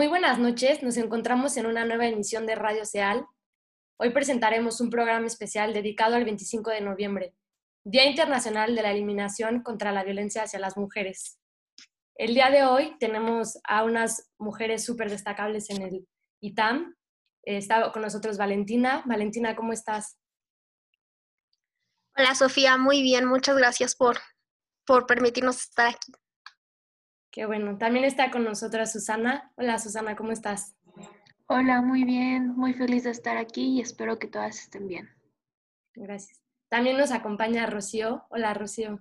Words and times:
Muy 0.00 0.08
buenas 0.08 0.38
noches, 0.38 0.82
nos 0.82 0.96
encontramos 0.96 1.58
en 1.58 1.66
una 1.66 1.84
nueva 1.84 2.06
emisión 2.06 2.46
de 2.46 2.54
Radio 2.54 2.86
Seal. 2.86 3.26
Hoy 3.98 4.08
presentaremos 4.14 4.80
un 4.80 4.88
programa 4.88 5.26
especial 5.26 5.74
dedicado 5.74 6.16
al 6.16 6.24
25 6.24 6.70
de 6.70 6.80
noviembre, 6.80 7.34
Día 7.84 8.06
Internacional 8.06 8.74
de 8.74 8.80
la 8.80 8.92
Eliminación 8.92 9.62
contra 9.62 9.92
la 9.92 10.02
Violencia 10.02 10.44
hacia 10.44 10.58
las 10.58 10.78
Mujeres. 10.78 11.38
El 12.14 12.32
día 12.32 12.48
de 12.48 12.64
hoy 12.64 12.96
tenemos 12.98 13.58
a 13.64 13.84
unas 13.84 14.30
mujeres 14.38 14.86
súper 14.86 15.10
destacables 15.10 15.68
en 15.68 15.82
el 15.82 16.08
ITAM. 16.40 16.96
Está 17.42 17.92
con 17.92 18.00
nosotros 18.00 18.38
Valentina. 18.38 19.02
Valentina, 19.04 19.54
¿cómo 19.54 19.74
estás? 19.74 20.16
Hola 22.16 22.34
Sofía, 22.34 22.78
muy 22.78 23.02
bien, 23.02 23.26
muchas 23.26 23.54
gracias 23.54 23.94
por, 23.94 24.16
por 24.86 25.04
permitirnos 25.04 25.60
estar 25.60 25.88
aquí. 25.88 26.10
Qué 27.30 27.46
bueno. 27.46 27.78
También 27.78 28.04
está 28.04 28.30
con 28.30 28.44
nosotros 28.44 28.90
Susana. 28.90 29.52
Hola 29.56 29.78
Susana, 29.78 30.16
¿cómo 30.16 30.32
estás? 30.32 30.76
Hola, 31.46 31.80
muy 31.80 32.04
bien. 32.04 32.48
Muy 32.56 32.74
feliz 32.74 33.04
de 33.04 33.10
estar 33.10 33.36
aquí 33.36 33.78
y 33.78 33.80
espero 33.80 34.18
que 34.18 34.26
todas 34.26 34.58
estén 34.58 34.88
bien. 34.88 35.08
Gracias. 35.94 36.40
También 36.68 36.96
nos 36.98 37.12
acompaña 37.12 37.66
Rocío. 37.66 38.24
Hola 38.30 38.52
Rocío. 38.54 38.98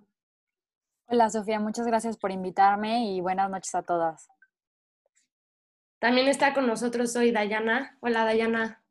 Hola 1.07 1.29
Sofía, 1.31 1.59
muchas 1.59 1.87
gracias 1.87 2.17
por 2.17 2.31
invitarme 2.31 3.11
y 3.11 3.19
buenas 3.19 3.49
noches 3.49 3.73
a 3.73 3.81
todas. 3.81 4.29
También 5.97 6.27
está 6.27 6.53
con 6.53 6.67
nosotros 6.67 7.15
hoy 7.15 7.31
Dayana. 7.31 7.97
Hola 7.99 8.25
Dayana. 8.25 8.83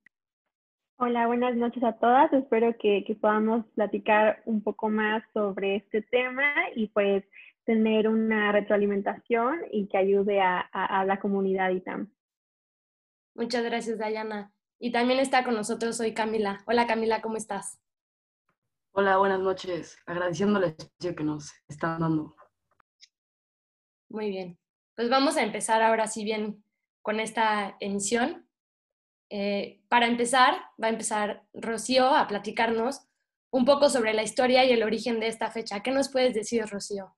Hola, 0.96 1.28
buenas 1.28 1.54
noches 1.54 1.84
a 1.84 1.92
todas. 1.92 2.32
Espero 2.32 2.76
que, 2.76 3.04
que 3.06 3.14
podamos 3.14 3.64
platicar 3.76 4.42
un 4.46 4.64
poco 4.64 4.88
más 4.88 5.22
sobre 5.32 5.76
este 5.76 6.02
tema 6.02 6.52
y 6.74 6.88
pues 6.88 7.24
tener 7.68 8.08
una 8.08 8.50
retroalimentación 8.50 9.60
y 9.70 9.88
que 9.88 9.98
ayude 9.98 10.40
a, 10.40 11.04
la 11.06 11.20
comunidad 11.20 11.68
ITAM. 11.68 12.10
Muchas 13.34 13.62
gracias, 13.62 13.98
Dayana. 13.98 14.54
Y 14.78 14.90
también 14.90 15.20
está 15.20 15.44
con 15.44 15.52
nosotros 15.52 16.00
hoy 16.00 16.14
Camila. 16.14 16.62
Hola 16.66 16.86
Camila, 16.86 17.20
¿cómo 17.20 17.36
estás? 17.36 17.78
Hola, 18.92 19.18
buenas 19.18 19.40
noches. 19.40 19.98
Agradeciendo 20.06 20.58
el 20.58 20.64
espacio 20.64 21.14
que 21.14 21.24
nos 21.24 21.52
están 21.68 22.00
dando. 22.00 22.34
Muy 24.08 24.30
bien. 24.30 24.58
Pues 24.96 25.10
vamos 25.10 25.36
a 25.36 25.42
empezar 25.42 25.82
ahora 25.82 26.06
sí 26.06 26.24
bien 26.24 26.64
con 27.02 27.20
esta 27.20 27.76
emisión. 27.80 28.48
Eh, 29.28 29.82
para 29.90 30.06
empezar, 30.06 30.54
va 30.82 30.86
a 30.86 30.90
empezar 30.90 31.44
Rocío 31.52 32.06
a 32.14 32.26
platicarnos 32.28 33.06
un 33.50 33.66
poco 33.66 33.90
sobre 33.90 34.14
la 34.14 34.22
historia 34.22 34.64
y 34.64 34.70
el 34.72 34.82
origen 34.82 35.20
de 35.20 35.28
esta 35.28 35.50
fecha. 35.50 35.82
¿Qué 35.82 35.90
nos 35.90 36.10
puedes 36.10 36.32
decir, 36.32 36.64
Rocío? 36.64 37.17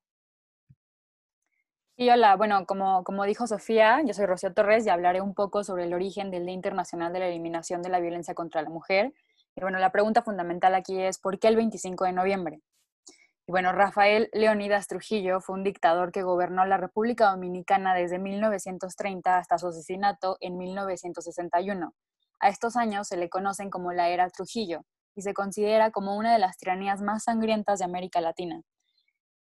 Sí, 2.00 2.08
hola. 2.08 2.34
Bueno, 2.34 2.64
como, 2.64 3.04
como 3.04 3.26
dijo 3.26 3.46
Sofía, 3.46 4.00
yo 4.06 4.14
soy 4.14 4.24
Rocío 4.24 4.54
Torres 4.54 4.86
y 4.86 4.88
hablaré 4.88 5.20
un 5.20 5.34
poco 5.34 5.64
sobre 5.64 5.84
el 5.84 5.92
origen 5.92 6.30
del 6.30 6.46
Día 6.46 6.54
Internacional 6.54 7.12
de 7.12 7.18
la 7.18 7.28
Eliminación 7.28 7.82
de 7.82 7.90
la 7.90 8.00
Violencia 8.00 8.32
contra 8.32 8.62
la 8.62 8.70
Mujer. 8.70 9.12
Y 9.54 9.60
bueno, 9.60 9.78
la 9.78 9.92
pregunta 9.92 10.22
fundamental 10.22 10.74
aquí 10.74 10.98
es, 10.98 11.18
¿por 11.18 11.38
qué 11.38 11.48
el 11.48 11.56
25 11.56 12.06
de 12.06 12.12
noviembre? 12.14 12.62
Y 13.46 13.52
bueno, 13.52 13.72
Rafael 13.72 14.30
Leonidas 14.32 14.86
Trujillo 14.86 15.42
fue 15.42 15.56
un 15.56 15.62
dictador 15.62 16.10
que 16.10 16.22
gobernó 16.22 16.64
la 16.64 16.78
República 16.78 17.32
Dominicana 17.32 17.94
desde 17.94 18.18
1930 18.18 19.36
hasta 19.36 19.58
su 19.58 19.68
asesinato 19.68 20.38
en 20.40 20.56
1961. 20.56 21.92
A 22.40 22.48
estos 22.48 22.76
años 22.76 23.08
se 23.08 23.18
le 23.18 23.28
conocen 23.28 23.68
como 23.68 23.92
la 23.92 24.08
era 24.08 24.26
Trujillo 24.30 24.86
y 25.14 25.20
se 25.20 25.34
considera 25.34 25.90
como 25.90 26.16
una 26.16 26.32
de 26.32 26.38
las 26.38 26.56
tiranías 26.56 27.02
más 27.02 27.24
sangrientas 27.24 27.80
de 27.80 27.84
América 27.84 28.22
Latina. 28.22 28.62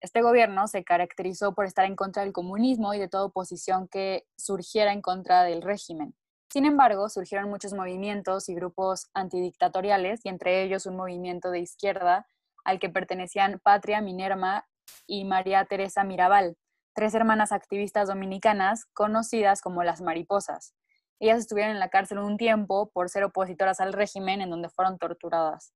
Este 0.01 0.21
gobierno 0.21 0.67
se 0.67 0.83
caracterizó 0.83 1.53
por 1.53 1.65
estar 1.65 1.85
en 1.85 1.95
contra 1.95 2.23
del 2.23 2.33
comunismo 2.33 2.93
y 2.93 2.99
de 2.99 3.07
toda 3.07 3.25
oposición 3.25 3.87
que 3.87 4.25
surgiera 4.37 4.93
en 4.93 5.01
contra 5.01 5.43
del 5.43 5.61
régimen. 5.61 6.15
Sin 6.49 6.65
embargo, 6.65 7.09
surgieron 7.09 7.49
muchos 7.49 7.73
movimientos 7.73 8.47
y 8.47 8.55
grupos 8.55 9.09
antidictatoriales, 9.13 10.21
y 10.23 10.29
entre 10.29 10.63
ellos 10.63 10.85
un 10.85 10.95
movimiento 10.95 11.51
de 11.51 11.59
izquierda 11.59 12.27
al 12.63 12.79
que 12.79 12.89
pertenecían 12.89 13.59
Patria 13.63 14.01
Minerva 14.01 14.65
y 15.05 15.25
María 15.25 15.65
Teresa 15.65 16.03
Mirabal, 16.03 16.57
tres 16.93 17.13
hermanas 17.13 17.51
activistas 17.51 18.07
dominicanas 18.07 18.85
conocidas 18.93 19.61
como 19.61 19.83
las 19.83 20.01
mariposas. 20.01 20.73
Ellas 21.19 21.39
estuvieron 21.39 21.73
en 21.73 21.79
la 21.79 21.89
cárcel 21.89 22.19
un 22.19 22.37
tiempo 22.37 22.89
por 22.91 23.09
ser 23.09 23.23
opositoras 23.23 23.81
al 23.81 23.93
régimen 23.93 24.41
en 24.41 24.49
donde 24.49 24.69
fueron 24.69 24.97
torturadas. 24.97 25.73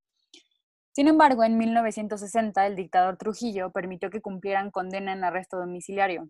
Sin 0.93 1.07
embargo, 1.07 1.43
en 1.43 1.57
1960 1.57 2.65
el 2.65 2.75
dictador 2.75 3.17
Trujillo 3.17 3.71
permitió 3.71 4.09
que 4.09 4.21
cumplieran 4.21 4.71
condena 4.71 5.13
en 5.13 5.23
arresto 5.23 5.57
domiciliario. 5.57 6.29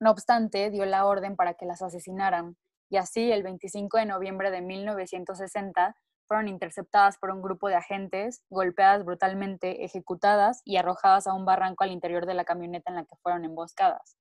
No 0.00 0.10
obstante, 0.10 0.70
dio 0.70 0.84
la 0.84 1.06
orden 1.06 1.36
para 1.36 1.54
que 1.54 1.66
las 1.66 1.82
asesinaran, 1.82 2.56
y 2.90 2.96
así 2.96 3.30
el 3.30 3.42
25 3.42 3.98
de 3.98 4.06
noviembre 4.06 4.50
de 4.50 4.60
1960 4.60 5.94
fueron 6.26 6.48
interceptadas 6.48 7.18
por 7.18 7.30
un 7.30 7.42
grupo 7.42 7.68
de 7.68 7.74
agentes, 7.74 8.42
golpeadas 8.50 9.04
brutalmente, 9.04 9.84
ejecutadas 9.84 10.62
y 10.64 10.76
arrojadas 10.78 11.26
a 11.26 11.34
un 11.34 11.44
barranco 11.44 11.84
al 11.84 11.90
interior 11.90 12.26
de 12.26 12.34
la 12.34 12.44
camioneta 12.44 12.90
en 12.90 12.96
la 12.96 13.04
que 13.04 13.16
fueron 13.22 13.44
emboscadas. 13.44 14.16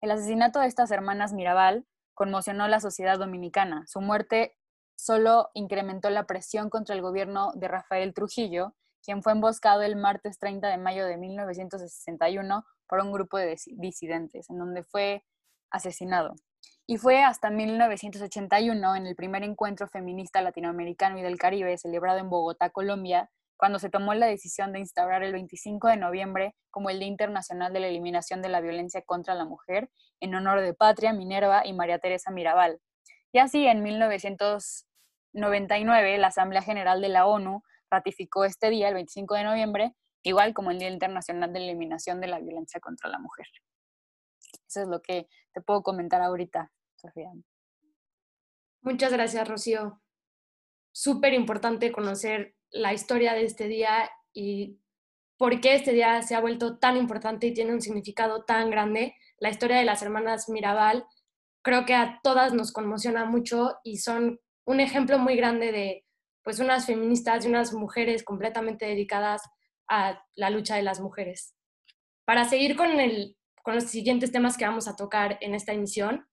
El 0.00 0.10
asesinato 0.10 0.60
de 0.60 0.66
estas 0.66 0.90
hermanas 0.90 1.32
Mirabal 1.32 1.86
conmocionó 2.14 2.68
la 2.68 2.80
sociedad 2.80 3.18
dominicana. 3.18 3.84
Su 3.86 4.00
muerte 4.00 4.56
solo 4.96 5.50
incrementó 5.54 6.10
la 6.10 6.26
presión 6.26 6.70
contra 6.70 6.94
el 6.94 7.02
gobierno 7.02 7.52
de 7.54 7.68
Rafael 7.68 8.14
Trujillo, 8.14 8.74
quien 9.08 9.22
fue 9.22 9.32
emboscado 9.32 9.80
el 9.80 9.96
martes 9.96 10.38
30 10.38 10.68
de 10.68 10.76
mayo 10.76 11.06
de 11.06 11.16
1961 11.16 12.66
por 12.86 13.00
un 13.00 13.10
grupo 13.10 13.38
de 13.38 13.56
disidentes, 13.78 14.50
en 14.50 14.58
donde 14.58 14.84
fue 14.84 15.24
asesinado. 15.70 16.34
Y 16.86 16.98
fue 16.98 17.24
hasta 17.24 17.48
1981, 17.48 18.96
en 18.96 19.06
el 19.06 19.16
primer 19.16 19.44
encuentro 19.44 19.88
feminista 19.88 20.42
latinoamericano 20.42 21.18
y 21.18 21.22
del 21.22 21.38
Caribe, 21.38 21.78
celebrado 21.78 22.18
en 22.18 22.28
Bogotá, 22.28 22.68
Colombia, 22.68 23.30
cuando 23.56 23.78
se 23.78 23.88
tomó 23.88 24.12
la 24.12 24.26
decisión 24.26 24.74
de 24.74 24.80
instaurar 24.80 25.22
el 25.22 25.32
25 25.32 25.88
de 25.88 25.96
noviembre 25.96 26.54
como 26.70 26.90
el 26.90 26.98
Día 26.98 27.08
Internacional 27.08 27.72
de 27.72 27.80
la 27.80 27.86
Eliminación 27.86 28.42
de 28.42 28.50
la 28.50 28.60
Violencia 28.60 29.00
contra 29.00 29.34
la 29.34 29.46
Mujer, 29.46 29.88
en 30.20 30.34
honor 30.34 30.60
de 30.60 30.74
Patria, 30.74 31.14
Minerva 31.14 31.62
y 31.64 31.72
María 31.72 31.98
Teresa 31.98 32.30
Mirabal. 32.30 32.78
Y 33.32 33.38
así, 33.38 33.66
en 33.66 33.82
1999, 33.82 36.18
la 36.18 36.26
Asamblea 36.26 36.60
General 36.60 37.00
de 37.00 37.08
la 37.08 37.24
ONU 37.24 37.62
ratificó 37.90 38.44
este 38.44 38.70
día, 38.70 38.88
el 38.88 38.94
25 38.94 39.34
de 39.34 39.44
noviembre, 39.44 39.94
igual 40.22 40.54
como 40.54 40.70
el 40.70 40.78
Día 40.78 40.90
Internacional 40.90 41.52
de 41.52 41.60
Eliminación 41.60 42.20
de 42.20 42.28
la 42.28 42.40
Violencia 42.40 42.80
contra 42.80 43.08
la 43.08 43.18
Mujer. 43.18 43.46
Eso 44.66 44.82
es 44.82 44.88
lo 44.88 45.00
que 45.00 45.28
te 45.52 45.60
puedo 45.60 45.82
comentar 45.82 46.22
ahorita, 46.22 46.72
Sofía. 46.96 47.30
Muchas 48.82 49.12
gracias, 49.12 49.48
Rocío. 49.48 50.00
Súper 50.92 51.34
importante 51.34 51.92
conocer 51.92 52.54
la 52.70 52.92
historia 52.92 53.34
de 53.34 53.44
este 53.44 53.68
día 53.68 54.10
y 54.32 54.78
por 55.36 55.60
qué 55.60 55.74
este 55.74 55.92
día 55.92 56.22
se 56.22 56.34
ha 56.34 56.40
vuelto 56.40 56.78
tan 56.78 56.96
importante 56.96 57.46
y 57.46 57.54
tiene 57.54 57.72
un 57.72 57.80
significado 57.80 58.44
tan 58.44 58.70
grande. 58.70 59.14
La 59.38 59.50
historia 59.50 59.76
de 59.76 59.84
las 59.84 60.02
hermanas 60.02 60.48
Mirabal 60.48 61.06
creo 61.62 61.84
que 61.84 61.94
a 61.94 62.20
todas 62.22 62.52
nos 62.54 62.72
conmociona 62.72 63.24
mucho 63.24 63.78
y 63.84 63.98
son 63.98 64.40
un 64.64 64.80
ejemplo 64.80 65.18
muy 65.18 65.36
grande 65.36 65.72
de 65.72 66.04
pues 66.48 66.60
unas 66.60 66.86
feministas 66.86 67.44
y 67.44 67.48
unas 67.50 67.74
mujeres 67.74 68.24
completamente 68.24 68.86
dedicadas 68.86 69.42
a 69.86 70.24
la 70.34 70.48
lucha 70.48 70.76
de 70.76 70.82
las 70.82 70.98
mujeres. 70.98 71.54
Para 72.24 72.46
seguir 72.46 72.74
con, 72.74 72.88
el, 73.00 73.36
con 73.62 73.74
los 73.74 73.84
siguientes 73.84 74.32
temas 74.32 74.56
que 74.56 74.64
vamos 74.64 74.88
a 74.88 74.96
tocar 74.96 75.36
en 75.42 75.54
esta 75.54 75.74
emisión, 75.74 76.26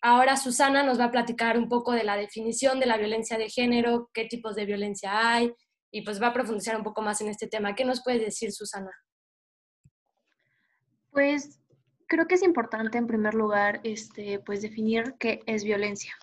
ahora 0.00 0.38
Susana 0.38 0.82
nos 0.82 0.98
va 0.98 1.04
a 1.04 1.10
platicar 1.10 1.58
un 1.58 1.68
poco 1.68 1.92
de 1.92 2.04
la 2.04 2.16
definición 2.16 2.80
de 2.80 2.86
la 2.86 2.96
violencia 2.96 3.36
de 3.36 3.50
género, 3.50 4.08
qué 4.14 4.24
tipos 4.24 4.56
de 4.56 4.64
violencia 4.64 5.34
hay, 5.34 5.52
y 5.90 6.06
pues 6.06 6.22
va 6.22 6.28
a 6.28 6.32
profundizar 6.32 6.74
un 6.74 6.82
poco 6.82 7.02
más 7.02 7.20
en 7.20 7.28
este 7.28 7.46
tema. 7.46 7.74
¿Qué 7.74 7.84
nos 7.84 8.02
puede 8.02 8.18
decir 8.18 8.52
Susana? 8.52 8.92
Pues 11.10 11.60
creo 12.06 12.26
que 12.26 12.36
es 12.36 12.42
importante 12.42 12.96
en 12.96 13.06
primer 13.06 13.34
lugar 13.34 13.82
este, 13.84 14.38
pues 14.38 14.62
definir 14.62 15.16
qué 15.18 15.40
es 15.44 15.64
violencia. 15.64 16.14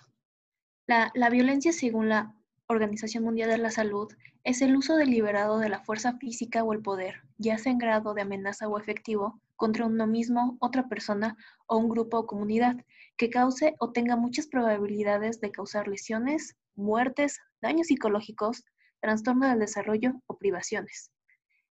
La, 0.88 1.12
la 1.14 1.30
violencia, 1.30 1.72
según 1.72 2.10
la 2.10 2.34
Organización 2.70 3.24
Mundial 3.24 3.50
de 3.50 3.58
la 3.58 3.72
Salud 3.72 4.14
es 4.44 4.62
el 4.62 4.76
uso 4.76 4.98
deliberado 4.98 5.58
de 5.60 5.70
la 5.70 5.80
fuerza 5.80 6.18
física 6.18 6.66
o 6.66 6.74
el 6.74 6.82
poder, 6.82 7.22
ya 7.38 7.58
sea 7.58 7.72
en 7.72 7.78
grado 7.78 8.14
de 8.14 8.24
amenaza 8.24 8.68
o 8.68 8.78
efectivo, 8.78 9.42
contra 9.56 9.86
uno 9.86 10.06
mismo, 10.06 10.58
otra 10.60 10.90
persona 10.90 11.38
o 11.68 11.78
un 11.78 11.88
grupo 11.88 12.20
o 12.20 12.28
comunidad, 12.28 12.76
que 13.16 13.30
cause 13.30 13.76
o 13.80 13.94
tenga 13.94 14.18
muchas 14.18 14.48
probabilidades 14.48 15.40
de 15.40 15.52
causar 15.52 15.88
lesiones, 15.88 16.58
muertes, 16.76 17.40
daños 17.62 17.88
psicológicos, 17.88 18.66
trastorno 19.00 19.48
del 19.48 19.60
desarrollo 19.60 20.22
o 20.28 20.38
privaciones. 20.38 21.12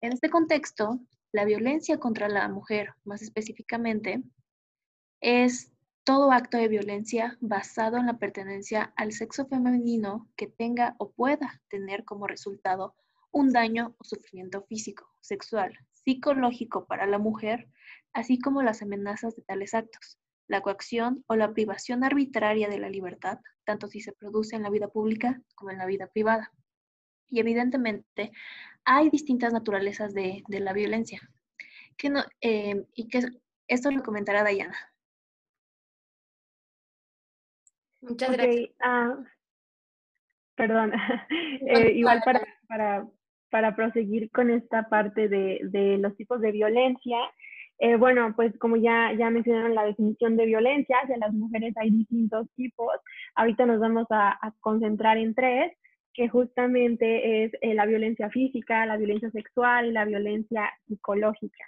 En 0.02 0.12
este 0.12 0.28
contexto, 0.28 1.00
la 1.32 1.46
violencia 1.46 1.98
contra 1.98 2.28
la 2.28 2.48
mujer, 2.48 2.90
más 3.04 3.22
específicamente, 3.22 4.22
es 5.22 5.71
todo 6.04 6.32
acto 6.32 6.56
de 6.56 6.68
violencia 6.68 7.38
basado 7.40 7.96
en 7.96 8.06
la 8.06 8.18
pertenencia 8.18 8.92
al 8.96 9.12
sexo 9.12 9.46
femenino 9.46 10.28
que 10.36 10.48
tenga 10.48 10.96
o 10.98 11.12
pueda 11.12 11.60
tener 11.68 12.04
como 12.04 12.26
resultado 12.26 12.94
un 13.30 13.52
daño 13.52 13.94
o 13.98 14.04
sufrimiento 14.04 14.62
físico, 14.62 15.08
sexual, 15.20 15.78
psicológico 15.92 16.86
para 16.86 17.06
la 17.06 17.18
mujer, 17.18 17.68
así 18.12 18.38
como 18.38 18.62
las 18.62 18.82
amenazas 18.82 19.36
de 19.36 19.42
tales 19.42 19.74
actos, 19.74 20.18
la 20.48 20.60
coacción 20.60 21.24
o 21.28 21.36
la 21.36 21.52
privación 21.52 22.04
arbitraria 22.04 22.68
de 22.68 22.78
la 22.78 22.90
libertad, 22.90 23.38
tanto 23.64 23.86
si 23.86 24.00
se 24.00 24.12
produce 24.12 24.56
en 24.56 24.62
la 24.62 24.70
vida 24.70 24.88
pública 24.88 25.40
como 25.54 25.70
en 25.70 25.78
la 25.78 25.86
vida 25.86 26.08
privada. 26.08 26.52
Y 27.30 27.40
evidentemente 27.40 28.32
hay 28.84 29.08
distintas 29.08 29.52
naturalezas 29.52 30.12
de, 30.12 30.42
la 30.48 30.72
violencia. 30.72 31.20
Que 31.96 32.10
no, 32.10 32.24
eh, 32.40 32.84
y 32.94 33.08
que 33.08 33.22
esto 33.68 33.90
lo 33.90 34.02
comentará 34.02 34.42
Dayana. 34.42 34.91
Muchas 38.02 38.32
gracias. 38.32 38.70
Ah, 38.80 39.16
perdón. 40.56 40.92
Eh, 41.64 41.92
igual 41.92 42.20
para, 42.24 42.40
para, 42.68 43.06
para 43.50 43.76
proseguir 43.76 44.30
con 44.30 44.50
esta 44.50 44.88
parte 44.88 45.28
de, 45.28 45.60
de 45.62 45.96
los 45.98 46.16
tipos 46.16 46.40
de 46.40 46.50
violencia, 46.50 47.18
eh, 47.84 47.96
bueno, 47.96 48.32
pues 48.36 48.56
como 48.58 48.76
ya, 48.76 49.12
ya 49.18 49.28
mencionaron 49.30 49.74
la 49.74 49.84
definición 49.84 50.36
de 50.36 50.46
violencia, 50.46 50.98
hacia 51.02 51.16
las 51.16 51.32
mujeres 51.32 51.74
hay 51.76 51.90
distintos 51.90 52.48
tipos. 52.54 52.92
Ahorita 53.34 53.66
nos 53.66 53.80
vamos 53.80 54.06
a, 54.10 54.38
concentrar 54.60 55.16
en 55.18 55.34
tres, 55.34 55.72
que 56.14 56.28
justamente 56.28 57.44
es 57.44 57.52
eh, 57.60 57.74
la 57.74 57.86
violencia 57.86 58.30
física, 58.30 58.86
la 58.86 58.96
violencia 58.98 59.30
sexual 59.30 59.86
y 59.86 59.92
la 59.92 60.04
violencia 60.04 60.70
psicológica. 60.86 61.64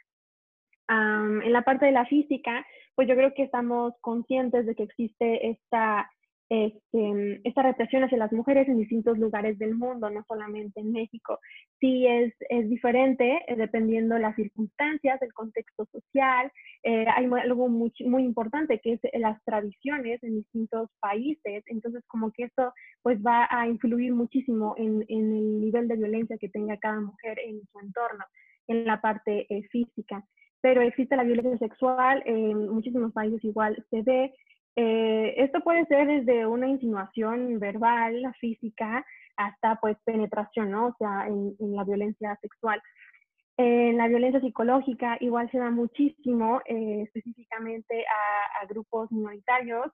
en 0.88 1.52
la 1.52 1.62
parte 1.62 1.86
de 1.86 1.92
la 1.92 2.06
física, 2.06 2.64
pues 2.94 3.08
yo 3.08 3.16
creo 3.16 3.34
que 3.34 3.42
estamos 3.42 3.94
conscientes 4.00 4.66
de 4.66 4.74
que 4.76 4.84
existe 4.84 5.48
esta 5.48 6.08
este, 6.48 7.40
esta 7.44 7.62
represión 7.62 8.04
hacia 8.04 8.18
las 8.18 8.32
mujeres 8.32 8.68
en 8.68 8.78
distintos 8.78 9.18
lugares 9.18 9.58
del 9.58 9.74
mundo, 9.74 10.10
no 10.10 10.24
solamente 10.28 10.80
en 10.80 10.92
México. 10.92 11.38
Sí 11.80 12.06
es, 12.06 12.34
es 12.48 12.68
diferente 12.68 13.40
eh, 13.46 13.56
dependiendo 13.56 14.18
las 14.18 14.36
circunstancias, 14.36 15.20
el 15.22 15.32
contexto 15.32 15.86
social. 15.86 16.50
Eh, 16.82 17.06
hay 17.08 17.28
algo 17.42 17.68
muy, 17.68 17.92
muy 18.06 18.24
importante 18.24 18.80
que 18.80 18.94
es 18.94 19.00
las 19.14 19.42
tradiciones 19.44 20.22
en 20.22 20.36
distintos 20.36 20.90
países. 21.00 21.62
Entonces, 21.66 22.02
como 22.06 22.30
que 22.32 22.44
eso 22.44 22.72
pues 23.02 23.18
va 23.20 23.48
a 23.50 23.66
influir 23.66 24.12
muchísimo 24.12 24.74
en, 24.76 25.04
en 25.08 25.34
el 25.34 25.60
nivel 25.60 25.88
de 25.88 25.96
violencia 25.96 26.38
que 26.38 26.48
tenga 26.48 26.76
cada 26.78 27.00
mujer 27.00 27.38
en 27.38 27.60
su 27.72 27.80
entorno, 27.80 28.24
en 28.68 28.84
la 28.84 29.00
parte 29.00 29.46
eh, 29.48 29.62
física. 29.70 30.24
Pero 30.60 30.80
existe 30.80 31.16
la 31.16 31.24
violencia 31.24 31.58
sexual, 31.58 32.22
en 32.24 32.68
muchísimos 32.68 33.12
países 33.12 33.44
igual 33.44 33.76
se 33.90 34.00
ve, 34.02 34.32
eh, 34.76 35.34
esto 35.36 35.60
puede 35.60 35.86
ser 35.86 36.06
desde 36.06 36.46
una 36.46 36.66
insinuación 36.66 37.58
verbal, 37.60 38.34
física, 38.40 39.04
hasta 39.36 39.76
pues 39.76 39.96
penetración, 40.04 40.70
¿no? 40.70 40.88
O 40.88 40.96
sea, 40.98 41.26
en, 41.28 41.54
la 41.74 41.84
violencia 41.84 42.36
sexual. 42.40 42.80
En 43.56 43.96
la 43.96 44.08
violencia 44.08 44.40
psicológica 44.40 45.16
igual 45.20 45.48
se 45.50 45.58
da 45.58 45.70
muchísimo, 45.70 46.60
eh, 46.66 47.02
específicamente 47.02 48.04
a, 48.60 48.66
grupos 48.66 49.12
minoritarios, 49.12 49.86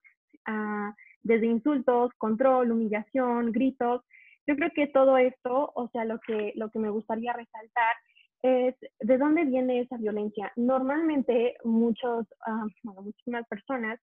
desde 1.22 1.46
insultos, 1.46 2.12
control, 2.16 2.72
humillación, 2.72 3.52
gritos. 3.52 4.02
Yo 4.46 4.56
creo 4.56 4.70
que 4.74 4.86
todo 4.86 5.18
esto, 5.18 5.70
o 5.74 5.88
sea, 5.88 6.04
lo 6.04 6.18
que, 6.20 6.52
lo 6.56 6.70
que 6.70 6.78
me 6.78 6.88
gustaría 6.88 7.32
resaltar 7.32 7.94
es 8.42 8.74
de 9.00 9.18
dónde 9.18 9.44
viene 9.44 9.80
esa 9.80 9.98
violencia. 9.98 10.50
Normalmente 10.56 11.56
muchos, 11.64 12.26
ah, 12.46 12.64
bueno, 12.82 13.02
muchísimas 13.02 13.46
personas 13.48 14.00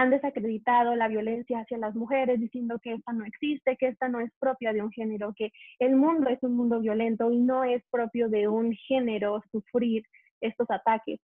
han 0.00 0.10
desacreditado 0.10 0.94
la 0.94 1.08
violencia 1.08 1.60
hacia 1.60 1.76
las 1.76 1.94
mujeres 1.96 2.38
diciendo 2.38 2.78
que 2.80 2.92
esta 2.92 3.12
no 3.12 3.24
existe, 3.24 3.76
que 3.76 3.88
esta 3.88 4.08
no 4.08 4.20
es 4.20 4.30
propia 4.38 4.72
de 4.72 4.80
un 4.80 4.92
género, 4.92 5.34
que 5.36 5.50
el 5.80 5.96
mundo 5.96 6.30
es 6.30 6.40
un 6.42 6.54
mundo 6.54 6.78
violento 6.78 7.30
y 7.32 7.38
no 7.38 7.64
es 7.64 7.82
propio 7.90 8.28
de 8.28 8.46
un 8.46 8.72
género 8.74 9.42
sufrir 9.50 10.04
estos 10.40 10.70
ataques. 10.70 11.18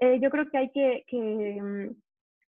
Eh, 0.00 0.20
yo 0.22 0.30
creo 0.30 0.48
que 0.48 0.58
hay 0.58 0.70
que, 0.70 1.04
mm, 1.60 1.88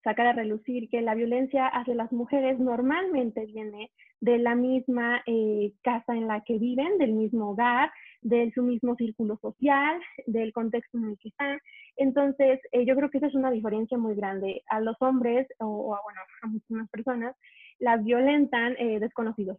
sacar 0.04 0.28
a 0.28 0.34
relucir 0.34 0.90
que 0.90 1.02
la 1.02 1.16
violencia 1.16 1.68
hacia 1.68 1.96
las 1.96 2.12
mujeres 2.12 2.60
normalmente 2.60 3.46
viene 3.46 3.92
de 4.22 4.38
la 4.38 4.56
misma 4.56 5.22
eh, 5.26 5.74
casa 5.82 6.14
en 6.14 6.28
la 6.28 6.42
que 6.42 6.58
viven, 6.58 6.98
del 6.98 7.14
mismo 7.14 7.52
hogar, 7.52 7.92
de 8.22 8.52
su 8.54 8.64
mismo 8.64 8.96
círculo 8.96 9.38
social, 9.42 10.00
del 10.26 10.52
contexto 10.52 10.98
en 10.98 11.06
el 11.06 11.18
que 11.18 11.30
están. 11.30 11.60
Entonces, 11.96 12.60
eh, 12.72 12.86
yo 12.86 12.96
creo 12.96 13.10
que 13.10 13.18
esa 13.18 13.28
es 13.28 13.36
una 13.36 13.52
diferencia 13.52 13.98
muy 13.98 14.16
grande. 14.16 14.62
A 14.68 14.82
los 14.82 14.96
hombres, 15.02 15.48
o, 15.60 15.96
a, 15.96 16.02
bueno, 16.02 16.20
a 16.42 16.48
muchísimas 16.48 16.90
personas, 16.90 17.36
las 17.80 18.04
violentan 18.04 18.76
eh, 18.78 19.00
desconocidos 19.00 19.58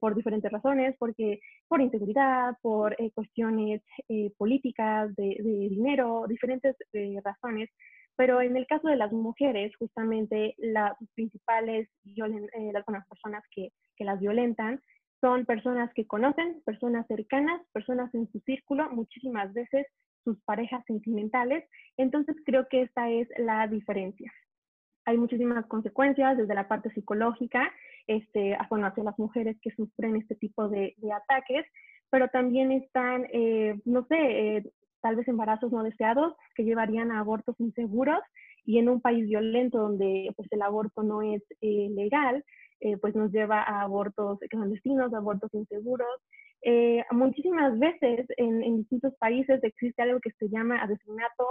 por 0.00 0.14
diferentes 0.14 0.52
razones, 0.52 0.94
porque 0.98 1.40
por 1.66 1.80
inseguridad, 1.80 2.54
por 2.60 2.94
cuestiones 3.14 3.80
políticas, 4.36 5.14
de, 5.16 5.38
dinero, 5.70 6.26
diferentes 6.28 6.76
razones. 7.24 7.70
Pero 8.20 8.42
en 8.42 8.54
el 8.54 8.66
caso 8.66 8.86
de 8.88 8.96
las 8.96 9.12
mujeres, 9.12 9.74
justamente 9.78 10.54
las 10.58 10.92
principales 11.14 11.88
eh, 12.04 12.70
las, 12.70 12.84
personas 13.08 13.42
que, 13.50 13.72
que 13.96 14.04
las 14.04 14.20
violentan 14.20 14.78
son 15.22 15.46
personas 15.46 15.90
que 15.94 16.06
conocen, 16.06 16.60
personas 16.66 17.06
cercanas, 17.06 17.62
personas 17.72 18.14
en 18.14 18.30
su 18.30 18.40
círculo, 18.40 18.90
muchísimas 18.90 19.54
veces 19.54 19.86
sus 20.22 20.38
parejas 20.42 20.84
sentimentales. 20.86 21.64
Entonces 21.96 22.36
creo 22.44 22.68
que 22.68 22.82
esta 22.82 23.08
es 23.08 23.26
la 23.38 23.66
diferencia. 23.68 24.30
Hay 25.06 25.16
muchísimas 25.16 25.64
consecuencias 25.64 26.36
desde 26.36 26.54
la 26.54 26.68
parte 26.68 26.90
psicológica, 26.90 27.72
este, 28.06 28.54
bueno, 28.68 28.86
hacia 28.86 29.02
las 29.02 29.18
mujeres 29.18 29.56
que 29.62 29.70
sufren 29.70 30.16
este 30.16 30.34
tipo 30.34 30.68
de, 30.68 30.92
de 30.98 31.10
ataques, 31.10 31.64
pero 32.10 32.28
también 32.28 32.70
están, 32.70 33.26
eh, 33.32 33.80
no 33.86 34.04
sé, 34.08 34.16
eh, 34.58 34.72
tal 35.00 35.16
vez 35.16 35.26
embarazos 35.28 35.72
no 35.72 35.82
deseados 35.82 36.34
que 36.54 36.64
llevarían 36.64 37.10
a 37.10 37.20
abortos 37.20 37.56
inseguros 37.58 38.20
y 38.64 38.78
en 38.78 38.88
un 38.88 39.00
país 39.00 39.26
violento 39.26 39.78
donde 39.78 40.32
pues 40.36 40.48
el 40.52 40.62
aborto 40.62 41.02
no 41.02 41.22
es 41.22 41.42
eh, 41.60 41.88
legal, 41.90 42.44
eh, 42.80 42.96
pues 42.98 43.14
nos 43.14 43.32
lleva 43.32 43.62
a 43.62 43.82
abortos 43.82 44.38
clandestinos, 44.48 45.12
abortos 45.12 45.52
inseguros. 45.54 46.08
Eh, 46.62 47.02
muchísimas 47.10 47.78
veces 47.78 48.26
en, 48.36 48.62
en, 48.62 48.76
distintos 48.78 49.14
países 49.14 49.64
existe 49.64 50.02
algo 50.02 50.20
que 50.20 50.30
se 50.32 50.48
llama 50.48 50.82
asesinato 50.82 51.46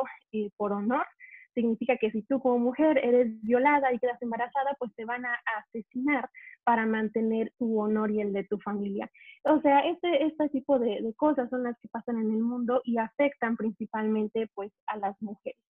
por 0.55 0.71
honor, 0.71 1.05
significa 1.53 1.97
que 1.97 2.11
si 2.11 2.21
tú 2.23 2.39
como 2.39 2.59
mujer 2.59 2.97
eres 2.97 3.41
violada 3.41 3.93
y 3.93 3.99
quedas 3.99 4.21
embarazada, 4.21 4.75
pues 4.79 4.93
te 4.95 5.05
van 5.05 5.25
a 5.25 5.39
asesinar 5.59 6.29
para 6.63 6.85
mantener 6.85 7.53
tu 7.57 7.79
honor 7.79 8.11
y 8.11 8.21
el 8.21 8.33
de 8.33 8.43
tu 8.43 8.59
familia. 8.59 9.09
O 9.43 9.59
sea, 9.61 9.79
este, 9.81 10.25
este 10.25 10.49
tipo 10.49 10.79
de, 10.79 11.13
cosas 11.15 11.49
son 11.49 11.63
las 11.63 11.77
que 11.79 11.87
pasan 11.87 12.17
en 12.17 12.31
el 12.31 12.39
mundo 12.39 12.81
y 12.83 12.97
afectan 12.97 13.57
principalmente 13.57 14.49
pues 14.53 14.71
a 14.87 14.97
las 14.97 15.19
mujeres. 15.21 15.61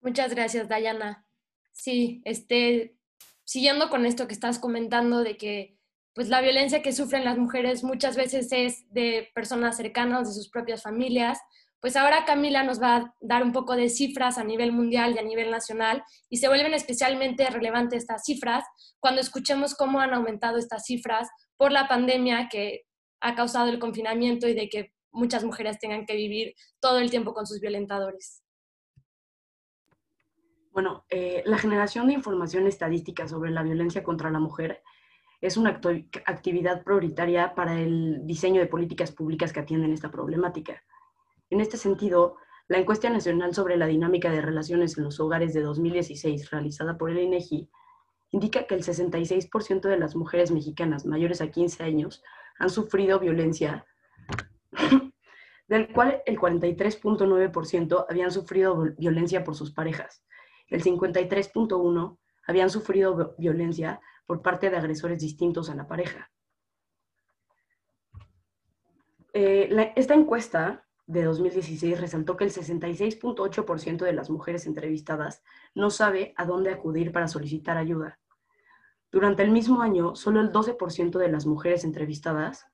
Muchas 0.00 0.34
gracias, 0.34 0.68
Dayana. 0.68 1.26
Sí, 1.72 2.22
este, 2.24 2.96
siguiendo 3.44 3.88
con 3.88 4.06
esto 4.06 4.26
que 4.26 4.34
estás 4.34 4.58
comentando 4.58 5.22
de 5.22 5.36
que 5.36 5.78
pues 6.14 6.28
la 6.28 6.40
violencia 6.40 6.82
que 6.82 6.92
sufren 6.92 7.24
las 7.24 7.38
mujeres 7.38 7.82
muchas 7.82 8.16
veces 8.16 8.52
es 8.52 8.92
de 8.92 9.30
personas 9.34 9.76
cercanas, 9.76 10.28
de 10.28 10.34
sus 10.34 10.48
propias 10.48 10.82
familias, 10.82 11.40
pues 11.84 11.96
ahora 11.96 12.24
Camila 12.24 12.62
nos 12.62 12.80
va 12.80 12.96
a 12.96 13.14
dar 13.20 13.42
un 13.42 13.52
poco 13.52 13.76
de 13.76 13.90
cifras 13.90 14.38
a 14.38 14.42
nivel 14.42 14.72
mundial 14.72 15.12
y 15.14 15.18
a 15.18 15.22
nivel 15.22 15.50
nacional 15.50 16.02
y 16.30 16.38
se 16.38 16.48
vuelven 16.48 16.72
especialmente 16.72 17.46
relevantes 17.50 17.98
estas 17.98 18.24
cifras 18.24 18.64
cuando 19.00 19.20
escuchemos 19.20 19.74
cómo 19.74 20.00
han 20.00 20.14
aumentado 20.14 20.56
estas 20.56 20.86
cifras 20.86 21.28
por 21.58 21.72
la 21.72 21.86
pandemia 21.86 22.48
que 22.50 22.84
ha 23.20 23.34
causado 23.34 23.68
el 23.68 23.78
confinamiento 23.78 24.48
y 24.48 24.54
de 24.54 24.70
que 24.70 24.94
muchas 25.12 25.44
mujeres 25.44 25.78
tengan 25.78 26.06
que 26.06 26.16
vivir 26.16 26.54
todo 26.80 27.00
el 27.00 27.10
tiempo 27.10 27.34
con 27.34 27.46
sus 27.46 27.60
violentadores. 27.60 28.42
Bueno, 30.72 31.04
eh, 31.10 31.42
la 31.44 31.58
generación 31.58 32.06
de 32.06 32.14
información 32.14 32.66
estadística 32.66 33.28
sobre 33.28 33.50
la 33.50 33.62
violencia 33.62 34.02
contra 34.02 34.30
la 34.30 34.40
mujer 34.40 34.82
es 35.42 35.58
una 35.58 35.78
actividad 36.24 36.82
prioritaria 36.82 37.54
para 37.54 37.78
el 37.78 38.20
diseño 38.24 38.62
de 38.62 38.68
políticas 38.68 39.12
públicas 39.12 39.52
que 39.52 39.60
atienden 39.60 39.92
esta 39.92 40.10
problemática. 40.10 40.82
En 41.54 41.60
este 41.60 41.76
sentido, 41.76 42.36
la 42.66 42.78
encuesta 42.78 43.08
nacional 43.08 43.54
sobre 43.54 43.76
la 43.76 43.86
dinámica 43.86 44.28
de 44.28 44.42
relaciones 44.42 44.98
en 44.98 45.04
los 45.04 45.20
hogares 45.20 45.54
de 45.54 45.60
2016, 45.60 46.50
realizada 46.50 46.98
por 46.98 47.10
el 47.10 47.20
INEGI, 47.20 47.70
indica 48.32 48.66
que 48.66 48.74
el 48.74 48.82
66% 48.82 49.82
de 49.82 49.96
las 49.96 50.16
mujeres 50.16 50.50
mexicanas 50.50 51.06
mayores 51.06 51.40
a 51.40 51.52
15 51.52 51.84
años 51.84 52.24
han 52.58 52.70
sufrido 52.70 53.20
violencia, 53.20 53.86
del 55.68 55.92
cual 55.92 56.22
el 56.26 56.40
43.9% 56.40 58.06
habían 58.10 58.32
sufrido 58.32 58.92
violencia 58.98 59.44
por 59.44 59.54
sus 59.54 59.70
parejas, 59.70 60.24
el 60.66 60.82
53.1% 60.82 62.18
habían 62.48 62.68
sufrido 62.68 63.36
violencia 63.38 64.00
por 64.26 64.42
parte 64.42 64.70
de 64.70 64.76
agresores 64.76 65.20
distintos 65.20 65.70
a 65.70 65.76
la 65.76 65.86
pareja. 65.86 66.32
Eh, 69.32 69.92
esta 69.94 70.14
encuesta 70.14 70.83
de 71.06 71.24
2016 71.24 72.00
resaltó 72.00 72.36
que 72.36 72.44
el 72.44 72.52
66.8% 72.52 74.04
de 74.04 74.12
las 74.12 74.30
mujeres 74.30 74.66
entrevistadas 74.66 75.42
no 75.74 75.90
sabe 75.90 76.32
a 76.36 76.46
dónde 76.46 76.70
acudir 76.70 77.12
para 77.12 77.28
solicitar 77.28 77.76
ayuda. 77.76 78.18
Durante 79.12 79.42
el 79.42 79.50
mismo 79.50 79.82
año, 79.82 80.16
solo 80.16 80.40
el 80.40 80.50
12% 80.50 81.18
de 81.18 81.28
las 81.28 81.46
mujeres 81.46 81.84
entrevistadas 81.84 82.66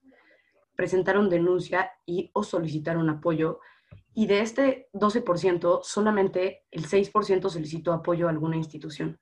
presentaron 0.75 1.29
denuncia 1.29 1.91
y 2.07 2.31
o 2.33 2.43
solicitaron 2.43 3.11
apoyo 3.11 3.61
y 4.15 4.27
de 4.27 4.41
este 4.41 4.89
12%, 4.93 5.81
solamente 5.83 6.65
el 6.71 6.87
6% 6.87 7.49
solicitó 7.49 7.93
apoyo 7.93 8.27
a 8.27 8.31
alguna 8.31 8.57
institución. 8.57 9.21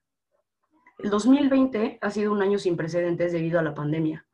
El 0.98 1.10
2020 1.10 1.98
ha 2.00 2.10
sido 2.10 2.32
un 2.32 2.42
año 2.42 2.58
sin 2.58 2.76
precedentes 2.76 3.32
debido 3.32 3.58
a 3.58 3.62
la 3.62 3.74
pandemia. 3.74 4.26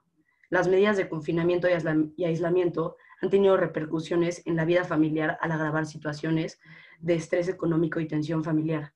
Las 0.50 0.68
medidas 0.68 0.96
de 0.96 1.08
confinamiento 1.08 1.68
y 2.16 2.24
aislamiento 2.24 2.96
han 3.24 3.30
tenido 3.30 3.56
repercusiones 3.56 4.42
en 4.44 4.54
la 4.54 4.66
vida 4.66 4.84
familiar 4.84 5.38
al 5.40 5.50
agravar 5.50 5.86
situaciones 5.86 6.60
de 7.00 7.14
estrés 7.14 7.48
económico 7.48 7.98
y 7.98 8.06
tensión 8.06 8.44
familiar. 8.44 8.92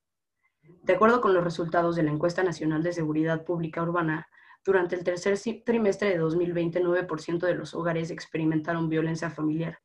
De 0.83 0.93
acuerdo 0.93 1.23
con 1.23 1.33
los 1.33 1.43
resultados 1.43 1.97
de 1.97 2.03
la 2.03 2.11
Encuesta 2.11 2.43
Nacional 2.43 2.83
de 2.83 2.93
Seguridad 2.93 3.47
Pública 3.47 3.83
Urbana, 3.83 4.29
durante 4.67 4.97
el 4.97 5.03
tercer 5.03 5.39
trimestre 5.65 6.11
de 6.11 6.19
2020, 6.19 6.83
9% 6.83 7.39
de 7.39 7.55
los 7.55 7.75
hogares 7.75 8.11
experimentaron 8.11 8.91
violencia 8.91 9.31
familiar. 9.31 9.79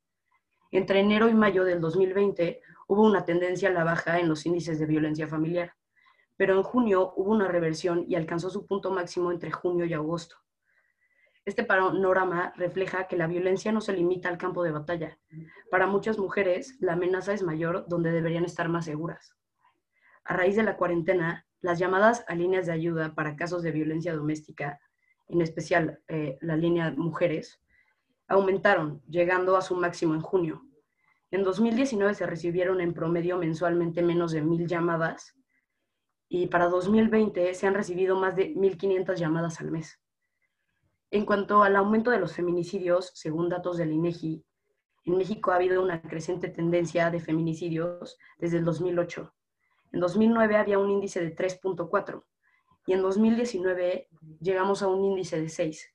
Entre 0.71 0.99
enero 0.99 1.29
y 1.29 1.33
mayo 1.33 1.63
del 1.63 1.79
2020 1.79 2.59
hubo 2.89 3.03
una 3.03 3.23
tendencia 3.23 3.69
a 3.69 3.71
la 3.71 3.85
baja 3.85 4.19
en 4.19 4.27
los 4.27 4.45
índices 4.45 4.77
de 4.77 4.85
violencia 4.85 5.29
familiar, 5.29 5.73
pero 6.35 6.57
en 6.57 6.63
junio 6.63 7.13
hubo 7.15 7.31
una 7.31 7.47
reversión 7.47 8.03
y 8.09 8.15
alcanzó 8.15 8.49
su 8.49 8.65
punto 8.65 8.91
máximo 8.91 9.31
entre 9.31 9.51
junio 9.51 9.85
y 9.85 9.93
agosto. 9.93 10.42
Este 11.45 11.65
panorama 11.65 12.53
refleja 12.55 13.07
que 13.07 13.17
la 13.17 13.27
violencia 13.27 13.73
no 13.73 13.81
se 13.81 13.91
limita 13.91 14.29
al 14.29 14.37
campo 14.37 14.63
de 14.63 14.71
batalla. 14.71 15.17
Para 15.69 15.87
muchas 15.87 16.17
mujeres, 16.17 16.77
la 16.79 16.93
amenaza 16.93 17.33
es 17.33 17.43
mayor 17.43 17.85
donde 17.89 18.11
deberían 18.11 18.45
estar 18.45 18.69
más 18.69 18.85
seguras. 18.85 19.35
A 20.23 20.37
raíz 20.37 20.55
de 20.55 20.63
la 20.63 20.77
cuarentena, 20.77 21.45
las 21.59 21.79
llamadas 21.79 22.23
a 22.29 22.35
líneas 22.35 22.65
de 22.65 22.71
ayuda 22.71 23.13
para 23.13 23.35
casos 23.35 23.61
de 23.61 23.71
violencia 23.71 24.15
doméstica, 24.15 24.79
en 25.27 25.41
especial 25.41 25.99
eh, 26.07 26.37
la 26.39 26.55
línea 26.55 26.91
mujeres, 26.91 27.59
aumentaron, 28.27 29.01
llegando 29.09 29.57
a 29.57 29.61
su 29.61 29.75
máximo 29.75 30.13
en 30.13 30.21
junio. 30.21 30.63
En 31.29 31.43
2019 31.43 32.13
se 32.13 32.25
recibieron 32.25 32.79
en 32.79 32.93
promedio 32.93 33.37
mensualmente 33.37 34.01
menos 34.01 34.31
de 34.31 34.41
mil 34.41 34.65
llamadas 34.65 35.35
y 36.29 36.47
para 36.47 36.69
2020 36.69 37.53
se 37.53 37.67
han 37.67 37.73
recibido 37.73 38.15
más 38.15 38.35
de 38.35 38.53
1.500 38.55 39.15
llamadas 39.15 39.59
al 39.59 39.71
mes. 39.71 39.99
En 41.13 41.25
cuanto 41.25 41.61
al 41.61 41.75
aumento 41.75 42.09
de 42.09 42.17
los 42.17 42.33
feminicidios, 42.33 43.11
según 43.13 43.47
datos 43.47 43.77
del 43.77 43.91
INEGI, 43.91 44.43
en 45.05 45.15
México 45.15 45.51
ha 45.51 45.57
habido 45.57 45.83
una 45.83 46.01
creciente 46.01 46.49
tendencia 46.49 47.11
de 47.11 47.19
feminicidios 47.19 48.17
desde 48.39 48.57
el 48.57 48.65
2008. 48.65 49.31
En 49.91 49.99
2009 49.99 50.55
había 50.57 50.79
un 50.79 50.89
índice 50.89 51.21
de 51.21 51.35
3.4 51.35 52.23
y 52.87 52.93
en 52.93 53.03
2019 53.03 54.09
llegamos 54.41 54.81
a 54.81 54.87
un 54.87 55.05
índice 55.05 55.39
de 55.39 55.49
6. 55.49 55.93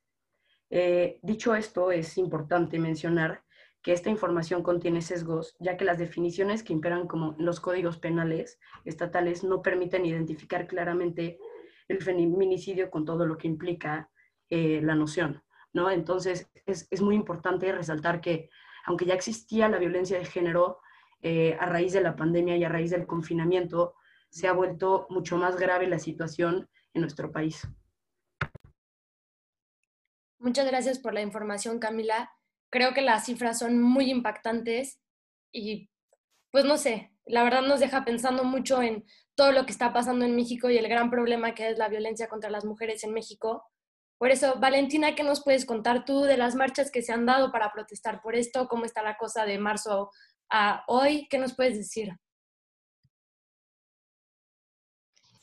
Eh, 0.71 1.19
dicho 1.25 1.57
esto, 1.57 1.91
es 1.91 2.17
importante 2.17 2.79
mencionar 2.79 3.43
que 3.83 3.95
esta 3.95 4.11
información 4.11 4.63
contiene 4.63 5.03
sesgos, 5.03 5.57
ya 5.59 5.77
que 5.77 5.85
las 5.85 5.99
definiciones 5.99 6.63
que 6.63 6.75
imperan 6.75 7.09
como 7.09 7.35
los 7.41 7.59
códigos 7.59 7.99
penales 7.99 8.61
estatales 8.85 9.43
no 9.43 9.63
permiten 9.63 10.07
identificar 10.07 10.69
claramente 10.69 11.41
el 11.89 12.01
feminicidio 12.05 12.89
con 12.89 13.05
todo 13.05 13.27
lo 13.27 13.37
que 13.37 13.49
implica 13.49 14.13
eh, 14.50 14.81
la 14.83 14.95
noción. 14.95 15.43
¿no? 15.73 15.90
Entonces, 15.90 16.50
es, 16.67 17.00
muy 17.00 17.14
importante 17.14 17.71
resaltar 17.73 18.21
que, 18.21 18.50
aunque 18.85 19.07
ya 19.07 19.14
existía 19.14 19.69
la 19.69 19.78
violencia 19.78 20.19
de 20.19 20.25
género, 20.25 20.81
eh, 21.21 21.57
a 21.59 21.67
raíz 21.67 21.93
de 21.93 22.00
la 22.00 22.17
pandemia 22.17 22.57
y 22.57 22.64
a 22.64 22.69
raíz 22.69 22.90
del 22.90 23.07
confinamiento, 23.07 23.95
se 24.31 24.47
ha 24.47 24.52
vuelto 24.52 25.07
mucho 25.11 25.37
más 25.37 25.57
grave 25.57 25.87
la 25.88 25.99
situación 25.99 26.69
en 26.95 27.00
nuestro 27.02 27.33
país. 27.33 27.67
Muchas 30.38 30.67
gracias 30.67 30.99
por 30.99 31.14
la 31.14 31.21
información, 31.21 31.81
Camila. 31.81 32.31
Creo 32.71 32.95
que 32.95 33.02
las 33.02 33.26
cifras 33.26 33.59
son 33.59 33.81
muy 33.83 34.11
impactantes 34.11 35.00
y, 35.52 35.90
pues 36.52 36.64
no 36.64 36.76
sé, 36.76 37.12
la 37.25 37.43
verdad 37.43 37.62
nos 37.62 37.81
deja 37.81 38.05
pensando 38.05 38.45
mucho 38.45 38.83
en 38.83 39.05
todo 39.35 39.52
lo 39.52 39.67
que 39.67 39.73
está 39.73 39.93
pasando 39.93 40.25
en 40.25 40.37
México 40.37 40.71
y 40.71 40.78
el 40.78 40.88
gran 40.88 41.11
problema 41.11 41.55
que 41.55 41.71
es 41.71 41.78
la 41.78 41.88
violencia 41.88 42.28
contra 42.28 42.50
las 42.50 42.64
mujeres 42.64 43.05
en 43.05 43.12
México. 43.12 43.68
Por 44.19 44.33
eso, 44.33 44.57
Valentina, 44.59 45.15
¿qué 45.15 45.23
nos 45.23 45.43
puedes 45.45 45.65
contar 45.65 46.05
tú 46.05 46.23
de 46.23 46.37
las 46.37 46.57
marchas 46.57 46.91
que 46.91 47.03
se 47.03 47.13
han 47.13 47.25
dado 47.25 47.53
para 47.53 47.73
protestar 47.73 48.21
por 48.21 48.35
esto? 48.35 48.67
¿Cómo 48.67 48.85
está 48.85 49.03
la 49.03 49.17
cosa 49.17 49.45
de 49.45 49.59
marzo 49.59 50.11
a 50.51 50.83
hoy? 50.89 51.29
¿Qué 51.31 51.39
nos 51.39 51.55
puedes 51.55 51.79
decir? 51.79 52.11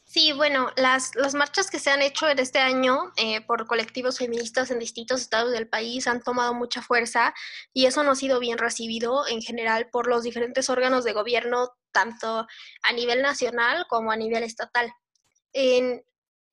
Sí, 0.04 0.34
bueno, 0.34 0.70
las, 0.78 1.16
las 1.16 1.34
marchas 1.34 1.70
que 1.70 1.80
se 1.80 1.90
han 1.90 2.02
hecho 2.02 2.30
en 2.30 2.40
este 2.40 2.60
año 2.60 3.12
eh, 3.18 3.42
por 3.42 3.66
colectivos 3.66 4.20
feministas 4.20 4.72
en 4.72 4.80
distintos 4.80 5.22
estados 5.22 5.52
del 5.52 5.68
país 5.68 6.08
han 6.08 6.22
tomado 6.22 6.54
mucha 6.54 6.82
fuerza 6.82 7.34
y 7.74 7.86
eso 7.86 8.04
no 8.04 8.12
ha 8.12 8.16
sido 8.16 8.40
bien 8.40 8.58
recibido 8.58 9.28
en 9.28 9.42
general 9.42 9.90
por 9.90 10.08
los 10.08 10.24
diferentes 10.24 10.70
órganos 10.70 11.04
de 11.04 11.14
gobierno, 11.14 11.72
tanto 11.92 12.48
a 12.84 12.94
nivel 12.94 13.22
nacional 13.22 13.88
como 13.90 14.12
a 14.12 14.16
nivel 14.16 14.44
estatal. 14.44 14.94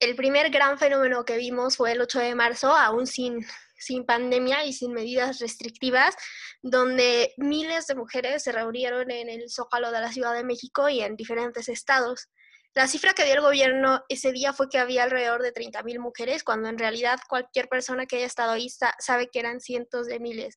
El 0.02 0.16
primer 0.16 0.50
gran 0.50 0.78
fenómeno 0.78 1.25
que 1.25 1.37
vimos 1.37 1.76
fue 1.76 1.92
el 1.92 2.00
8 2.00 2.18
de 2.18 2.35
marzo, 2.35 2.75
aún 2.75 3.06
sin, 3.06 3.47
sin 3.78 4.04
pandemia 4.04 4.64
y 4.64 4.73
sin 4.73 4.92
medidas 4.92 5.38
restrictivas, 5.38 6.16
donde 6.61 7.32
miles 7.37 7.87
de 7.87 7.94
mujeres 7.94 8.42
se 8.42 8.50
reunieron 8.50 9.12
en 9.12 9.28
el 9.28 9.49
Zócalo 9.49 9.92
de 9.92 10.00
la 10.00 10.12
Ciudad 10.12 10.35
de 10.35 10.42
México 10.42 10.88
y 10.88 11.02
en 11.02 11.14
diferentes 11.14 11.68
estados. 11.68 12.28
La 12.75 12.88
cifra 12.88 13.14
que 13.14 13.25
dio 13.25 13.35
el 13.35 13.42
gobierno 13.42 14.02
ese 14.09 14.32
día 14.32 14.52
fue 14.52 14.68
que 14.68 14.78
había 14.78 15.04
alrededor 15.04 15.40
de 15.40 15.54
30.000 15.54 16.00
mujeres, 16.00 16.42
cuando 16.42 16.68
en 16.68 16.78
realidad 16.78 17.21
cualquier 17.28 17.68
persona 17.68 18.06
que 18.06 18.16
haya 18.16 18.26
estado 18.26 18.50
ahí 18.50 18.68
sabe 18.99 19.28
que 19.30 19.38
eran 19.38 19.61
cientos 19.61 20.09
de 20.09 20.18
miles. 20.18 20.56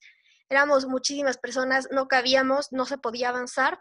Éramos 0.49 0.87
muchísimas 0.87 1.37
personas, 1.37 1.87
no 1.91 2.07
cabíamos, 2.07 2.71
no 2.71 2.85
se 2.85 2.97
podía 2.97 3.29
avanzar. 3.29 3.79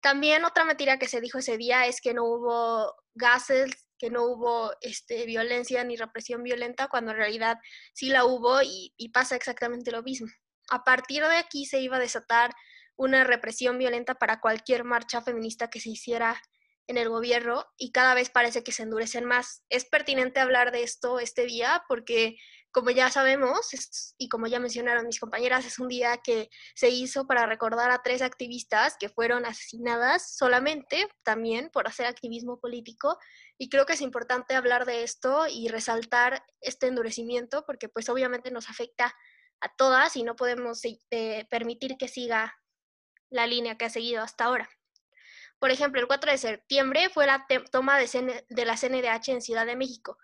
También 0.00 0.46
otra 0.46 0.64
mentira 0.64 0.98
que 0.98 1.08
se 1.08 1.20
dijo 1.20 1.38
ese 1.38 1.58
día 1.58 1.86
es 1.86 2.00
que 2.00 2.14
no 2.14 2.24
hubo 2.24 2.94
gases, 3.14 3.89
que 4.00 4.10
no 4.10 4.24
hubo 4.24 4.72
este, 4.80 5.26
violencia 5.26 5.84
ni 5.84 5.96
represión 5.96 6.42
violenta, 6.42 6.88
cuando 6.88 7.10
en 7.10 7.18
realidad 7.18 7.58
sí 7.92 8.08
la 8.08 8.24
hubo 8.24 8.62
y, 8.62 8.94
y 8.96 9.10
pasa 9.10 9.36
exactamente 9.36 9.92
lo 9.92 10.02
mismo. 10.02 10.28
A 10.70 10.84
partir 10.84 11.22
de 11.22 11.36
aquí 11.36 11.66
se 11.66 11.80
iba 11.80 11.98
a 11.98 12.00
desatar 12.00 12.52
una 12.96 13.24
represión 13.24 13.76
violenta 13.76 14.14
para 14.14 14.40
cualquier 14.40 14.84
marcha 14.84 15.20
feminista 15.20 15.68
que 15.68 15.80
se 15.80 15.90
hiciera 15.90 16.40
en 16.86 16.96
el 16.96 17.08
gobierno 17.08 17.66
y 17.76 17.92
cada 17.92 18.14
vez 18.14 18.30
parece 18.30 18.64
que 18.64 18.72
se 18.72 18.82
endurecen 18.82 19.24
más. 19.24 19.62
Es 19.68 19.84
pertinente 19.84 20.40
hablar 20.40 20.72
de 20.72 20.82
esto 20.82 21.20
este 21.20 21.44
día 21.44 21.84
porque, 21.88 22.36
como 22.72 22.90
ya 22.90 23.10
sabemos, 23.10 23.68
y 24.16 24.28
como 24.28 24.46
ya 24.46 24.60
mencionaron 24.60 25.06
mis 25.06 25.18
compañeras, 25.18 25.66
es 25.66 25.78
un 25.78 25.88
día 25.88 26.18
que 26.18 26.50
se 26.74 26.88
hizo 26.88 27.26
para 27.26 27.46
recordar 27.46 27.90
a 27.90 28.02
tres 28.02 28.22
activistas 28.22 28.96
que 28.98 29.08
fueron 29.08 29.44
asesinadas 29.44 30.36
solamente 30.36 31.08
también 31.24 31.70
por 31.70 31.88
hacer 31.88 32.06
activismo 32.06 32.60
político. 32.60 33.18
Y 33.58 33.68
creo 33.68 33.86
que 33.86 33.94
es 33.94 34.00
importante 34.00 34.54
hablar 34.54 34.86
de 34.86 35.02
esto 35.02 35.46
y 35.48 35.68
resaltar 35.68 36.44
este 36.60 36.86
endurecimiento 36.86 37.64
porque 37.66 37.88
pues 37.88 38.08
obviamente 38.08 38.50
nos 38.50 38.68
afecta 38.68 39.14
a 39.60 39.74
todas 39.76 40.16
y 40.16 40.22
no 40.22 40.36
podemos 40.36 40.80
eh, 40.84 41.46
permitir 41.50 41.96
que 41.98 42.08
siga 42.08 42.56
la 43.30 43.46
línea 43.46 43.76
que 43.76 43.84
ha 43.84 43.90
seguido 43.90 44.22
hasta 44.22 44.44
ahora. 44.44 44.68
Por 45.58 45.70
ejemplo, 45.70 46.00
el 46.00 46.06
4 46.06 46.30
de 46.30 46.38
septiembre 46.38 47.10
fue 47.10 47.26
la 47.26 47.46
toma 47.70 47.98
de, 47.98 48.44
de 48.48 48.64
la 48.64 48.76
CNDH 48.76 49.28
en 49.28 49.42
Ciudad 49.42 49.66
de 49.66 49.76
México. 49.76 50.16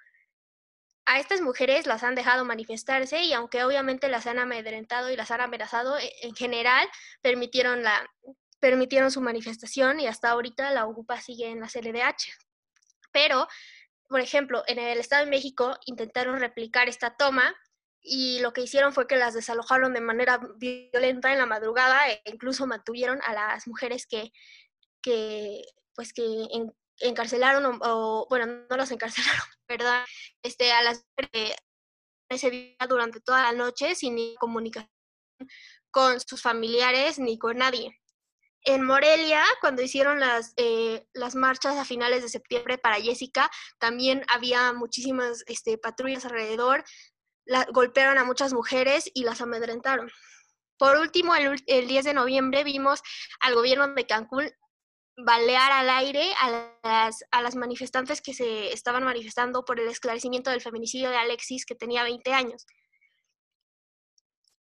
A 1.06 1.18
estas 1.20 1.40
mujeres 1.40 1.86
las 1.86 2.02
han 2.02 2.14
dejado 2.14 2.44
manifestarse 2.44 3.22
y 3.22 3.32
aunque 3.32 3.64
obviamente 3.64 4.08
las 4.08 4.26
han 4.26 4.38
amedrentado 4.38 5.10
y 5.10 5.16
las 5.16 5.30
han 5.30 5.40
amenazado, 5.40 5.98
e, 5.98 6.12
en 6.22 6.34
general 6.34 6.88
permitieron, 7.22 7.82
la, 7.82 8.08
permitieron 8.60 9.10
su 9.10 9.20
manifestación 9.20 10.00
y 10.00 10.06
hasta 10.06 10.30
ahorita 10.30 10.70
la 10.72 10.86
OCUPA 10.86 11.20
sigue 11.20 11.48
en 11.48 11.60
la 11.60 11.68
CNDH. 11.68 12.32
Pero, 13.12 13.46
por 14.08 14.20
ejemplo, 14.20 14.62
en 14.66 14.78
el 14.78 14.98
Estado 14.98 15.25
de 15.25 15.30
México 15.30 15.78
intentaron 15.86 16.38
replicar 16.40 16.88
esta 16.88 17.16
toma 17.16 17.54
y 18.02 18.40
lo 18.40 18.52
que 18.52 18.62
hicieron 18.62 18.92
fue 18.92 19.06
que 19.06 19.16
las 19.16 19.34
desalojaron 19.34 19.94
de 19.94 20.00
manera 20.00 20.40
violenta 20.58 21.32
en 21.32 21.38
la 21.38 21.46
madrugada 21.46 22.08
e 22.10 22.20
incluso 22.26 22.66
mantuvieron 22.66 23.20
a 23.25 23.32
las 23.32 23.66
mujeres 23.66 24.06
que 24.06 24.32
que, 25.06 25.62
pues, 25.94 26.12
que 26.12 26.25
encarcelaron, 27.00 27.79
o, 27.83 28.26
bueno, 28.29 28.47
no 28.69 28.76
las 28.76 28.91
encarcelaron, 28.91 29.47
¿verdad? 29.69 30.05
Este, 30.43 30.73
a 30.73 30.83
las 30.83 31.05
ese 32.29 32.50
día 32.50 32.87
durante 32.88 33.21
toda 33.21 33.43
la 33.43 33.53
noche 33.53 33.95
sin 33.95 34.17
ni 34.17 34.35
comunicación 34.37 34.91
con 35.91 36.21
sus 36.21 36.43
familiares 36.43 37.19
ni 37.19 37.38
con 37.38 37.59
nadie. 37.59 37.99
En 38.62 38.85
Morelia, 38.85 39.45
cuando 39.61 39.83
hicieron 39.83 40.19
las, 40.19 40.53
eh, 40.57 41.07
las 41.12 41.37
marchas 41.37 41.76
a 41.76 41.85
finales 41.85 42.23
de 42.23 42.29
septiembre 42.29 42.79
para 42.79 43.00
Jessica, 43.00 43.49
también 43.79 44.25
había 44.29 44.73
muchísimas 44.73 45.45
este, 45.47 45.79
patrullas 45.79 46.25
alrededor, 46.25 46.85
golpearon 47.73 48.19
a 48.19 48.25
muchas 48.25 48.53
mujeres 48.53 49.09
y 49.15 49.23
las 49.23 49.41
amedrentaron. 49.41 50.11
Por 50.79 50.97
último, 50.97 51.35
el, 51.37 51.62
el 51.67 51.87
10 51.87 52.07
de 52.07 52.15
noviembre 52.15 52.65
vimos 52.65 53.00
al 53.41 53.55
gobierno 53.55 53.87
de 53.95 54.07
Cancún 54.07 54.50
balear 55.16 55.73
al 55.73 55.90
aire 55.90 56.32
a 56.40 56.70
las, 56.82 57.25
a 57.30 57.42
las 57.42 57.56
manifestantes 57.56 58.20
que 58.20 58.35
se 58.35 58.73
estaban 58.73 59.04
manifestando 59.04 59.64
por 59.64 59.80
el 59.80 59.88
esclarecimiento 59.88 60.50
del 60.50 60.61
feminicidio 60.61 61.11
de 61.11 61.16
Alexis, 61.16 61.64
que 61.64 61.75
tenía 61.75 62.02
20 62.02 62.32
años. 62.32 62.66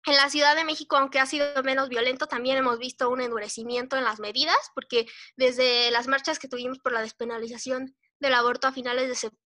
En 0.06 0.16
la 0.16 0.28
Ciudad 0.28 0.54
de 0.54 0.64
México, 0.64 0.96
aunque 0.96 1.18
ha 1.18 1.26
sido 1.26 1.62
menos 1.62 1.88
violento, 1.88 2.26
también 2.26 2.58
hemos 2.58 2.78
visto 2.78 3.08
un 3.08 3.22
endurecimiento 3.22 3.96
en 3.96 4.04
las 4.04 4.20
medidas, 4.20 4.58
porque 4.74 5.06
desde 5.36 5.90
las 5.90 6.08
marchas 6.08 6.38
que 6.38 6.48
tuvimos 6.48 6.78
por 6.78 6.92
la 6.92 7.00
despenalización 7.00 7.96
del 8.20 8.34
aborto 8.34 8.68
a 8.68 8.72
finales 8.72 9.08
de 9.08 9.14
septiembre 9.14 9.43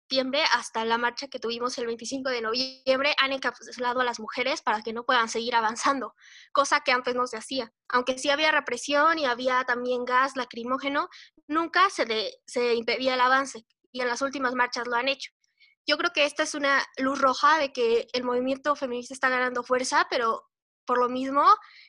hasta 0.53 0.85
la 0.85 0.97
marcha 0.97 1.27
que 1.27 1.39
tuvimos 1.39 1.77
el 1.77 1.85
25 1.85 2.29
de 2.29 2.41
noviembre 2.41 3.15
han 3.21 3.33
encapsulado 3.33 3.99
a 3.99 4.03
las 4.03 4.19
mujeres 4.19 4.61
para 4.61 4.81
que 4.81 4.93
no 4.93 5.05
puedan 5.05 5.29
seguir 5.29 5.55
avanzando, 5.55 6.15
cosa 6.51 6.81
que 6.81 6.91
antes 6.91 7.15
no 7.15 7.27
se 7.27 7.37
hacía. 7.37 7.73
Aunque 7.89 8.17
sí 8.17 8.29
había 8.29 8.51
represión 8.51 9.19
y 9.19 9.25
había 9.25 9.63
también 9.65 10.05
gas 10.05 10.35
lacrimógeno, 10.35 11.09
nunca 11.47 11.89
se, 11.89 12.05
se 12.45 12.75
impedía 12.75 13.15
el 13.15 13.21
avance 13.21 13.65
y 13.91 14.01
en 14.01 14.07
las 14.07 14.21
últimas 14.21 14.53
marchas 14.53 14.87
lo 14.87 14.95
han 14.95 15.07
hecho. 15.07 15.31
Yo 15.85 15.97
creo 15.97 16.11
que 16.11 16.25
esta 16.25 16.43
es 16.43 16.53
una 16.53 16.83
luz 16.97 17.19
roja 17.19 17.57
de 17.57 17.71
que 17.71 18.07
el 18.13 18.23
movimiento 18.23 18.75
feminista 18.75 19.13
está 19.13 19.29
ganando 19.29 19.63
fuerza, 19.63 20.07
pero 20.09 20.43
por 20.85 20.99
lo 20.99 21.09
mismo 21.09 21.43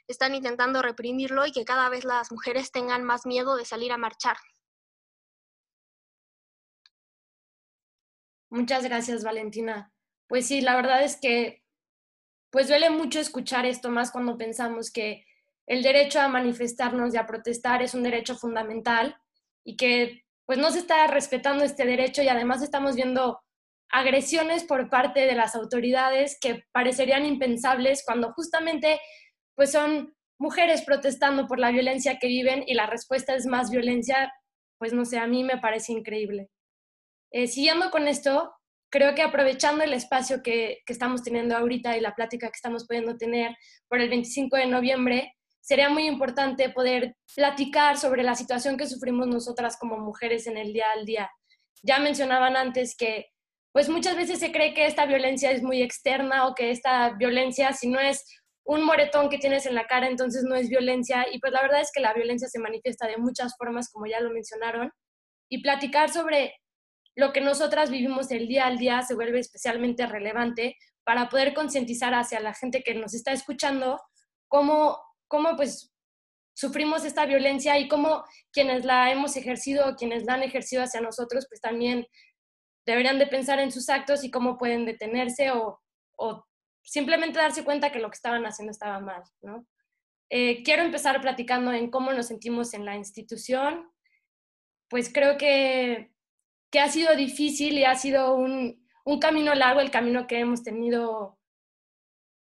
están 0.06 0.34
intentando 0.34 0.82
reprimirlo 0.82 1.46
y 1.46 1.52
que 1.52 1.64
cada 1.64 1.88
vez 1.88 2.04
las 2.04 2.30
mujeres 2.30 2.72
tengan 2.72 3.04
más 3.04 3.26
miedo 3.26 3.56
de 3.56 3.64
salir 3.64 3.92
a 3.92 3.96
marchar. 3.96 4.36
Muchas 8.50 8.84
gracias, 8.84 9.24
Valentina. 9.24 9.92
Pues 10.26 10.46
sí, 10.46 10.60
la 10.60 10.76
verdad 10.76 11.02
es 11.02 11.16
que 11.16 11.62
pues 12.50 12.68
duele 12.68 12.90
mucho 12.90 13.20
escuchar 13.20 13.66
esto 13.66 13.90
más 13.90 14.10
cuando 14.10 14.38
pensamos 14.38 14.90
que 14.90 15.26
el 15.66 15.82
derecho 15.82 16.20
a 16.20 16.28
manifestarnos 16.28 17.14
y 17.14 17.18
a 17.18 17.26
protestar 17.26 17.82
es 17.82 17.94
un 17.94 18.02
derecho 18.02 18.36
fundamental 18.36 19.16
y 19.64 19.76
que 19.76 20.24
pues 20.46 20.58
no 20.58 20.70
se 20.70 20.78
está 20.78 21.06
respetando 21.08 21.62
este 21.62 21.84
derecho 21.84 22.22
y 22.22 22.28
además 22.28 22.62
estamos 22.62 22.96
viendo 22.96 23.38
agresiones 23.90 24.64
por 24.64 24.88
parte 24.88 25.20
de 25.20 25.34
las 25.34 25.54
autoridades 25.54 26.38
que 26.40 26.64
parecerían 26.72 27.26
impensables 27.26 28.02
cuando 28.04 28.32
justamente 28.32 28.98
pues 29.54 29.72
son 29.72 30.14
mujeres 30.38 30.82
protestando 30.82 31.46
por 31.46 31.58
la 31.58 31.70
violencia 31.70 32.18
que 32.18 32.28
viven 32.28 32.64
y 32.66 32.74
la 32.74 32.86
respuesta 32.86 33.34
es 33.34 33.46
más 33.46 33.70
violencia, 33.70 34.32
pues 34.78 34.92
no 34.94 35.04
sé, 35.04 35.18
a 35.18 35.26
mí 35.26 35.44
me 35.44 35.58
parece 35.58 35.92
increíble. 35.92 36.48
Eh, 37.30 37.46
siguiendo 37.46 37.90
con 37.90 38.08
esto, 38.08 38.52
creo 38.90 39.14
que 39.14 39.22
aprovechando 39.22 39.84
el 39.84 39.92
espacio 39.92 40.42
que, 40.42 40.78
que, 40.86 40.92
estamos 40.92 41.22
teniendo 41.22 41.56
ahorita 41.56 41.96
y 41.96 42.00
la 42.00 42.14
plática 42.14 42.48
que 42.48 42.56
estamos 42.56 42.86
pudiendo 42.86 43.16
tener 43.16 43.56
por 43.88 44.00
el 44.00 44.08
25 44.08 44.56
de 44.56 44.66
noviembre, 44.66 45.34
sería 45.60 45.90
muy 45.90 46.06
importante 46.06 46.70
poder 46.70 47.14
platicar 47.34 47.98
sobre 47.98 48.22
la 48.22 48.34
situación 48.34 48.76
que 48.76 48.86
sufrimos 48.86 49.26
nosotras 49.26 49.76
como 49.76 49.98
mujeres 49.98 50.46
en 50.46 50.56
el 50.56 50.72
día 50.72 50.86
al 50.96 51.04
día. 51.04 51.30
Ya 51.82 51.98
mencionaban 51.98 52.56
antes 52.56 52.96
que 52.96 53.26
pues 53.72 53.88
muchas 53.88 54.16
veces 54.16 54.38
se 54.38 54.50
cree 54.50 54.74
que 54.74 54.86
esta 54.86 55.06
violencia 55.06 55.50
es 55.50 55.62
muy 55.62 55.82
externa 55.82 56.46
o 56.46 56.54
que 56.54 56.70
esta 56.70 57.10
violencia, 57.10 57.72
si 57.72 57.88
no 57.88 58.00
es 58.00 58.24
un 58.64 58.84
moretón 58.84 59.28
que 59.28 59.38
tienes 59.38 59.66
en 59.66 59.74
la 59.74 59.86
cara, 59.86 60.08
entonces 60.08 60.42
no 60.44 60.54
es 60.54 60.68
violencia. 60.68 61.26
Y 61.30 61.38
pues 61.38 61.52
la 61.52 61.62
verdad 61.62 61.80
es 61.80 61.90
que 61.92 62.00
la 62.00 62.12
violencia 62.12 62.48
se 62.48 62.58
manifiesta 62.58 63.06
de 63.06 63.18
muchas 63.18 63.54
formas, 63.56 63.90
como 63.90 64.06
ya 64.06 64.20
lo 64.20 64.30
mencionaron. 64.30 64.90
Y 65.50 65.62
platicar 65.62 66.10
sobre 66.10 66.54
lo 67.18 67.32
que 67.32 67.40
nosotras 67.40 67.90
vivimos 67.90 68.30
el 68.30 68.46
día 68.46 68.66
al 68.66 68.78
día 68.78 69.02
se 69.02 69.16
vuelve 69.16 69.40
especialmente 69.40 70.06
relevante 70.06 70.76
para 71.02 71.28
poder 71.28 71.52
concientizar 71.52 72.14
hacia 72.14 72.38
la 72.38 72.54
gente 72.54 72.84
que 72.84 72.94
nos 72.94 73.12
está 73.12 73.32
escuchando 73.32 74.00
cómo, 74.46 74.96
cómo 75.26 75.56
pues 75.56 75.92
sufrimos 76.54 77.04
esta 77.04 77.26
violencia 77.26 77.76
y 77.76 77.88
cómo 77.88 78.22
quienes 78.52 78.84
la 78.84 79.10
hemos 79.10 79.36
ejercido 79.36 79.88
o 79.88 79.96
quienes 79.96 80.26
la 80.26 80.34
han 80.34 80.44
ejercido 80.44 80.84
hacia 80.84 81.00
nosotros, 81.00 81.46
pues 81.48 81.60
también 81.60 82.06
deberían 82.86 83.18
de 83.18 83.26
pensar 83.26 83.58
en 83.58 83.72
sus 83.72 83.88
actos 83.88 84.22
y 84.22 84.30
cómo 84.30 84.56
pueden 84.56 84.86
detenerse 84.86 85.50
o, 85.50 85.80
simplemente 86.84 87.40
darse 87.40 87.64
cuenta 87.64 87.90
que 87.90 87.98
lo 87.98 88.10
que 88.10 88.14
estaban 88.14 88.46
haciendo 88.46 88.70
estaba 88.70 89.00
mal. 89.00 89.24
¿no? 89.42 89.66
Eh, 90.30 90.62
quiero 90.62 90.84
empezar 90.84 91.20
platicando 91.20 91.72
en 91.72 91.90
cómo 91.90 92.12
nos 92.12 92.28
sentimos 92.28 92.74
en 92.74 92.84
la 92.84 92.94
institución. 92.94 93.90
Pues 94.88 95.12
creo 95.12 95.36
que, 95.36 96.12
que 96.70 96.80
ha 96.80 96.88
sido 96.88 97.16
difícil 97.16 97.78
y 97.78 97.84
ha 97.84 97.94
sido 97.94 98.34
un, 98.34 98.86
un, 99.04 99.18
camino 99.18 99.54
largo 99.54 99.80
el 99.80 99.90
camino 99.90 100.26
que 100.26 100.38
hemos 100.38 100.62
tenido 100.62 101.38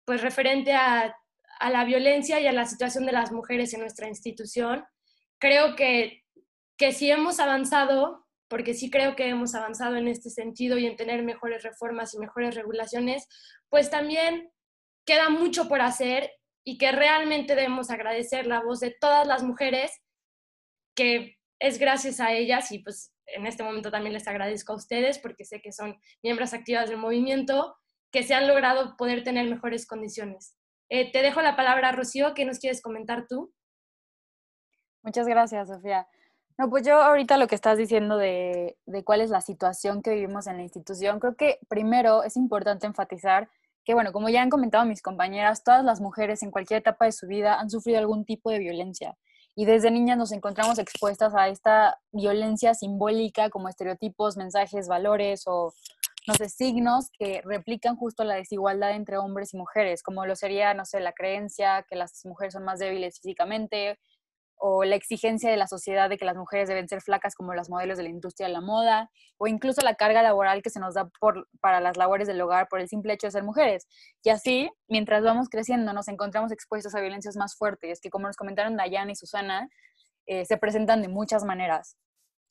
pues 0.04 0.22
referente 0.22 0.72
a, 0.72 1.16
a 1.60 1.70
la 1.70 1.84
violencia 1.84 2.40
y 2.40 2.46
a 2.46 2.52
la 2.52 2.66
situación 2.66 3.06
de 3.06 3.12
las 3.12 3.32
mujeres 3.32 3.72
en 3.74 3.80
nuestra 3.80 4.08
institución. 4.08 4.84
Creo 5.38 5.76
que, 5.76 6.24
que 6.76 6.92
si 6.92 7.10
hemos 7.10 7.40
avanzado, 7.40 8.26
porque 8.48 8.74
sí 8.74 8.90
creo 8.90 9.16
que 9.16 9.28
hemos 9.28 9.54
avanzado 9.54 9.96
en 9.96 10.08
este 10.08 10.30
sentido 10.30 10.78
y 10.78 10.86
en 10.86 10.96
tener 10.96 11.22
mejores 11.22 11.62
reformas 11.62 12.14
y 12.14 12.18
mejores 12.18 12.54
regulaciones, 12.54 13.26
pues 13.68 13.90
también 13.90 14.50
queda 15.06 15.28
mucho 15.28 15.68
por 15.68 15.80
hacer 15.80 16.30
y 16.64 16.78
que 16.78 16.92
realmente 16.92 17.54
debemos 17.54 17.90
agradecer 17.90 18.46
la 18.46 18.60
voz 18.60 18.80
de 18.80 18.90
todas 18.98 19.26
las 19.26 19.42
mujeres, 19.42 19.90
que 20.94 21.38
es 21.58 21.78
gracias 21.78 22.20
a 22.20 22.32
ellas 22.32 22.72
y 22.72 22.78
pues 22.78 23.13
en 23.26 23.46
este 23.46 23.62
momento 23.62 23.90
también 23.90 24.12
les 24.12 24.28
agradezco 24.28 24.72
a 24.72 24.76
ustedes 24.76 25.18
porque 25.18 25.44
sé 25.44 25.60
que 25.60 25.72
son 25.72 25.98
miembros 26.22 26.54
activas 26.54 26.88
del 26.88 26.98
movimiento, 26.98 27.76
que 28.10 28.22
se 28.22 28.34
han 28.34 28.46
logrado 28.46 28.96
poder 28.96 29.24
tener 29.24 29.48
mejores 29.48 29.86
condiciones. 29.86 30.56
Eh, 30.88 31.10
te 31.10 31.22
dejo 31.22 31.42
la 31.42 31.56
palabra, 31.56 31.92
Rocío, 31.92 32.34
¿qué 32.34 32.44
nos 32.44 32.58
quieres 32.58 32.82
comentar 32.82 33.26
tú? 33.28 33.52
Muchas 35.02 35.26
gracias, 35.26 35.68
Sofía. 35.68 36.06
No, 36.56 36.70
pues 36.70 36.86
yo 36.86 37.02
ahorita 37.02 37.36
lo 37.36 37.48
que 37.48 37.56
estás 37.56 37.76
diciendo 37.76 38.16
de, 38.16 38.76
de, 38.86 39.02
cuál 39.02 39.20
es 39.20 39.30
la 39.30 39.40
situación 39.40 40.02
que 40.02 40.14
vivimos 40.14 40.46
en 40.46 40.56
la 40.56 40.62
institución, 40.62 41.18
creo 41.18 41.34
que 41.34 41.58
primero 41.68 42.22
es 42.22 42.36
importante 42.36 42.86
enfatizar 42.86 43.50
que, 43.84 43.94
bueno, 43.94 44.12
como 44.12 44.28
ya 44.28 44.40
han 44.40 44.50
comentado 44.50 44.84
mis 44.84 45.02
compañeras, 45.02 45.64
todas 45.64 45.84
las 45.84 46.00
mujeres 46.00 46.42
en 46.42 46.50
cualquier 46.50 46.80
etapa 46.80 47.06
de 47.06 47.12
su 47.12 47.26
vida 47.26 47.58
han 47.58 47.70
sufrido 47.70 47.98
algún 47.98 48.24
tipo 48.24 48.50
de 48.50 48.60
violencia. 48.60 49.16
Y 49.56 49.66
desde 49.66 49.90
niñas 49.90 50.18
nos 50.18 50.32
encontramos 50.32 50.78
expuestas 50.78 51.34
a 51.34 51.48
esta 51.48 52.00
violencia 52.12 52.74
simbólica 52.74 53.50
como 53.50 53.68
estereotipos, 53.68 54.36
mensajes, 54.36 54.88
valores 54.88 55.44
o, 55.46 55.72
no 56.26 56.34
sé, 56.34 56.48
signos 56.48 57.10
que 57.18 57.40
replican 57.44 57.96
justo 57.96 58.24
la 58.24 58.34
desigualdad 58.34 58.92
entre 58.92 59.18
hombres 59.18 59.54
y 59.54 59.56
mujeres, 59.56 60.02
como 60.02 60.26
lo 60.26 60.34
sería, 60.34 60.74
no 60.74 60.84
sé, 60.84 61.00
la 61.00 61.12
creencia 61.12 61.84
que 61.88 61.96
las 61.96 62.24
mujeres 62.24 62.54
son 62.54 62.64
más 62.64 62.80
débiles 62.80 63.20
físicamente 63.20 63.98
o 64.56 64.84
la 64.84 64.96
exigencia 64.96 65.50
de 65.50 65.56
la 65.56 65.66
sociedad 65.66 66.08
de 66.08 66.16
que 66.16 66.24
las 66.24 66.36
mujeres 66.36 66.68
deben 66.68 66.88
ser 66.88 67.02
flacas 67.02 67.34
como 67.34 67.54
las 67.54 67.68
modelos 67.68 67.98
de 67.98 68.04
la 68.04 68.08
industria 68.08 68.46
de 68.46 68.52
la 68.52 68.60
moda, 68.60 69.10
o 69.38 69.46
incluso 69.46 69.82
la 69.82 69.94
carga 69.94 70.22
laboral 70.22 70.62
que 70.62 70.70
se 70.70 70.80
nos 70.80 70.94
da 70.94 71.08
por, 71.20 71.48
para 71.60 71.80
las 71.80 71.96
labores 71.96 72.26
del 72.26 72.40
hogar 72.40 72.68
por 72.68 72.80
el 72.80 72.88
simple 72.88 73.12
hecho 73.12 73.26
de 73.26 73.32
ser 73.32 73.42
mujeres. 73.42 73.86
Y 74.22 74.30
así, 74.30 74.70
mientras 74.88 75.22
vamos 75.22 75.48
creciendo, 75.48 75.92
nos 75.92 76.08
encontramos 76.08 76.52
expuestos 76.52 76.94
a 76.94 77.00
violencias 77.00 77.36
más 77.36 77.56
fuertes, 77.56 78.00
que 78.00 78.10
como 78.10 78.26
nos 78.26 78.36
comentaron 78.36 78.76
Dayana 78.76 79.12
y 79.12 79.16
Susana, 79.16 79.68
eh, 80.26 80.44
se 80.44 80.56
presentan 80.56 81.02
de 81.02 81.08
muchas 81.08 81.44
maneras. 81.44 81.96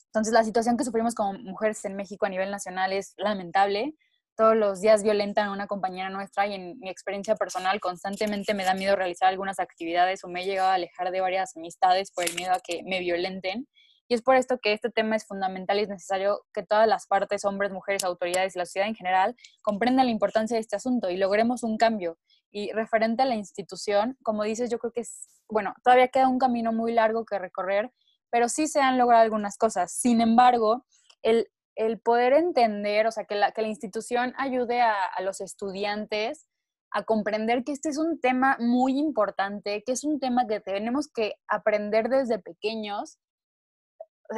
Entonces, 0.08 0.34
la 0.34 0.44
situación 0.44 0.78
que 0.78 0.84
sufrimos 0.84 1.16
como 1.16 1.34
mujeres 1.34 1.84
en 1.86 1.96
México 1.96 2.26
a 2.26 2.30
nivel 2.30 2.52
nacional 2.52 2.94
es 2.94 3.13
lamentable, 3.18 3.96
todos 4.36 4.56
los 4.56 4.82
días 4.82 5.04
violentan 5.04 5.48
a 5.48 5.52
una 5.52 5.67
compañera 5.67 6.10
nuestra 6.10 6.48
y 6.48 6.54
en 6.54 6.80
mi 6.80 6.89
experiencia 6.89 7.36
personal 7.36 7.80
constantemente 7.80 8.54
me 8.54 8.63
da 8.63 8.74
miedo 8.74 8.96
realizar 8.96 9.30
algunas 9.30 9.60
actividades 9.60 10.24
o 10.24 10.28
me 10.28 10.41
he 10.41 10.46
llegado 10.46 10.69
a 10.69 10.76
alejar 10.76 11.12
de 11.12 11.22
varias 11.22 11.56
amistades 11.56 12.12
por 12.12 12.24
el 12.24 12.34
miedo 12.36 12.54
a 12.54 12.60
que 12.60 12.82
me 12.84 13.00
violenten. 13.00 13.67
Y 14.08 14.15
es 14.15 14.22
por 14.22 14.36
esto 14.36 14.60
que 14.62 14.74
este 14.74 14.89
tema 14.89 15.15
es 15.15 15.26
fundamental 15.26 15.80
y 15.80 15.84
es 15.84 15.89
necesario 15.89 16.41
que 16.54 16.63
todas 16.63 16.88
las 16.88 17.08
partes, 17.08 17.46
hombres, 17.46 17.72
mujeres, 17.72 18.04
autoridades 18.04 18.56
y 18.56 18.60
la 18.60 18.65
sociedad 18.65 18.88
en 18.88 18.96
general, 18.96 19.36
comprendan 19.62 20.06
la 20.06 20.12
importancia 20.12 20.56
de 20.56 20.62
este 20.62 20.76
asunto 20.76 21.10
y 21.10 21.17
logremos 21.17 21.63
un 21.63 21.78
cambio. 21.78 22.17
Y 22.52 22.72
referente 22.74 23.24
a 23.24 23.26
la 23.26 23.36
institución, 23.36 24.17
como 24.22 24.43
dices, 24.43 24.69
yo 24.69 24.78
creo 24.78 24.91
que 24.91 25.02
es, 25.02 25.28
bueno, 25.50 25.74
todavía 25.84 26.10
queda 26.10 26.28
un 26.28 26.38
camino 26.38 26.74
muy 26.74 26.91
largo 26.91 27.26
que 27.26 27.39
recorrer, 27.39 27.91
pero 28.30 28.50
sí 28.50 28.67
se 28.67 28.82
han 28.82 28.98
logrado 28.98 29.24
algunas 29.24 29.58
cosas. 29.58 29.93
Sin 29.93 30.19
embargo, 30.19 30.86
el 31.22 31.48
el 31.76 32.00
poder 32.00 32.34
entender, 32.34 33.08
o 33.08 33.12
sea, 33.12 33.26
que 33.26 33.36
la, 33.36 33.52
que 33.52 33.62
la 33.62 33.68
institución 33.68 34.34
ayude 34.38 34.82
a, 34.82 34.96
los 35.22 35.42
estudiantes 35.42 36.48
a 36.92 37.04
comprender 37.04 37.64
que 37.64 37.72
este 37.72 37.90
es 37.90 37.98
un 37.98 38.20
tema 38.20 38.58
muy 38.60 39.00
importante, 39.00 39.84
que 39.84 39.94
es 39.94 40.04
un 40.04 40.20
tema 40.20 40.48
que 40.48 40.60
tenemos 40.60 41.08
que 41.08 41.36
aprender 41.48 42.10
desde 42.10 42.38
pequeños, 42.38 43.18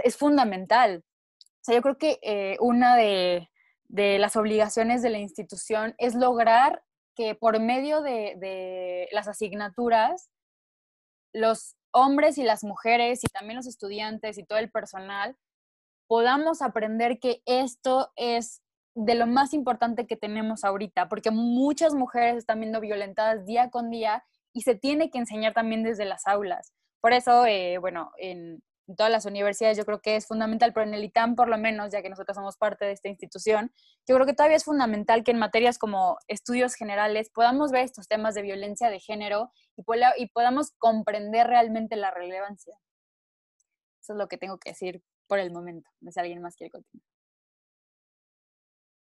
es 0.03 0.15
fundamental. 0.15 1.03
O 1.37 1.63
sea, 1.63 1.75
yo 1.75 1.81
creo 1.81 1.97
que 1.97 2.19
eh, 2.21 2.57
una 2.61 2.95
de, 2.95 3.49
las 3.89 4.35
obligaciones 4.35 5.01
de 5.01 5.09
la 5.09 5.17
institución 5.19 5.95
es 5.97 6.15
lograr 6.15 6.83
que 7.15 7.35
por 7.35 7.59
medio 7.59 8.01
de, 8.01 8.35
de 8.37 9.09
las 9.11 9.27
asignaturas, 9.27 10.29
los 11.33 11.75
hombres 11.91 12.37
y 12.37 12.43
las 12.43 12.63
mujeres 12.63 13.23
y 13.23 13.27
también 13.27 13.57
los 13.57 13.67
estudiantes 13.67 14.37
y 14.37 14.45
todo 14.45 14.59
el 14.59 14.71
personal 14.71 15.37
podamos 16.07 16.61
aprender 16.61 17.19
que 17.19 17.41
esto 17.45 18.11
es 18.15 18.61
de 18.95 19.15
lo 19.15 19.27
más 19.27 19.53
importante 19.53 20.07
que 20.07 20.15
tenemos 20.15 20.63
ahorita, 20.63 21.09
porque 21.09 21.31
muchas 21.31 21.93
mujeres 21.93 22.37
están 22.37 22.61
viendo 22.61 22.79
violentadas 22.79 23.45
día 23.45 23.69
con 23.69 23.89
día 23.89 24.23
y 24.53 24.61
se 24.61 24.75
tiene 24.75 25.09
que 25.09 25.17
enseñar 25.17 25.53
también 25.53 25.83
desde 25.83 26.05
las 26.05 26.25
aulas. 26.27 26.73
Por 27.01 27.11
eso, 27.11 27.45
eh, 27.45 27.77
bueno, 27.77 28.11
en, 28.17 28.63
todas 28.95 29.11
las 29.11 29.25
universidades 29.25 29.77
yo 29.77 29.85
creo 29.85 29.99
que 29.99 30.15
es 30.15 30.27
fundamental, 30.27 30.71
pero 30.71 30.85
en 30.85 30.93
el 30.93 31.03
ITAM 31.03 31.35
por 31.35 31.49
lo 31.49 31.57
menos, 31.57 31.91
ya 31.91 32.01
que 32.01 32.09
nosotros 32.09 32.35
somos 32.35 32.55
parte 32.55 32.85
de 32.85 32.91
esta 32.91 33.09
institución, 33.09 33.71
yo 34.07 34.15
creo 34.15 34.27
que 34.27 34.33
todavía 34.33 34.57
es 34.57 34.63
fundamental 34.63 35.23
que 35.23 35.31
en 35.31 35.39
materias 35.39 35.77
como 35.77 36.17
estudios 36.27 36.75
generales 36.75 37.31
podamos 37.33 37.71
ver 37.71 37.83
estos 37.83 38.07
temas 38.07 38.35
de 38.35 38.43
violencia 38.43 38.89
de 38.89 38.99
género 38.99 39.51
y, 39.75 39.83
y 40.17 40.27
podamos 40.27 40.71
comprender 40.77 41.47
realmente 41.47 41.95
la 41.95 42.11
relevancia. 42.11 42.77
Eso 44.01 44.13
es 44.13 44.19
lo 44.19 44.27
que 44.27 44.37
tengo 44.37 44.59
que 44.59 44.69
decir 44.69 45.01
por 45.27 45.39
el 45.39 45.51
momento. 45.51 45.89
No 46.01 46.11
sé 46.11 46.15
si 46.15 46.19
alguien 46.21 46.41
más 46.41 46.55
quiere 46.55 46.71
continuar. 46.71 47.05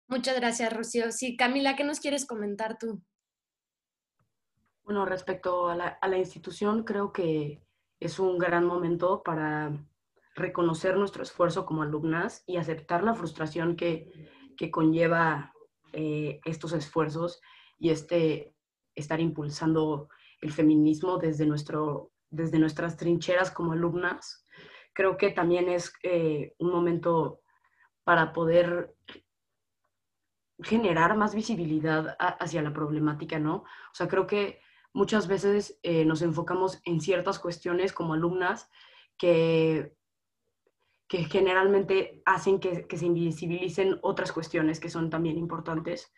Muchas 0.07 0.35
gracias, 0.35 0.71
Rocío. 0.71 1.11
Sí, 1.11 1.35
Camila, 1.35 1.75
¿qué 1.75 1.83
nos 1.83 1.99
quieres 1.99 2.25
comentar 2.25 2.77
tú? 2.77 3.01
Bueno, 4.83 5.05
respecto 5.05 5.69
a 5.69 5.75
la, 5.75 5.87
a 5.87 6.07
la 6.07 6.17
institución, 6.17 6.83
creo 6.83 7.13
que 7.13 7.63
es 7.99 8.19
un 8.19 8.37
gran 8.37 8.65
momento 8.65 9.23
para 9.23 9.71
reconocer 10.35 10.97
nuestro 10.97 11.23
esfuerzo 11.23 11.65
como 11.65 11.83
alumnas 11.83 12.43
y 12.45 12.57
aceptar 12.57 13.03
la 13.03 13.13
frustración 13.13 13.75
que, 13.75 14.29
que 14.57 14.71
conlleva 14.71 15.53
eh, 15.93 16.39
estos 16.45 16.73
esfuerzos 16.73 17.39
y 17.79 17.91
este 17.91 18.55
estar 18.95 19.19
impulsando 19.19 20.09
el 20.41 20.51
feminismo 20.51 21.17
desde, 21.17 21.45
nuestro, 21.45 22.11
desde 22.29 22.59
nuestras 22.59 22.97
trincheras 22.97 23.51
como 23.51 23.73
alumnas. 23.73 24.42
Creo 24.93 25.17
que 25.17 25.31
también 25.31 25.69
es 25.69 25.93
eh, 26.03 26.53
un 26.59 26.71
momento 26.71 27.41
para 28.03 28.33
poder 28.33 28.95
generar 30.59 31.17
más 31.17 31.35
visibilidad 31.35 32.15
hacia 32.19 32.61
la 32.61 32.73
problemática, 32.73 33.39
¿no? 33.39 33.55
O 33.55 33.93
sea, 33.93 34.07
creo 34.07 34.27
que 34.27 34.61
muchas 34.93 35.27
veces 35.27 35.79
eh, 35.83 36.05
nos 36.05 36.21
enfocamos 36.21 36.79
en 36.85 37.01
ciertas 37.01 37.39
cuestiones 37.39 37.91
como 37.91 38.13
alumnas 38.13 38.69
que, 39.17 39.95
que 41.07 41.25
generalmente 41.25 42.21
hacen 42.25 42.59
que, 42.59 42.87
que, 42.87 42.97
se 42.97 43.05
invisibilicen 43.05 43.99
otras 44.01 44.31
cuestiones 44.31 44.79
que 44.79 44.89
son 44.89 45.09
también 45.09 45.37
importantes. 45.37 46.13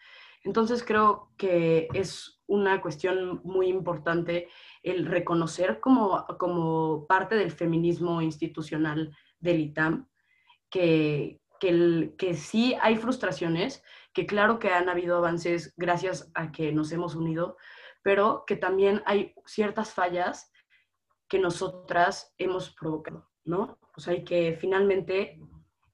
Entonces 0.46 0.84
creo 0.84 1.32
que 1.38 1.88
es 1.94 2.40
una 2.46 2.80
cuestión 2.80 3.42
muy 3.44 3.68
importante 3.68 4.48
el 4.84 5.08
reconocer 5.08 5.80
como, 5.80 6.26
como 6.38 7.08
parte 7.08 7.36
del 7.36 7.52
feminismo 7.52 8.22
institucional 8.22 9.16
del 9.40 9.60
ITAM 9.60 10.08
que, 10.70 11.42
que, 11.60 11.70
el, 11.70 12.16
que 12.18 12.36
sí 12.36 12.76
hay 12.80 12.96
frustraciones, 12.96 13.84
que 14.14 14.28
claro 14.28 14.60
que 14.60 14.70
han 14.70 14.88
habido 14.88 15.18
avances 15.18 15.74
gracias 15.78 16.32
a 16.36 16.52
que 16.52 16.72
nos 16.72 16.92
hemos 16.92 17.16
unido, 17.16 17.58
pero 18.04 18.44
que 18.46 18.56
también 18.56 19.02
hay 19.08 19.34
ciertas 19.48 19.94
fallas 19.94 20.52
que 21.28 21.40
nosotras 21.40 22.36
hemos 22.38 22.70
provocado, 22.70 23.28
¿no? 23.46 23.80
O 23.98 24.00
sea, 24.00 24.14
y 24.14 24.24
que 24.24 24.56
finalmente 24.62 25.40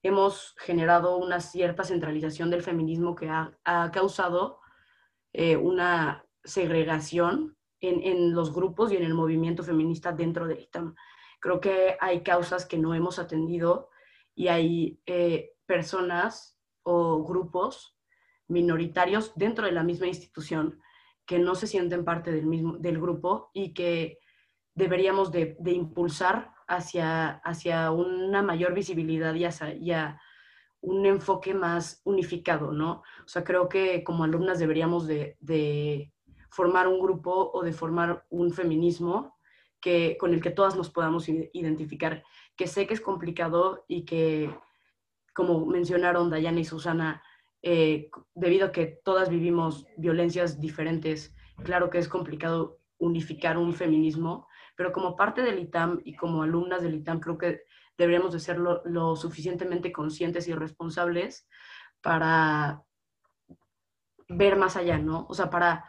hemos 0.02 0.54
generado 0.58 1.16
una 1.16 1.40
cierta 1.40 1.84
centralización 1.84 2.50
del 2.50 2.62
feminismo 2.62 3.14
que 3.14 3.28
ha, 3.28 3.56
ha 3.64 3.90
causado 3.92 4.60
eh, 5.32 5.56
una 5.56 6.24
segregación 6.44 7.56
en, 7.80 8.02
en, 8.02 8.34
los 8.34 8.52
grupos 8.52 8.92
y 8.92 8.96
en 8.96 9.04
el 9.04 9.14
movimiento 9.14 9.62
feminista 9.62 10.12
dentro 10.12 10.46
del 10.46 10.60
ITAM. 10.60 10.94
Creo 11.40 11.60
que 11.60 11.96
hay 12.00 12.22
causas 12.22 12.66
que 12.66 12.78
no 12.78 12.94
hemos 12.94 13.18
atendido 13.18 13.90
y 14.34 14.48
hay 14.48 15.00
eh, 15.06 15.54
personas 15.66 16.58
o 16.82 17.24
grupos 17.24 17.96
minoritarios 18.48 19.32
dentro 19.36 19.66
de 19.66 19.72
la 19.72 19.82
misma 19.82 20.06
institución 20.06 20.80
que 21.26 21.38
no 21.38 21.54
se 21.54 21.66
sienten 21.66 22.04
parte 22.04 22.32
del, 22.32 22.46
mismo, 22.46 22.76
del 22.78 23.00
grupo 23.00 23.50
y 23.54 23.72
que 23.72 24.18
deberíamos 24.74 25.30
de, 25.30 25.56
de 25.60 25.72
impulsar 25.72 26.52
hacia, 26.68 27.30
hacia 27.44 27.90
una 27.90 28.42
mayor 28.42 28.74
visibilidad 28.74 29.34
y 29.34 29.44
hacia, 29.44 30.20
un 30.84 31.06
enfoque 31.06 31.54
más 31.54 32.00
unificado, 32.02 32.72
¿no? 32.72 33.04
O 33.24 33.28
sea, 33.28 33.44
creo 33.44 33.68
que 33.68 34.02
como 34.02 34.24
alumnas 34.24 34.58
deberíamos 34.58 35.06
de, 35.06 35.36
de, 35.38 36.12
formar 36.50 36.88
un 36.88 37.00
grupo 37.00 37.50
o 37.54 37.62
de 37.62 37.72
formar 37.72 38.26
un 38.30 38.52
feminismo 38.52 39.38
que, 39.80 40.16
con 40.18 40.34
el 40.34 40.42
que 40.42 40.50
todas 40.50 40.76
nos 40.76 40.90
podamos 40.90 41.28
identificar, 41.28 42.24
que 42.56 42.66
sé 42.66 42.86
que 42.86 42.94
es 42.94 43.00
complicado 43.00 43.84
y 43.88 44.04
que, 44.04 44.54
como 45.34 45.64
mencionaron 45.66 46.30
Dayana 46.30 46.60
y 46.60 46.64
Susana, 46.64 47.22
eh, 47.62 48.10
debido 48.34 48.66
a 48.66 48.72
que 48.72 48.86
todas 48.86 49.28
vivimos 49.28 49.86
violencias 49.96 50.60
diferentes, 50.60 51.34
claro 51.64 51.90
que 51.90 51.98
es 51.98 52.08
complicado 52.08 52.80
unificar 52.98 53.56
un 53.56 53.72
feminismo, 53.72 54.46
pero 54.76 54.92
como 54.92 55.16
parte 55.16 55.42
del 55.42 55.58
ITAM 55.58 56.00
y 56.04 56.14
como 56.14 56.42
alumnas 56.42 56.82
del 56.82 56.94
ITAM 56.94 57.20
creo 57.20 57.38
que 57.38 57.62
deberíamos 57.96 58.32
de 58.32 58.40
ser 58.40 58.58
lo, 58.58 59.16
suficientemente 59.16 59.92
conscientes 59.92 60.48
y 60.48 60.54
responsables 60.54 61.46
para 62.00 62.82
ver 64.28 64.56
más 64.56 64.76
allá, 64.76 64.98
¿no? 64.98 65.26
O 65.28 65.34
sea, 65.34 65.50
para 65.50 65.84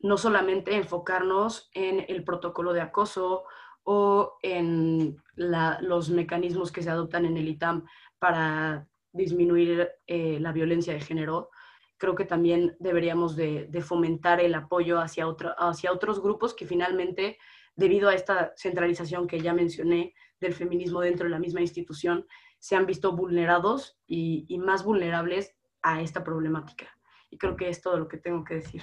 no 0.00 0.16
solamente 0.16 0.76
enfocarnos 0.76 1.70
en 1.72 2.04
el 2.08 2.24
protocolo 2.24 2.72
de 2.72 2.80
acoso 2.80 3.44
o 3.84 4.38
en 4.42 5.16
los 5.34 6.10
mecanismos 6.10 6.72
que 6.72 6.82
se 6.82 6.90
adoptan 6.90 7.26
en 7.26 7.36
el 7.36 7.48
ITAM 7.48 7.86
para 8.18 8.88
disminuir 9.12 9.90
eh, 10.06 10.38
la 10.40 10.52
violencia 10.52 10.92
de 10.92 11.00
género, 11.00 11.50
creo 11.96 12.14
que 12.14 12.24
también 12.24 12.76
deberíamos 12.80 13.36
de, 13.36 13.66
de 13.68 13.80
fomentar 13.80 14.40
el 14.40 14.54
apoyo 14.54 15.00
hacia, 15.00 15.28
otro, 15.28 15.54
hacia 15.56 15.92
otros 15.92 16.20
grupos 16.20 16.54
que 16.54 16.66
finalmente, 16.66 17.38
debido 17.76 18.08
a 18.08 18.14
esta 18.14 18.52
centralización 18.56 19.26
que 19.26 19.40
ya 19.40 19.52
mencioné 19.52 20.14
del 20.40 20.54
feminismo 20.54 21.00
dentro 21.00 21.24
de 21.24 21.30
la 21.30 21.38
misma 21.38 21.60
institución, 21.60 22.26
se 22.58 22.76
han 22.76 22.86
visto 22.86 23.14
vulnerados 23.14 23.98
y, 24.06 24.46
más 24.58 24.84
vulnerables 24.84 25.54
a 25.82 26.00
esta 26.00 26.24
problemática. 26.24 26.88
Y 27.30 27.38
creo 27.38 27.56
que 27.56 27.68
es 27.68 27.82
todo 27.82 27.98
lo 27.98 28.08
que 28.08 28.16
tengo 28.16 28.44
que 28.44 28.54
decir. 28.54 28.82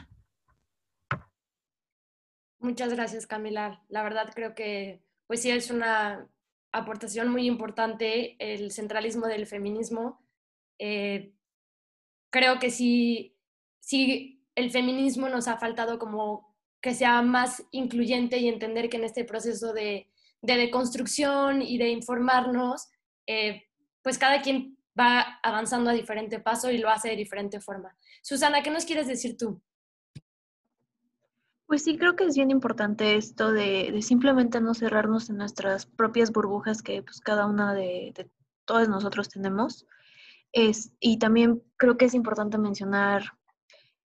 Muchas 2.60 2.94
gracias, 2.94 3.26
Camila. 3.26 3.84
La 3.88 4.04
verdad 4.04 4.32
creo 4.36 4.54
que 4.54 5.04
pues 5.26 5.42
sí 5.42 5.50
es 5.50 5.72
una 5.72 6.30
aportación 6.72 7.30
muy 7.30 7.48
importante 7.48 8.36
el 8.38 8.72
centralismo 8.72 9.28
del 9.28 9.48
feminismo. 9.48 10.24
Eh, 10.78 11.34
creo 12.30 12.60
que 12.60 12.70
sí, 12.70 13.36
sí, 13.80 14.46
el 14.56 14.70
feminismo 14.70 15.30
nos 15.30 15.48
ha 15.48 15.58
faltado 15.58 15.98
como 15.98 16.51
que 16.82 16.94
sea 16.94 17.22
más 17.22 17.64
incluyente 17.72 18.38
y 18.40 18.48
entender 18.48 18.90
que 18.90 18.98
en 18.98 19.04
este 19.04 19.24
proceso 19.24 19.74
de, 19.74 20.08
de 20.42 20.58
deconstrucción 20.58 21.62
y 21.62 21.78
de 21.78 21.90
informarnos, 21.90 22.90
eh, 23.28 23.64
pues 24.02 24.18
cada 24.18 24.42
quien 24.42 24.78
va 25.00 25.40
avanzando 25.44 25.90
a 25.90 25.94
diferente 25.94 26.40
paso 26.40 26.72
y 26.72 26.80
lo 26.80 26.90
hace 26.90 27.10
de 27.10 27.16
diferente 27.16 27.62
forma. 27.62 27.96
Susana, 28.22 28.62
¿qué 28.64 28.72
nos 28.72 28.86
quieres 28.86 29.08
decir 29.08 29.38
tú? 29.38 29.62
Pues 31.68 31.84
sí, 31.84 31.98
creo 31.98 32.18
que 32.18 32.26
es 32.26 32.36
bien 32.36 32.52
importante 32.52 33.16
esto 33.16 33.54
de, 33.54 33.92
de 33.94 34.02
simplemente 34.02 34.60
no 34.60 34.74
cerrarnos 34.74 35.30
en 35.30 35.38
nuestras 35.38 35.86
propias 35.86 36.32
burbujas 36.32 36.82
que 36.82 37.02
pues 37.02 37.22
cada 37.22 37.46
una 37.46 37.74
de, 37.74 38.12
de 38.14 38.30
todos 38.66 38.90
nosotros 38.90 39.30
tenemos. 39.30 39.86
Es, 40.52 40.92
y 41.00 41.18
también 41.18 41.64
creo 41.78 41.98
que 41.98 42.06
es 42.06 42.14
importante 42.14 42.58
mencionar 42.58 43.24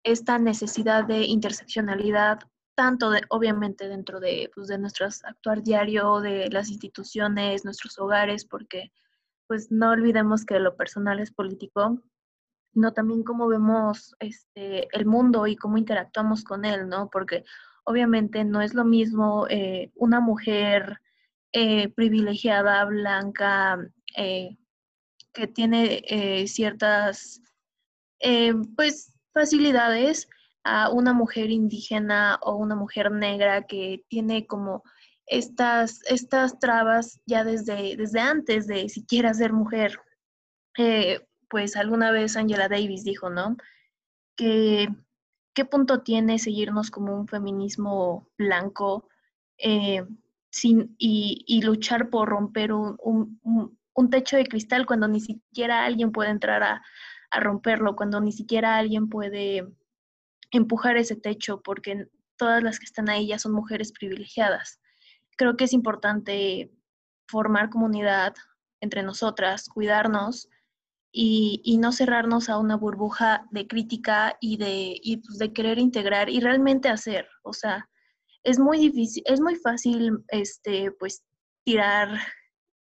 esta 0.04 0.40
necesidad 0.40 1.06
de 1.06 1.24
interseccionalidad, 1.24 2.40
tanto 2.76 3.10
de, 3.12 3.22
obviamente 3.30 3.88
dentro 3.88 4.20
de, 4.20 4.50
pues, 4.54 4.68
de 4.68 4.78
nuestro 4.78 5.08
actuar 5.24 5.64
diario, 5.64 6.20
de 6.22 6.50
las 6.50 6.70
instituciones, 6.70 7.66
nuestros 7.66 8.00
hogares, 8.00 8.46
porque 8.46 8.92
pues 9.48 9.72
no 9.72 9.92
olvidemos 9.92 10.46
que 10.46 10.60
lo 10.60 10.76
personal 10.76 11.20
es 11.20 11.32
político, 11.32 12.02
sino 12.74 12.94
también 12.94 13.24
cómo 13.24 13.48
vemos 13.48 14.16
este, 14.20 14.88
el 14.98 15.06
mundo 15.06 15.46
y 15.48 15.56
cómo 15.56 15.78
interactuamos 15.78 16.44
con 16.44 16.66
él, 16.66 16.88
¿no? 16.88 17.10
Porque 17.10 17.44
obviamente 17.84 18.46
no 18.46 18.62
es 18.62 18.74
lo 18.74 18.86
mismo 18.86 19.46
eh, 19.50 19.92
una 19.96 20.20
mujer 20.20 21.02
eh, 21.52 21.90
privilegiada, 21.90 22.84
blanca, 22.86 23.78
eh, 24.18 24.58
que 25.34 25.48
tiene 25.48 26.46
ciertas, 26.48 27.42
pues, 28.76 29.14
facilidades 29.34 30.28
a 30.64 30.90
una 30.90 31.14
mujer 31.14 31.52
indígena 31.52 32.40
o 32.42 32.56
una 32.56 32.76
mujer 32.76 33.12
negra 33.12 33.64
que 33.64 34.06
tiene 34.08 34.48
como 34.48 34.84
estas, 35.26 36.02
estas 36.10 36.60
trabas 36.60 37.20
ya 37.26 37.44
desde, 37.44 37.96
desde 37.98 38.20
antes 38.20 38.68
de 38.68 38.90
siquiera 38.90 39.34
ser 39.34 39.54
mujer. 39.54 40.00
Eh, 40.78 41.26
pues 41.50 41.76
alguna 41.76 42.12
vez 42.12 42.36
Angela 42.36 42.68
Davis 42.68 43.04
dijo, 43.04 43.30
¿no? 43.30 43.58
Que 44.36 44.88
qué 45.54 45.66
punto 45.66 46.02
tiene 46.02 46.40
seguirnos 46.40 46.90
como 46.90 47.16
un 47.16 47.28
feminismo 47.28 48.28
blanco 48.38 49.08
eh, 49.58 50.04
sin, 50.50 50.96
y, 50.98 51.62
luchar 51.64 52.10
por 52.10 52.30
romper 52.30 52.74
un, 52.74 52.98
un, 53.02 53.40
un, 53.94 54.10
techo 54.10 54.38
de 54.38 54.46
cristal 54.46 54.86
cuando 54.86 55.08
ni 55.08 55.20
siquiera 55.20 55.86
alguien 55.86 56.12
puede 56.12 56.32
entrar 56.32 56.64
a, 56.64 56.82
a 57.32 57.40
romperlo, 57.40 57.96
cuando 57.96 58.20
ni 58.20 58.32
siquiera 58.32 58.78
alguien 58.78 59.10
puede 59.10 59.68
empujar 60.54 60.98
ese 60.98 61.16
techo, 61.16 61.62
porque 61.62 62.08
todas 62.38 62.64
las 62.64 62.80
que 62.80 62.86
están 62.86 63.10
ahí 63.10 63.28
ya 63.28 63.40
son 63.40 63.52
mujeres 63.52 63.92
privilegiadas. 63.92 64.80
Creo 65.38 65.58
que 65.58 65.66
es 65.66 65.74
importante 65.74 66.72
formar 67.28 67.70
comunidad 67.70 68.34
entre 68.82 69.04
nosotras, 69.04 69.68
cuidarnos 69.68 70.50
y, 71.12 71.78
no 71.80 71.92
cerrarnos 71.92 72.50
a 72.50 72.58
una 72.58 72.76
burbuja 72.76 73.46
de 73.52 73.68
crítica 73.68 74.38
y 74.42 74.58
de, 74.58 75.00
pues, 75.26 75.38
de 75.38 75.54
querer 75.54 75.80
integrar 75.80 76.30
y 76.30 76.40
realmente 76.40 76.90
hacer. 76.90 77.28
O 77.44 77.54
sea, 77.54 77.90
es 78.44 78.60
muy 78.60 78.78
difícil, 78.80 79.24
es 79.26 79.40
muy 79.40 79.56
fácil, 79.56 80.24
este, 80.30 80.92
pues, 80.92 81.24
tirar 81.64 82.20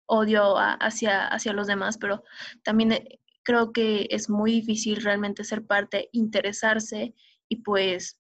odio 0.06 0.56
hacia, 0.58 1.26
hacia 1.28 1.52
los 1.52 1.66
demás, 1.66 1.96
pero 1.98 2.22
también 2.64 2.92
eh, 2.92 3.20
creo 3.44 3.72
que 3.72 4.06
es 4.11 4.28
muy 4.28 4.52
difícil 4.52 5.02
realmente 5.02 5.44
ser 5.44 5.64
parte, 5.66 6.08
interesarse 6.12 7.14
y 7.52 7.56
pues 7.56 8.18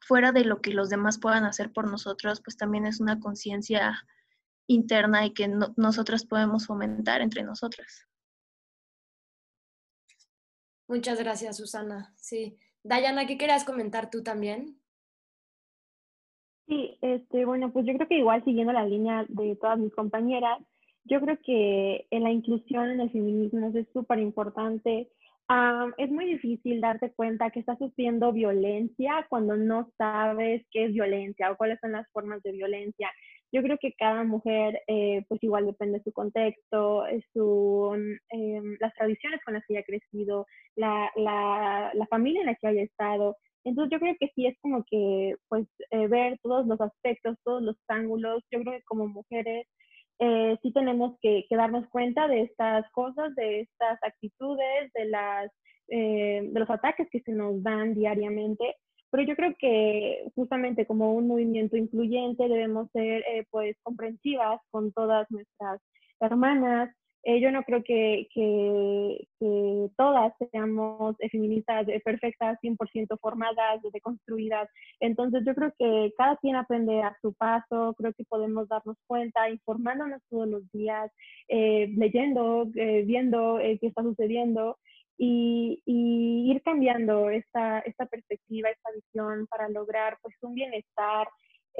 fuera 0.00 0.32
de 0.32 0.44
lo 0.44 0.60
que 0.60 0.72
los 0.72 0.90
demás 0.90 1.18
puedan 1.18 1.44
hacer 1.44 1.72
por 1.72 1.90
nosotros, 1.90 2.42
pues 2.44 2.58
también 2.58 2.84
es 2.84 3.00
una 3.00 3.18
conciencia 3.18 4.04
interna 4.66 5.24
y 5.24 5.32
que 5.32 5.48
nosotras 5.76 6.26
podemos 6.26 6.66
fomentar 6.66 7.22
entre 7.22 7.42
nosotras. 7.42 8.06
Muchas 10.88 11.18
gracias, 11.18 11.56
Susana. 11.56 12.12
Sí. 12.16 12.58
Dayana, 12.82 13.26
¿qué 13.26 13.38
querías 13.38 13.64
comentar 13.64 14.10
tú 14.10 14.22
también? 14.22 14.78
Sí, 16.66 16.98
este, 17.00 17.46
bueno, 17.46 17.72
pues 17.72 17.86
yo 17.86 17.94
creo 17.94 18.08
que 18.08 18.18
igual 18.18 18.44
siguiendo 18.44 18.74
la 18.74 18.84
línea 18.84 19.24
de 19.28 19.56
todas 19.56 19.78
mis 19.78 19.94
compañeras, 19.94 20.60
yo 21.04 21.18
creo 21.22 21.38
que 21.42 22.06
en 22.10 22.24
la 22.24 22.30
inclusión 22.30 22.90
en 22.90 23.00
el 23.00 23.10
feminismo 23.10 23.72
es 23.74 23.86
súper 23.94 24.18
importante. 24.18 25.10
Es 25.96 26.10
muy 26.10 26.26
difícil 26.26 26.80
darte 26.80 27.12
cuenta 27.12 27.50
que 27.50 27.60
estás 27.60 27.78
sufriendo 27.78 28.32
violencia 28.32 29.26
cuando 29.28 29.56
no 29.56 29.90
sabes 29.98 30.62
qué 30.70 30.84
es 30.86 30.92
violencia 30.92 31.50
o 31.50 31.56
cuáles 31.56 31.78
son 31.80 31.92
las 31.92 32.06
formas 32.12 32.42
de 32.42 32.52
violencia. 32.52 33.10
Yo 33.52 33.62
creo 33.62 33.76
que 33.80 33.92
cada 33.98 34.22
mujer, 34.22 34.80
eh, 34.86 35.24
pues 35.28 35.42
igual 35.42 35.66
depende 35.66 35.98
de 35.98 36.04
su 36.04 36.12
contexto, 36.12 37.04
su, 37.32 37.92
em, 38.30 38.76
las 38.78 38.94
tradiciones 38.94 39.40
con 39.44 39.54
las 39.54 39.64
que 39.66 39.76
haya 39.76 39.84
crecido, 39.84 40.46
la, 40.76 41.10
la, 41.16 41.90
la 41.94 42.06
familia 42.06 42.42
en 42.42 42.46
la 42.46 42.54
que 42.54 42.68
haya 42.68 42.82
estado. 42.82 43.36
Entonces 43.64 43.90
yo 43.92 43.98
creo 43.98 44.14
que 44.20 44.30
sí 44.34 44.46
es 44.46 44.56
como 44.60 44.84
que 44.88 45.34
pues 45.48 45.66
eh, 45.90 46.06
ver 46.06 46.38
todos 46.42 46.66
los 46.66 46.80
aspectos, 46.80 47.36
todos 47.44 47.62
los 47.62 47.76
ángulos. 47.88 48.44
Yo 48.52 48.60
creo 48.60 48.74
que 48.78 48.84
como 48.84 49.08
mujeres 49.08 49.66
eh, 50.20 50.58
sí 50.62 50.70
tenemos 50.72 51.18
que, 51.22 51.46
darnos 51.50 51.88
cuenta 51.88 52.28
de 52.28 52.42
estas 52.42 52.88
cosas, 52.92 53.34
de 53.36 53.60
estas 53.60 53.98
actitudes, 54.02 54.92
de, 54.94 55.06
las, 55.06 55.50
eh, 55.88 56.48
los 56.52 56.68
ataques 56.68 57.08
que 57.10 57.20
se 57.22 57.32
nos 57.32 57.62
dan 57.62 57.94
diariamente. 57.94 58.76
Pero 59.10 59.22
yo 59.24 59.34
creo 59.34 59.54
que 59.58 60.30
justamente 60.34 60.86
como 60.86 61.14
un 61.14 61.26
movimiento 61.26 61.76
incluyente 61.76 62.48
debemos 62.48 62.90
ser 62.92 63.24
eh, 63.28 63.46
pues 63.50 63.76
comprensivas 63.82 64.60
con 64.70 64.92
todas 64.92 65.26
nuestras 65.30 65.80
hermanas, 66.20 66.94
eh, 67.22 67.40
yo 67.40 67.50
no 67.50 67.62
creo 67.64 67.82
que, 67.84 68.28
que, 68.32 69.26
todas 69.96 70.32
seamos 70.52 71.16
feministas 71.30 71.86
perfectas, 72.04 72.58
100% 72.62 73.18
formadas, 73.20 73.80
deconstruidas. 73.92 74.68
Entonces 75.00 75.42
yo 75.46 75.54
creo 75.54 75.72
que 75.78 76.12
cada 76.16 76.36
quien 76.36 76.56
aprende 76.56 77.02
a 77.02 77.16
su 77.20 77.34
paso, 77.34 77.94
creo 77.98 78.12
que 78.14 78.24
podemos 78.24 78.68
darnos 78.68 78.96
cuenta, 79.06 79.50
informándonos 79.50 80.22
todos 80.30 80.48
los 80.48 80.70
días, 80.72 81.10
eh, 81.48 81.88
leyendo, 81.96 82.68
eh, 82.74 83.02
viendo 83.06 83.58
qué 83.58 83.86
está 83.86 84.02
sucediendo. 84.02 84.78
Y, 85.22 85.82
y, 85.84 86.50
ir 86.50 86.62
cambiando 86.62 87.28
esta, 87.28 87.80
esta 87.80 88.06
perspectiva, 88.06 88.70
esta 88.70 88.90
visión 88.92 89.46
para 89.48 89.68
lograr 89.68 90.16
pues 90.22 90.34
un 90.40 90.54
bienestar 90.54 91.28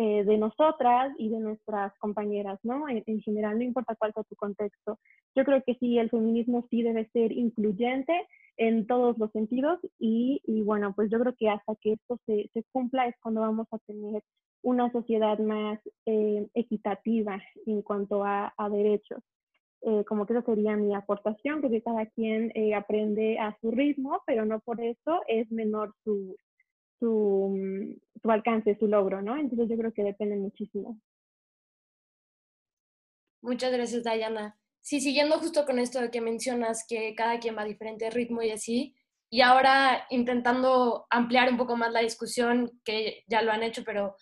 eh, 0.02 0.24
de 0.24 0.38
nosotras 0.38 1.12
y 1.18 1.28
de 1.28 1.40
nuestras 1.40 1.92
compañeras, 1.98 2.58
¿no? 2.62 2.88
En, 2.88 3.20
general, 3.20 3.58
no 3.58 3.64
importa 3.64 3.94
cuál 3.96 4.14
sea 4.14 4.22
tu 4.22 4.34
contexto. 4.34 4.98
Yo 5.34 5.44
creo 5.44 5.62
que 5.62 5.74
sí, 5.74 5.98
el 5.98 6.08
feminismo 6.08 6.66
sí 6.70 6.82
debe 6.82 7.10
ser 7.10 7.32
incluyente 7.32 8.14
en 8.56 8.86
todos 8.86 9.18
los 9.18 9.30
sentidos 9.32 9.78
y, 9.98 10.40
y 10.46 10.62
bueno, 10.62 10.94
pues 10.96 11.10
yo 11.10 11.20
creo 11.20 11.34
que 11.38 11.50
hasta 11.50 11.74
que 11.76 11.92
esto 11.92 12.18
se, 12.24 12.48
se, 12.54 12.64
cumpla 12.72 13.08
es 13.08 13.14
cuando 13.20 13.42
vamos 13.42 13.66
a 13.72 13.78
tener 13.80 14.22
una 14.62 14.90
sociedad 14.90 15.38
más 15.38 15.78
eh, 16.06 16.48
equitativa 16.54 17.38
en 17.66 17.82
cuanto 17.82 18.24
a, 18.24 18.54
a 18.56 18.70
derechos. 18.70 19.22
Eh, 19.82 20.04
como 20.06 20.24
que 20.24 20.32
esa 20.32 20.46
sería 20.46 20.76
mi 20.76 20.94
aportación, 20.94 21.60
que 21.60 21.82
cada 21.82 22.06
quien 22.06 22.54
aprende 22.74 23.38
a 23.38 23.54
su 23.60 23.70
ritmo, 23.70 24.22
pero 24.24 24.46
no 24.46 24.60
por 24.60 24.80
eso 24.80 25.20
es 25.28 25.50
menor 25.52 25.92
su, 26.04 26.38
su, 27.00 27.98
su 28.22 28.30
alcance, 28.30 28.76
su 28.78 28.86
logro, 28.86 29.22
¿no? 29.22 29.36
Entonces 29.36 29.68
yo 29.68 29.76
creo 29.76 29.92
que 29.92 30.04
depende 30.04 30.36
muchísimo. 30.36 31.00
Muchas 33.42 33.72
gracias, 33.72 34.04
Dayana. 34.04 34.58
Sí, 34.82 35.00
siguiendo 35.00 35.38
justo 35.38 35.64
con 35.66 35.78
esto 35.78 36.00
de 36.00 36.10
que 36.10 36.20
mencionas 36.20 36.84
que 36.88 37.14
cada 37.14 37.38
quien 37.40 37.56
va 37.56 37.62
a 37.62 37.66
diferente 37.66 38.10
ritmo 38.10 38.42
y 38.42 38.50
así, 38.50 38.94
y 39.30 39.42
ahora 39.42 40.06
intentando 40.10 41.06
ampliar 41.10 41.50
un 41.50 41.56
poco 41.56 41.76
más 41.76 41.92
la 41.92 42.00
discusión, 42.00 42.80
que 42.84 43.24
ya 43.28 43.42
lo 43.42 43.52
han 43.52 43.62
hecho, 43.62 43.84
pero 43.84 44.16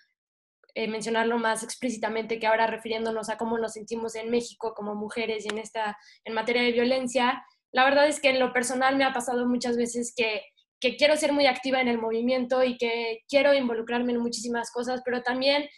eh, 0.75 0.87
mencionarlo 0.87 1.38
más 1.38 1.62
explícitamente, 1.62 2.38
que 2.38 2.47
ahora 2.47 2.67
refiriéndonos 2.67 3.31
a 3.31 3.38
cómo 3.38 3.59
nos 3.59 3.73
sentimos 3.73 4.14
en 4.14 4.31
México 4.31 4.75
como 4.75 4.95
mujeres 4.95 5.45
y 5.45 5.49
en, 5.49 5.59
esta, 5.59 5.97
en 6.25 6.35
materia 6.35 6.62
de 6.62 6.73
violencia, 6.73 7.43
la 7.73 7.85
verdad 7.85 8.07
es 8.07 8.21
que 8.21 8.31
en 8.31 8.38
lo 8.38 8.53
personal 8.53 8.97
me 8.97 9.05
ha 9.05 9.12
pasado 9.12 9.47
muchas 9.47 9.77
veces 9.77 10.12
que 10.14 10.43
que 10.81 10.97
quiero 10.97 11.17
ser 11.17 11.33
muy 11.33 11.47
activa 11.47 11.81
en 11.81 11.88
el 11.88 11.99
movimiento 11.99 12.62
y 12.62 12.77
que 12.77 13.21
quiero 13.29 13.55
involucrarme 13.55 14.12
en 14.12 14.21
muchísimas 14.21 14.71
cosas, 14.71 15.03
pero 15.05 15.23
también 15.23 15.69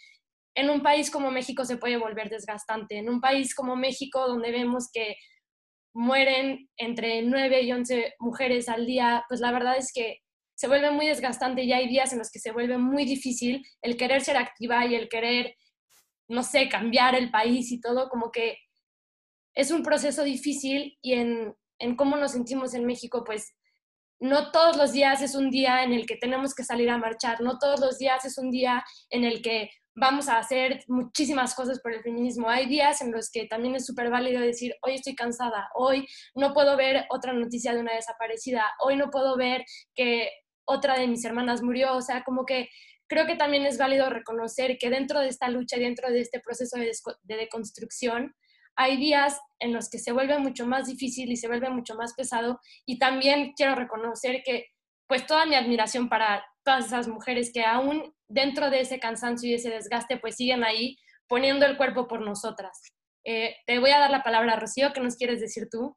en 0.55 0.69
un 0.69 0.81
país 0.81 1.09
como 1.09 1.31
México 1.31 1.65
se 1.65 1.77
puede 1.77 1.97
volver 1.97 2.29
desgastante. 2.29 2.97
En 2.97 3.09
un 3.09 3.21
país 3.21 3.55
como 3.55 3.75
México, 3.75 4.27
donde 4.27 4.51
vemos 4.51 4.89
que 4.93 5.15
mueren 5.93 6.69
entre 6.77 7.21
9 7.21 7.61
y 7.61 7.71
11 7.71 8.13
mujeres 8.19 8.69
al 8.69 8.85
día, 8.85 9.23
pues 9.27 9.39
la 9.39 9.51
verdad 9.51 9.77
es 9.77 9.91
que 9.93 10.19
se 10.55 10.67
vuelve 10.67 10.91
muy 10.91 11.07
desgastante 11.07 11.63
y 11.63 11.73
hay 11.73 11.87
días 11.87 12.13
en 12.13 12.19
los 12.19 12.29
que 12.29 12.39
se 12.39 12.51
vuelve 12.51 12.77
muy 12.77 13.05
difícil 13.05 13.65
el 13.81 13.97
querer 13.97 14.21
ser 14.21 14.37
activa 14.37 14.85
y 14.85 14.95
el 14.95 15.09
querer, 15.09 15.55
no 16.27 16.43
sé, 16.43 16.69
cambiar 16.69 17.15
el 17.15 17.31
país 17.31 17.71
y 17.71 17.81
todo, 17.81 18.09
como 18.09 18.31
que 18.31 18.57
es 19.55 19.71
un 19.71 19.83
proceso 19.83 20.23
difícil 20.23 20.97
y 21.01 21.13
en, 21.13 21.55
en 21.79 21.95
cómo 21.95 22.15
nos 22.15 22.33
sentimos 22.33 22.73
en 22.73 22.85
México, 22.85 23.23
pues 23.25 23.53
no 24.21 24.51
todos 24.51 24.77
los 24.77 24.93
días 24.93 25.21
es 25.21 25.35
un 25.35 25.49
día 25.49 25.83
en 25.83 25.93
el 25.93 26.05
que 26.05 26.15
tenemos 26.15 26.53
que 26.53 26.63
salir 26.63 26.89
a 26.89 26.97
marchar, 26.97 27.41
no 27.41 27.57
todos 27.57 27.79
los 27.79 27.97
días 27.97 28.23
es 28.23 28.37
un 28.37 28.51
día 28.51 28.83
en 29.09 29.25
el 29.25 29.41
que 29.41 29.71
vamos 29.95 30.29
a 30.29 30.37
hacer 30.37 30.83
muchísimas 30.87 31.53
cosas 31.55 31.81
por 31.81 31.91
el 31.91 32.01
feminismo. 32.01 32.47
Hay 32.47 32.67
días 32.67 33.01
en 33.01 33.11
los 33.11 33.29
que 33.29 33.47
también 33.47 33.75
es 33.75 33.85
súper 33.85 34.09
válido 34.09 34.39
decir, 34.39 34.75
hoy 34.83 34.93
estoy 34.93 35.15
cansada, 35.15 35.69
hoy 35.75 36.07
no 36.35 36.53
puedo 36.53 36.77
ver 36.77 37.05
otra 37.09 37.33
noticia 37.33 37.73
de 37.73 37.81
una 37.81 37.95
desaparecida, 37.95 38.63
hoy 38.79 38.95
no 38.95 39.09
puedo 39.09 39.35
ver 39.35 39.65
que 39.95 40.29
otra 40.65 40.97
de 40.97 41.07
mis 41.07 41.25
hermanas 41.25 41.61
murió, 41.61 41.95
o 41.95 42.01
sea, 42.01 42.23
como 42.23 42.45
que 42.45 42.69
creo 43.07 43.25
que 43.25 43.35
también 43.35 43.65
es 43.65 43.77
válido 43.77 44.09
reconocer 44.09 44.77
que 44.77 44.89
dentro 44.89 45.19
de 45.19 45.27
esta 45.27 45.49
lucha 45.49 45.77
dentro 45.77 46.09
de 46.09 46.21
este 46.21 46.39
proceso 46.39 46.77
de, 46.77 46.91
de 47.23 47.35
deconstrucción, 47.35 48.33
hay 48.75 48.97
días 48.97 49.39
en 49.59 49.73
los 49.73 49.89
que 49.89 49.99
se 49.99 50.11
vuelve 50.11 50.37
mucho 50.39 50.65
más 50.65 50.87
difícil 50.87 51.31
y 51.31 51.37
se 51.37 51.47
vuelve 51.47 51.69
mucho 51.69 51.95
más 51.95 52.13
pesado. 52.13 52.59
Y 52.85 52.99
también 52.99 53.53
quiero 53.55 53.75
reconocer 53.75 54.41
que, 54.43 54.67
pues, 55.07 55.25
toda 55.25 55.45
mi 55.45 55.55
admiración 55.55 56.09
para 56.09 56.45
todas 56.63 56.87
esas 56.87 57.07
mujeres 57.07 57.51
que 57.53 57.63
aún 57.63 58.13
dentro 58.27 58.69
de 58.69 58.81
ese 58.81 58.99
cansancio 58.99 59.49
y 59.49 59.55
ese 59.55 59.69
desgaste, 59.69 60.17
pues 60.17 60.35
siguen 60.35 60.63
ahí 60.63 60.97
poniendo 61.27 61.65
el 61.65 61.77
cuerpo 61.77 62.07
por 62.07 62.21
nosotras. 62.21 62.81
Eh, 63.23 63.55
te 63.65 63.79
voy 63.79 63.91
a 63.91 63.99
dar 63.99 64.11
la 64.11 64.23
palabra, 64.23 64.55
Rocío, 64.55 64.93
¿qué 64.93 65.01
nos 65.01 65.15
quieres 65.15 65.39
decir 65.39 65.69
tú? 65.69 65.95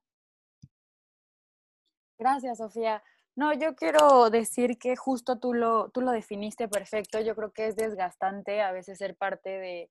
Gracias, 2.18 2.58
Sofía. 2.58 3.02
No, 3.36 3.52
yo 3.52 3.74
quiero 3.74 4.30
decir 4.30 4.78
que 4.78 4.94
justo 4.94 5.38
tú 5.38 5.54
lo, 5.54 5.90
tú 5.90 6.00
lo 6.00 6.12
definiste 6.12 6.68
perfecto. 6.68 7.20
Yo 7.20 7.34
creo 7.34 7.52
que 7.52 7.66
es 7.66 7.76
desgastante 7.76 8.62
a 8.62 8.70
veces 8.70 8.98
ser 8.98 9.16
parte 9.16 9.50
de, 9.50 9.90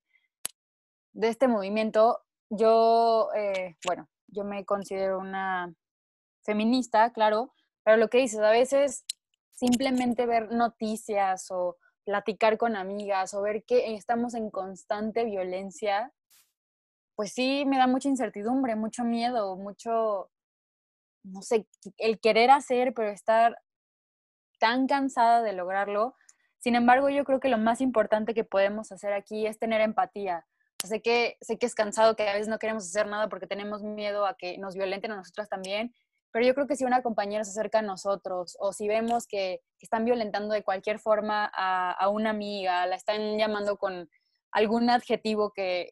de 1.12 1.28
este 1.28 1.48
movimiento 1.48 2.22
yo, 2.58 3.30
eh, 3.36 3.78
bueno, 3.86 4.08
yo 4.28 4.44
me 4.44 4.66
considero 4.66 5.20
una 5.20 5.74
feminista, 6.44 7.12
claro, 7.12 7.54
pero 7.84 7.98
lo 7.98 8.10
que 8.10 8.20
dices, 8.20 8.40
a 8.40 8.52
veces 8.52 9.06
simplemente 9.54 10.26
ver 10.26 10.52
noticias 10.52 11.50
o 11.52 11.78
platicar 12.04 12.58
con 12.58 12.76
amigas 12.76 13.34
o 13.34 13.42
ver 13.42 13.64
que 13.64 13.96
estamos 13.96 14.34
en 14.34 14.50
constante 14.50 15.26
violencia, 15.26 16.12
pues 17.16 17.34
sí 17.34 17.66
me 17.66 17.78
da 17.78 17.88
mucha 17.88 18.10
incertidumbre, 18.10 18.76
mucho 18.76 19.04
miedo, 19.04 19.56
mucho, 19.56 20.30
no 21.24 21.42
sé, 21.42 21.68
el 21.98 22.20
querer 22.20 22.52
hacer, 22.52 22.94
pero 22.94 23.10
estar 23.10 23.58
tan 24.60 24.88
cansada 24.88 25.42
de 25.42 25.54
lograrlo. 25.54 26.16
Sin 26.60 26.76
embargo, 26.76 27.10
yo 27.10 27.24
creo 27.26 27.40
que 27.40 27.50
lo 27.50 27.58
más 27.58 27.82
importante 27.82 28.34
que 28.34 28.44
podemos 28.44 28.92
hacer 28.92 29.14
aquí 29.14 29.46
es 29.46 29.60
tener 29.60 29.82
empatía, 29.82 30.46
sé 30.88 31.02
que, 31.02 31.38
sé 31.42 31.58
que 31.58 31.66
es 31.66 31.76
cansado, 31.76 32.16
que 32.16 32.28
a 32.28 32.34
veces 32.34 32.48
no 32.48 32.60
queremos 32.60 32.86
hacer 32.86 33.08
nada 33.08 33.30
porque 33.30 33.48
tenemos 33.48 33.84
miedo 33.84 34.26
a 34.26 34.36
que 34.36 34.58
nos 34.58 34.76
violenten 34.76 35.12
a 35.12 35.16
nosotras 35.16 35.50
también, 35.50 35.94
pero 36.32 36.46
yo 36.46 36.56
creo 36.56 36.68
que 36.68 36.76
si 36.76 36.84
una 36.84 37.04
compañera 37.04 37.44
se 37.44 37.52
acerca 37.52 37.80
a 37.80 37.84
nosotros 37.84 38.58
o 38.60 38.74
si 38.74 38.88
vemos 38.88 39.28
que, 39.28 39.62
están 39.80 40.06
violentando 40.06 40.54
de 40.54 40.64
cualquier 40.64 40.98
forma 40.98 41.52
a, 41.54 42.08
una 42.08 42.30
amiga, 42.30 42.86
la 42.88 42.96
están 42.96 43.38
llamando 43.38 43.76
con, 43.76 44.10
algún 44.54 44.90
adjetivo 44.90 45.52
que, 45.52 45.90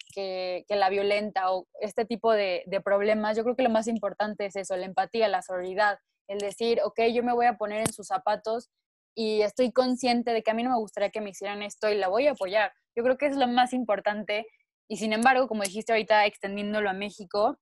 la 0.69 0.89
violenta 0.89 1.51
o 1.51 1.67
este 1.79 2.05
tipo 2.05 2.31
de, 2.31 2.63
problemas, 2.85 3.35
yo 3.35 3.43
creo 3.43 3.55
que 3.55 3.63
lo 3.63 3.69
más 3.69 3.87
importante 3.87 4.45
es 4.45 4.55
eso, 4.55 4.77
la 4.77 4.85
empatía, 4.85 5.27
la 5.27 5.41
solidaridad, 5.41 5.99
el 6.27 6.37
decir, 6.37 6.79
ok, 6.83 7.01
yo 7.13 7.23
me 7.23 7.33
voy 7.33 7.47
a 7.47 7.57
poner 7.57 7.81
en 7.81 7.91
sus 7.91 8.07
zapatos 8.07 8.69
y 9.15 9.41
estoy 9.41 9.71
consciente 9.71 10.31
de 10.31 10.43
que 10.43 10.51
a 10.51 10.53
mí 10.53 10.63
no 10.63 10.69
me 10.69 10.77
gustaría 10.77 11.09
que 11.09 11.21
me 11.21 11.31
hicieran 11.31 11.61
esto 11.63 11.89
y 11.89 11.95
la 11.95 12.07
voy 12.07 12.27
a 12.27 12.31
apoyar. 12.31 12.71
Yo 12.95 13.03
creo 13.03 13.17
que 13.17 13.25
es 13.25 13.35
lo 13.35 13.47
más 13.47 13.73
importante 13.73 14.47
y 14.91 14.97
sin 14.97 15.13
embargo, 15.13 15.47
como 15.47 15.63
dijiste 15.63 15.93
ahorita, 15.93 16.25
extendiéndolo 16.25 16.89
a 16.89 16.93
México, 16.93 17.57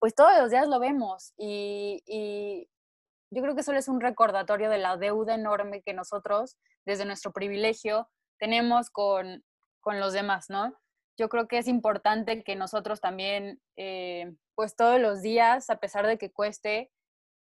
pues 0.00 0.16
todos 0.16 0.36
los 0.36 0.50
días 0.50 0.66
lo 0.66 0.80
vemos 0.80 1.32
y, 1.38 2.68
yo 3.32 3.40
creo 3.40 3.54
que 3.54 3.62
solo 3.62 3.78
es 3.78 3.86
un 3.86 4.00
recordatorio 4.00 4.68
de 4.68 4.78
la 4.78 4.96
deuda 4.96 5.36
enorme 5.36 5.80
que 5.82 5.94
nosotros, 5.94 6.58
desde 6.84 7.04
nuestro 7.04 7.32
privilegio, 7.32 8.10
tenemos 8.40 8.90
con, 8.90 9.44
con 9.78 10.00
los 10.00 10.12
demás, 10.12 10.46
¿no? 10.50 10.76
Yo 11.16 11.28
creo 11.28 11.46
que 11.46 11.58
es 11.58 11.68
importante 11.68 12.42
que 12.42 12.56
nosotros 12.56 13.00
también, 13.00 13.62
eh, 13.76 14.34
pues 14.56 14.74
todos 14.74 14.98
los 15.00 15.22
días, 15.22 15.70
a 15.70 15.76
pesar 15.76 16.08
de 16.08 16.18
que 16.18 16.32
cueste, 16.32 16.90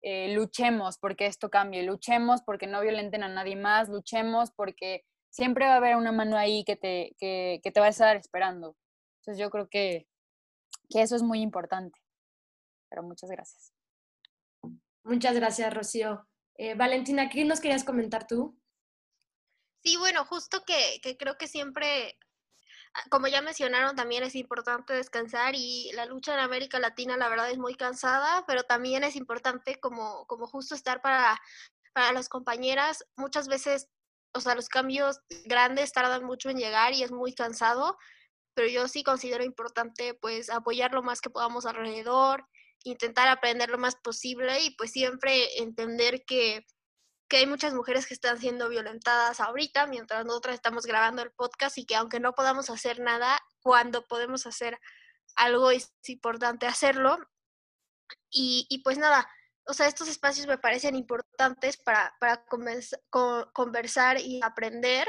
eh, 0.04 0.36
luchemos 0.36 1.00
porque 1.00 1.26
esto 1.26 1.50
cambie, 1.50 1.82
luchemos 1.82 2.44
porque 2.44 2.68
no 2.68 2.82
violenten 2.82 3.24
a 3.24 3.30
nadie 3.30 3.56
más, 3.56 3.90
luchemos 3.90 4.52
porque 4.52 5.04
siempre 5.32 5.66
va 5.66 5.74
a 5.74 5.78
haber 5.78 5.96
una 5.96 6.12
mano 6.12 6.38
ahí 6.38 6.64
que 6.64 6.76
te, 6.76 7.16
que 7.20 7.72
te 7.74 7.80
va 7.80 7.88
a 7.88 7.90
estar 7.90 8.16
esperando. 8.16 8.76
Entonces 9.22 9.40
yo 9.40 9.52
creo 9.52 9.70
que, 9.70 10.08
que 10.90 11.02
eso 11.02 11.16
es 11.16 11.22
muy 11.22 11.42
importante. 11.42 12.00
Pero 12.90 13.04
muchas 13.04 13.30
gracias. 13.30 13.72
Muchas 15.04 15.36
gracias, 15.36 15.74
Rocío. 15.74 16.28
Eh, 16.56 16.76
Valentina, 16.76 17.30
¿qué 17.30 17.46
nos 17.46 17.60
querías 17.60 17.84
comentar 17.84 18.28
tú? 18.28 18.60
Sí, 19.84 19.98
bueno, 19.98 20.26
justo 20.26 20.64
que, 20.66 21.00
que 21.02 21.18
creo 21.18 21.38
que 21.38 21.48
siempre 21.48 22.18
ah, 22.94 23.04
como 23.10 23.28
ya 23.28 23.42
mencionaron, 23.42 23.96
también 23.96 24.24
es 24.24 24.36
importante 24.36 24.94
descansar 24.94 25.54
y 25.56 25.92
la 25.94 26.06
lucha 26.06 26.34
en 26.34 26.40
América 26.40 26.80
Latina, 26.80 27.18
la 27.18 27.30
verdad, 27.30 27.50
es 27.50 27.58
muy 27.58 27.76
cansada, 27.76 28.44
pero 28.48 28.64
también 28.64 29.04
es 29.04 29.16
importante 29.16 29.80
como, 29.80 30.26
como 30.28 30.48
justo 30.48 30.76
estar 30.76 31.02
para, 31.02 31.40
para 31.94 32.12
las 32.12 32.28
compañeras. 32.28 33.06
Muchas 33.16 33.48
veces, 33.48 33.88
o 34.34 34.42
sea, 34.42 34.56
los 34.56 34.70
cambios 34.70 35.20
grandes 35.46 35.94
tardan 35.94 36.24
mucho 36.24 36.50
en 36.50 36.58
llegar 36.58 36.94
y 36.94 37.04
es 37.04 37.12
muy 37.12 37.34
cansado, 37.34 37.98
pero 38.54 38.68
yo 38.68 38.88
sí 38.88 39.04
considero 39.04 39.44
importante, 39.44 40.14
pues, 40.14 40.50
apoyar 40.50 40.94
lo 40.94 41.04
más 41.04 41.22
que 41.22 41.30
podamos 41.30 41.66
alrededor, 41.66 42.46
intentar 42.84 43.28
aprender 43.28 43.70
lo 43.70 43.78
más 43.78 43.96
posible 43.96 44.62
y 44.62 44.76
pues 44.76 44.92
siempre 44.92 45.60
entender 45.60 46.24
que 46.26 46.66
que 47.32 47.38
hay 47.38 47.48
muchas 47.48 47.74
mujeres 47.74 48.08
que 48.08 48.14
están 48.14 48.38
siendo 48.40 48.68
violentadas 48.68 49.40
ahorita 49.40 49.88
mientras 49.88 50.26
nosotras 50.26 50.56
estamos 50.56 50.86
grabando 50.86 51.22
el 51.22 51.32
podcast 51.32 51.78
y 51.78 51.86
que 51.86 51.96
aunque 51.96 52.20
no 52.20 52.34
podamos 52.34 52.70
hacer 52.70 53.00
nada, 53.00 53.40
cuando 53.62 54.06
podemos 54.06 54.46
hacer 54.46 54.78
algo 55.38 55.72
es 55.72 55.94
importante 56.08 56.68
hacerlo. 56.68 57.18
Y, 58.30 58.68
y 58.70 58.84
pues 58.84 58.98
nada, 58.98 59.30
o 59.66 59.74
sea, 59.74 59.88
estos 59.88 60.10
espacios 60.10 60.46
me 60.46 60.58
parecen 60.58 60.94
importantes 60.94 61.78
para, 61.78 62.14
para 62.20 62.44
conversar 63.54 64.20
y 64.20 64.42
aprender. 64.44 65.08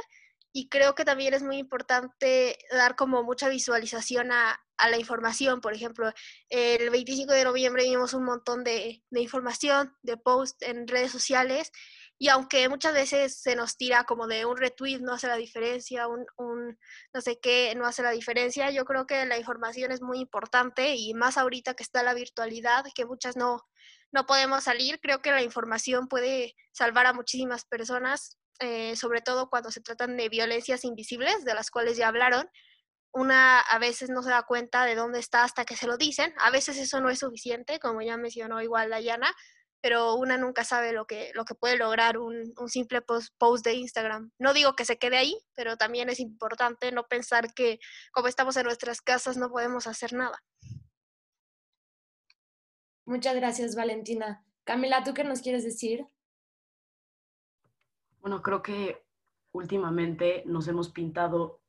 Y 0.52 0.68
creo 0.68 0.94
que 0.94 1.04
también 1.04 1.34
es 1.34 1.42
muy 1.42 1.56
importante 1.56 2.58
dar 2.70 2.94
como 2.94 3.22
mucha 3.22 3.48
visualización 3.48 4.32
a, 4.32 4.60
la 4.90 4.98
información. 4.98 5.60
Por 5.60 5.74
ejemplo, 5.74 6.12
el 6.48 6.90
25 6.90 7.32
de 7.32 7.44
noviembre 7.44 7.84
vimos 7.84 8.14
un 8.14 8.24
montón 8.24 8.64
de, 8.64 9.00
de 9.10 9.20
información, 9.20 9.94
de 10.02 10.16
posts 10.16 10.66
en 10.66 10.88
redes 10.88 11.12
sociales 11.12 11.70
y 12.22 12.28
aunque 12.28 12.68
muchas 12.68 12.94
veces 12.94 13.40
se 13.40 13.56
nos 13.56 13.76
tira 13.76 14.04
como 14.04 14.28
de 14.28 14.44
un 14.44 14.56
retweet 14.56 15.00
no 15.00 15.14
hace 15.14 15.26
la 15.26 15.34
diferencia, 15.34 16.06
un, 16.06 16.24
un, 16.36 16.78
no 17.12 17.20
sé 17.20 17.40
qué 17.40 17.74
no 17.74 17.84
hace 17.84 18.04
la 18.04 18.12
diferencia, 18.12 18.70
yo 18.70 18.84
creo 18.84 19.08
que 19.08 19.26
la 19.26 19.38
información 19.38 19.90
es 19.90 20.02
muy 20.02 20.20
importante 20.20 20.94
y 20.94 21.14
más 21.14 21.36
ahorita 21.36 21.74
que 21.74 21.82
está 21.82 22.04
la 22.04 22.14
virtualidad, 22.14 22.84
que 22.94 23.06
muchas 23.06 23.36
no, 23.36 23.66
no 24.12 24.24
podemos 24.24 24.62
salir, 24.62 25.00
creo 25.00 25.20
que 25.20 25.32
la 25.32 25.42
información 25.42 26.06
puede 26.06 26.54
salvar 26.70 27.06
a 27.06 27.12
muchísimas 27.12 27.64
personas, 27.64 28.38
eh, 28.60 28.96
sobre 28.96 29.20
todo 29.20 29.48
cuando 29.48 29.70
se 29.70 29.80
tratan 29.80 30.16
de 30.16 30.28
violencias 30.28 30.84
invisibles, 30.84 31.44
de 31.44 31.54
las 31.54 31.70
cuales 31.70 31.96
ya 31.96 32.08
hablaron. 32.08 32.48
Una 33.12 33.60
a 33.60 33.78
veces 33.78 34.08
no 34.08 34.22
se 34.22 34.30
da 34.30 34.44
cuenta 34.44 34.84
de 34.84 34.94
dónde 34.94 35.18
está 35.18 35.44
hasta 35.44 35.64
que 35.64 35.76
se 35.76 35.86
lo 35.86 35.96
dicen. 35.96 36.34
A 36.38 36.50
veces 36.50 36.78
eso 36.78 37.00
no 37.00 37.10
es 37.10 37.18
suficiente, 37.18 37.78
como 37.78 38.00
ya 38.02 38.16
mencionó 38.16 38.62
igual 38.62 38.90
Dayana, 38.90 39.34
pero 39.82 40.14
una 40.14 40.38
nunca 40.38 40.64
sabe 40.64 40.92
lo 40.92 41.06
que, 41.06 41.32
lo 41.34 41.44
que 41.44 41.54
puede 41.54 41.76
lograr 41.76 42.16
un, 42.16 42.54
un 42.56 42.68
simple 42.68 43.02
post, 43.02 43.34
post, 43.36 43.64
de 43.64 43.74
Instagram. 43.74 44.30
No 44.38 44.54
digo 44.54 44.74
que 44.74 44.84
se 44.84 44.96
quede 44.96 45.16
ahí, 45.16 45.36
pero 45.54 45.76
también 45.76 46.08
es 46.08 46.20
importante 46.20 46.92
no 46.92 47.08
pensar 47.08 47.52
que 47.52 47.80
como 48.12 48.28
estamos 48.28 48.56
en 48.56 48.64
nuestras 48.64 49.02
casas 49.02 49.36
no 49.36 49.50
podemos 49.50 49.86
hacer 49.86 50.12
nada. 50.12 50.38
Muchas 53.04 53.34
gracias, 53.34 53.74
Valentina. 53.74 54.44
Camila, 54.64 55.02
¿tú 55.02 55.12
qué 55.12 55.24
nos 55.24 55.40
quieres 55.40 55.64
decir? 55.64 56.06
Bueno, 58.22 58.40
creo 58.40 58.62
que 58.62 59.04
últimamente 59.50 60.44
nos 60.46 60.68
hemos 60.68 60.90
pintado 60.90 61.60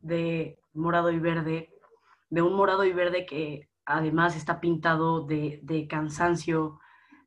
de 0.00 0.58
morado 0.72 1.12
y 1.12 1.18
verde, 1.18 1.70
de 2.30 2.40
un 2.40 2.54
morado 2.54 2.84
y 2.84 2.94
verde 2.94 3.26
que 3.26 3.68
además 3.84 4.34
está 4.34 4.58
pintado 4.58 5.26
de, 5.26 5.86
cansancio, 5.86 6.80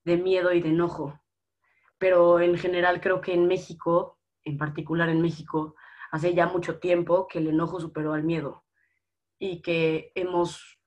de 0.03 0.17
miedo 0.17 0.51
y 0.51 0.61
de 0.61 0.69
enojo. 0.69 1.21
Pero 1.99 2.39
en 2.39 2.57
general 2.57 3.01
creo 3.01 3.21
que 3.21 3.35
en 3.35 3.45
México, 3.45 4.17
en 4.43 4.57
particular 4.57 5.09
en 5.09 5.21
México, 5.21 5.75
hace 6.11 6.33
ya 6.33 6.47
mucho 6.47 6.79
tiempo 6.79 7.27
que 7.27 7.37
el 7.37 7.49
enojo 7.49 7.79
superó 7.79 8.13
al 8.13 8.23
miedo 8.23 8.63
y 9.37 9.61
que 9.61 10.11
hemos, 10.15 10.79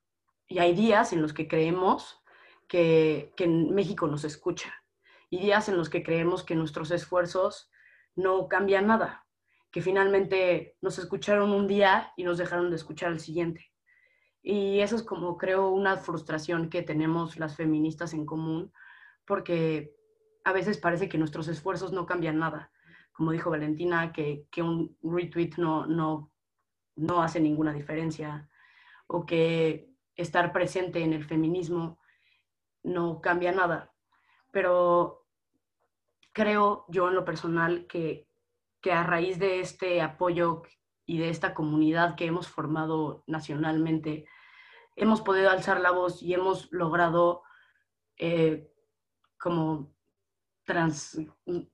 y 0.49 0.59
hay 0.59 0.75
días 0.75 1.13
en 1.13 1.23
los 1.23 1.33
que 1.33 1.47
creemos 1.47 2.21
que, 2.67 3.33
que 3.37 3.47
México 3.47 4.09
nos 4.09 4.25
escucha 4.25 4.75
y 5.31 5.39
días 5.39 5.69
en 5.69 5.77
los 5.77 5.89
que 5.89 6.03
creemos 6.03 6.43
que 6.43 6.57
nuestros 6.57 6.91
esfuerzos 6.91 7.71
no 8.17 8.49
cambian 8.49 8.87
nada, 8.87 9.27
que 9.71 9.83
finalmente 9.83 10.77
nos 10.81 10.99
escucharon 10.99 11.51
un 11.53 11.67
día 11.67 12.13
y 12.17 12.25
nos 12.25 12.39
dejaron 12.39 12.71
de 12.71 12.77
escuchar 12.77 13.11
al 13.11 13.21
siguiente. 13.21 13.73
Y 14.43 14.81
eso 14.81 14.97
es 14.97 15.03
como 15.03 15.39
creo 15.39 15.71
una 15.71 15.97
frustración 15.97 16.69
que 16.69 16.83
tenemos 16.83 17.39
las 17.39 17.57
feministas 17.57 18.13
en 18.13 18.27
común, 18.27 18.73
porque 19.27 19.95
a 20.45 20.53
veces 20.53 20.79
parece 20.79 21.09
que 21.09 21.19
nuestros 21.19 21.49
esfuerzos 21.49 21.93
no 21.93 22.07
cambian 22.07 22.39
nada. 22.39 22.71
Como 23.13 23.33
dijo 23.33 23.51
Valentina, 23.51 24.13
que, 24.13 24.47
un 24.59 24.97
retweet 25.03 25.55
no, 25.57 25.87
no, 25.87 26.31
no 26.97 27.23
hace 27.23 27.41
ninguna 27.41 27.73
diferencia, 27.73 28.49
o 29.07 29.25
que 29.25 29.91
estar 30.17 30.53
presente 30.53 31.03
en 31.03 31.13
el 31.13 31.25
feminismo 31.25 31.99
no 32.83 33.21
cambia 33.21 33.53
nada. 33.53 33.93
Pero 34.51 35.24
creo 36.35 36.85
yo 36.89 37.09
en 37.09 37.15
lo 37.15 37.25
personal 37.25 37.87
que, 37.87 38.29
que 38.83 38.93
a 38.93 39.05
raíz 39.05 39.39
de 39.39 39.61
este 39.61 40.03
apoyo 40.03 40.63
y 41.07 41.19
de 41.19 41.31
esta 41.31 41.55
comunidad 41.55 42.17
que 42.17 42.27
hemos 42.27 42.49
formado 42.49 43.23
nacionalmente, 43.27 44.27
hemos 44.97 45.23
podido 45.23 45.49
alzar 45.49 45.81
la 45.81 45.93
voz 45.93 46.23
y 46.23 46.35
hemos 46.35 46.71
logrado 46.73 47.43
eh, 48.19 48.71
como 49.39 49.95
trans, 50.65 51.19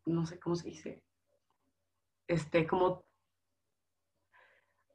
no 0.04 0.26
sé 0.26 0.38
cómo 0.38 0.56
se 0.56 0.68
dice, 0.68 1.04
este, 2.26 2.66
como 2.66 3.04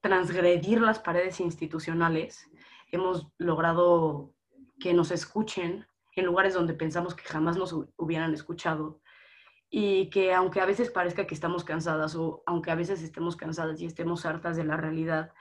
transgredir 0.02 0.82
las 0.82 1.00
paredes 1.00 1.40
institucionales, 1.40 2.48
hemos 2.92 3.28
logrado 3.38 4.36
que 4.80 4.94
nos 4.94 5.10
escuchen 5.10 5.88
en 6.16 6.26
lugares 6.26 6.54
donde 6.54 6.76
pensamos 6.76 7.16
que 7.16 7.24
jamás 7.24 7.58
nos 7.58 7.74
hubieran 7.98 8.34
escuchado 8.34 9.02
y 9.78 10.10
que 10.10 10.34
aunque 10.34 10.62
a 10.62 10.66
veces 10.66 10.90
parezca 10.90 11.28
que 11.28 11.34
estamos 11.34 11.66
cansadas 11.66 12.16
o 12.16 12.44
aunque 12.46 12.72
a 12.72 12.76
veces 12.76 13.02
estemos 13.02 13.36
cansadas 13.36 13.82
y 13.82 13.86
estemos 13.86 14.26
hartas 14.26 14.56
de 14.56 14.64
la 14.64 14.78
realidad, 14.78 15.34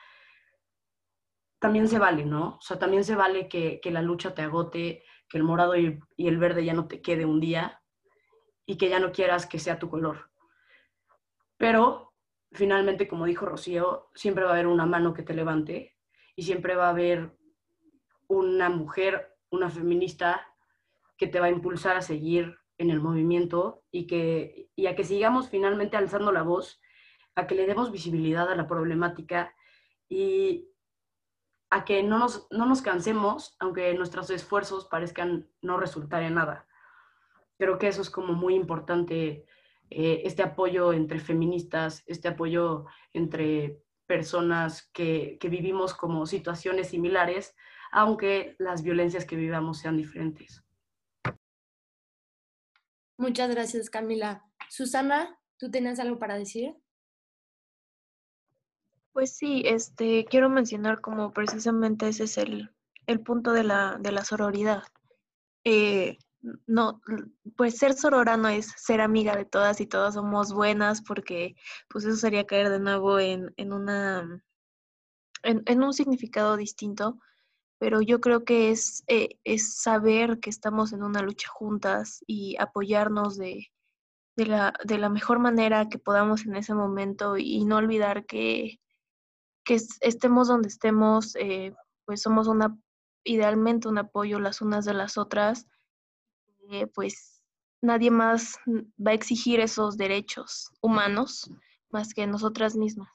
también 1.61 1.87
se 1.87 2.01
vale, 2.01 2.25
¿no? 2.25 2.57
O 2.57 2.61
sea, 2.61 2.77
también 2.77 3.05
se 3.05 3.15
vale 3.15 3.47
que, 3.47 3.79
que 3.81 3.93
la 3.93 4.03
lucha 4.03 4.35
te 4.35 4.43
agote, 4.43 5.05
que 5.29 5.39
el 5.39 5.45
morado 5.45 5.77
y, 5.77 6.01
el 6.17 6.39
verde 6.39 6.65
ya 6.65 6.75
no 6.75 6.89
te 6.89 7.01
quede 7.01 7.25
un 7.25 7.39
día 7.39 7.81
y 8.67 8.77
que 8.77 8.89
ya 8.89 8.99
no 8.99 9.13
quieras 9.13 9.47
que 9.47 9.61
sea 9.61 9.79
tu 9.79 9.89
color. 9.89 10.33
Pero 11.57 12.13
finalmente, 12.51 13.07
como 13.07 13.27
dijo 13.27 13.47
Rocío, 13.47 14.11
siempre 14.17 14.43
va 14.43 14.51
a 14.51 14.55
haber 14.55 14.67
una 14.67 14.85
mano 14.85 15.15
que 15.15 15.23
te 15.23 15.35
levante 15.35 15.97
y 16.35 16.43
siempre 16.43 16.75
va 16.75 16.89
a 16.89 16.91
haber 16.91 17.39
una 18.27 18.69
mujer, 18.69 19.37
una 19.51 19.71
feminista 19.71 20.45
que 21.17 21.29
te 21.29 21.39
va 21.39 21.47
a 21.47 21.51
impulsar 21.51 21.97
a 21.97 22.03
seguir 22.03 22.59
en 22.79 22.91
el 22.91 23.01
movimiento 23.01 23.83
y, 23.91 24.07
que, 24.07 24.69
y 24.77 24.87
a 24.87 24.97
que 24.97 25.05
sigamos 25.05 25.49
finalmente 25.49 25.97
alzando 25.97 26.33
la 26.33 26.43
voz, 26.43 26.81
a 27.35 27.47
que 27.47 27.55
le 27.55 27.67
demos 27.67 27.93
visibilidad 27.93 28.51
a 28.51 28.57
la 28.57 28.67
problemática 28.67 29.55
y, 30.09 30.69
a 31.75 31.85
que 31.85 32.05
no 32.05 32.21
nos, 32.21 32.47
no 32.53 32.67
nos 32.67 32.83
cansemos, 32.83 33.57
aunque 33.59 33.93
nuestros 33.95 34.31
esfuerzos 34.31 34.85
parezcan 34.85 35.49
no 35.61 35.77
resultar 35.77 36.23
en 36.23 36.35
nada. 36.35 36.69
Creo 37.59 37.79
que 37.79 37.89
eso 37.89 38.01
es 38.01 38.11
como 38.11 38.33
muy 38.33 38.55
importante, 38.55 39.45
eh, 39.91 40.23
este 40.25 40.45
apoyo 40.45 40.93
entre 40.93 41.19
feministas, 41.19 42.05
este 42.07 42.29
apoyo 42.29 42.87
entre 43.13 43.83
personas 44.07 44.89
que, 44.93 45.37
que 45.41 45.49
vivimos 45.49 45.95
como 45.95 46.27
situaciones 46.27 46.91
similares, 46.91 47.57
aunque 47.91 48.55
las 48.61 48.85
violencias 48.85 49.25
que 49.25 49.35
vivamos 49.35 49.79
sean 49.79 49.97
diferentes. 49.97 50.64
Muchas 53.17 53.51
gracias, 53.51 53.91
Camila. 53.91 54.45
Susana, 54.69 55.39
¿tú 55.57 55.71
tienes 55.71 56.01
algo 56.01 56.19
para 56.19 56.37
decir? 56.37 56.75
Pues 59.13 59.37
sí, 59.37 59.63
este, 59.65 60.25
quiero 60.25 60.51
mencionar 60.51 61.01
como 61.01 61.33
precisamente 61.33 62.09
ese 62.09 62.25
es 62.25 62.37
el, 62.39 62.71
punto 63.25 63.53
de 63.53 63.63
la, 63.63 63.97
de 64.01 64.11
la 64.11 64.25
sororidad. 64.25 64.83
Eh, 65.63 66.19
no, 66.67 67.01
pues 67.57 67.79
ser 67.79 67.95
sorora 67.95 68.37
no 68.37 68.49
es 68.49 68.73
ser 68.77 69.01
amiga 69.01 69.37
de 69.37 69.45
todas 69.45 69.81
y 69.81 69.87
todas 69.87 70.15
somos 70.15 70.53
buenas 70.53 71.01
porque 71.01 71.57
pues 71.89 72.05
eso 72.05 72.17
sería 72.17 72.47
caer 72.47 72.69
de 72.69 72.81
nuevo 72.81 73.19
en, 73.19 73.53
en 73.57 73.73
una, 73.73 74.43
en, 75.43 75.83
un 75.83 75.93
significado 75.95 76.57
distinto, 76.57 77.19
pero 77.79 78.01
yo 78.01 78.21
creo 78.21 78.45
que 78.45 78.71
es, 78.71 79.05
eh, 79.09 79.39
es 79.45 79.75
saber 79.75 80.41
que 80.41 80.51
estamos 80.51 80.93
en 80.93 81.03
una 81.03 81.23
lucha 81.23 81.49
juntas 81.49 82.23
y 82.27 82.57
apoyarnos 82.59 83.37
de, 83.37 83.69
de, 84.37 84.47
la, 84.47 84.75
de 84.85 84.99
la 84.99 85.09
mejor 85.09 85.39
manera 85.39 85.89
que 85.89 85.99
podamos 85.99 86.47
en 86.47 86.57
ese 86.57 86.75
momento 86.75 87.37
y 87.37 87.65
no 87.65 87.77
olvidar 87.77 88.27
que, 88.27 88.81
que 89.65 89.79
estemos 90.01 90.49
donde 90.49 90.69
estemos, 90.69 91.37
eh, 91.37 91.75
pues 92.05 92.23
somos 92.23 92.47
una, 92.49 92.77
idealmente 93.25 93.89
un 93.89 93.99
apoyo 93.99 94.39
las 94.39 94.61
unas 94.61 94.85
de 94.85 94.95
las 94.95 95.19
otras, 95.19 95.67
eh, 96.71 96.87
pues 96.87 97.43
nadie 97.83 98.11
más 98.11 98.59
va 98.67 99.11
a 99.11 99.15
exigir 99.15 99.61
esos 99.61 99.97
derechos 99.97 100.71
humanos 100.81 101.51
más 101.91 102.15
que 102.15 102.27
nosotras 102.27 102.77
mismas. 102.77 103.11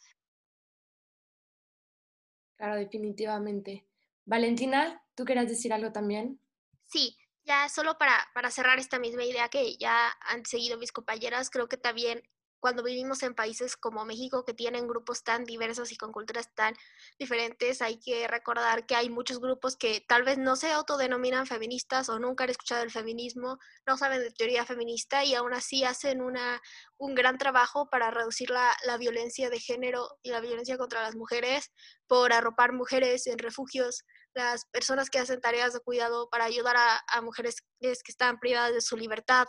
Claro, 2.58 2.76
definitivamente. 2.76 3.89
Valentina, 4.30 5.04
¿tú 5.16 5.26
querías 5.26 5.50
decir 5.50 5.74
algo 5.74 5.92
también? 5.92 6.40
Sí, 6.86 7.18
ya 7.46 7.68
solo 7.68 7.98
para, 7.98 8.14
para 8.36 8.52
cerrar 8.52 8.78
esta 8.78 9.00
misma 9.00 9.24
idea 9.24 9.50
que 9.50 9.76
ya 9.78 10.14
han 10.22 10.46
seguido 10.46 10.78
mis 10.78 10.92
compañeras, 10.92 11.50
creo 11.50 11.68
que 11.68 11.78
también 11.78 12.22
cuando 12.60 12.84
vivimos 12.84 13.24
en 13.24 13.36
países 13.36 13.78
como 13.78 14.06
México 14.06 14.44
que 14.46 14.54
tienen 14.54 14.88
grupos 14.88 15.24
tan 15.24 15.46
diversos 15.46 15.92
y 15.92 15.98
con 15.98 16.12
culturas 16.12 16.54
tan 16.54 16.76
diferentes, 17.18 17.82
hay 17.82 18.00
que 18.00 18.28
recordar 18.28 18.86
que 18.86 18.96
hay 18.96 19.10
muchos 19.10 19.40
grupos 19.40 19.78
que 19.78 20.04
tal 20.08 20.24
vez 20.24 20.38
no 20.38 20.56
se 20.56 20.72
autodenominan 20.72 21.48
feministas 21.48 22.10
o 22.10 22.20
nunca 22.20 22.44
han 22.44 22.50
escuchado 22.50 22.84
el 22.84 22.92
feminismo, 22.92 23.58
no 23.88 23.98
saben 23.98 24.20
de 24.20 24.32
teoría 24.32 24.66
feminista 24.66 25.24
y 25.24 25.36
aún 25.36 25.54
así 25.54 25.84
hacen 25.84 26.22
una, 26.22 26.62
un 26.98 27.16
gran 27.16 27.38
trabajo 27.38 27.90
para 27.90 28.12
reducir 28.12 28.50
la, 28.50 28.76
la 28.86 28.98
violencia 28.98 29.50
de 29.50 29.60
género 29.60 30.20
y 30.22 30.32
la 30.32 30.42
violencia 30.42 30.78
contra 30.78 31.02
las 31.02 31.16
mujeres, 31.16 31.72
por 32.08 32.34
arropar 32.34 32.74
mujeres 32.74 33.28
en 33.28 33.38
refugios, 33.38 34.04
las 34.34 34.66
personas 34.66 35.10
que 35.10 35.20
hacen 35.20 35.42
tareas 35.42 35.74
de 35.74 35.80
cuidado 35.80 36.30
para 36.30 36.46
ayudar 36.46 36.76
a, 36.78 37.22
mujeres 37.22 37.62
que 37.80 37.94
están 38.08 38.40
privadas 38.40 38.74
de 38.74 38.82
su 38.82 38.96
libertad, 38.98 39.48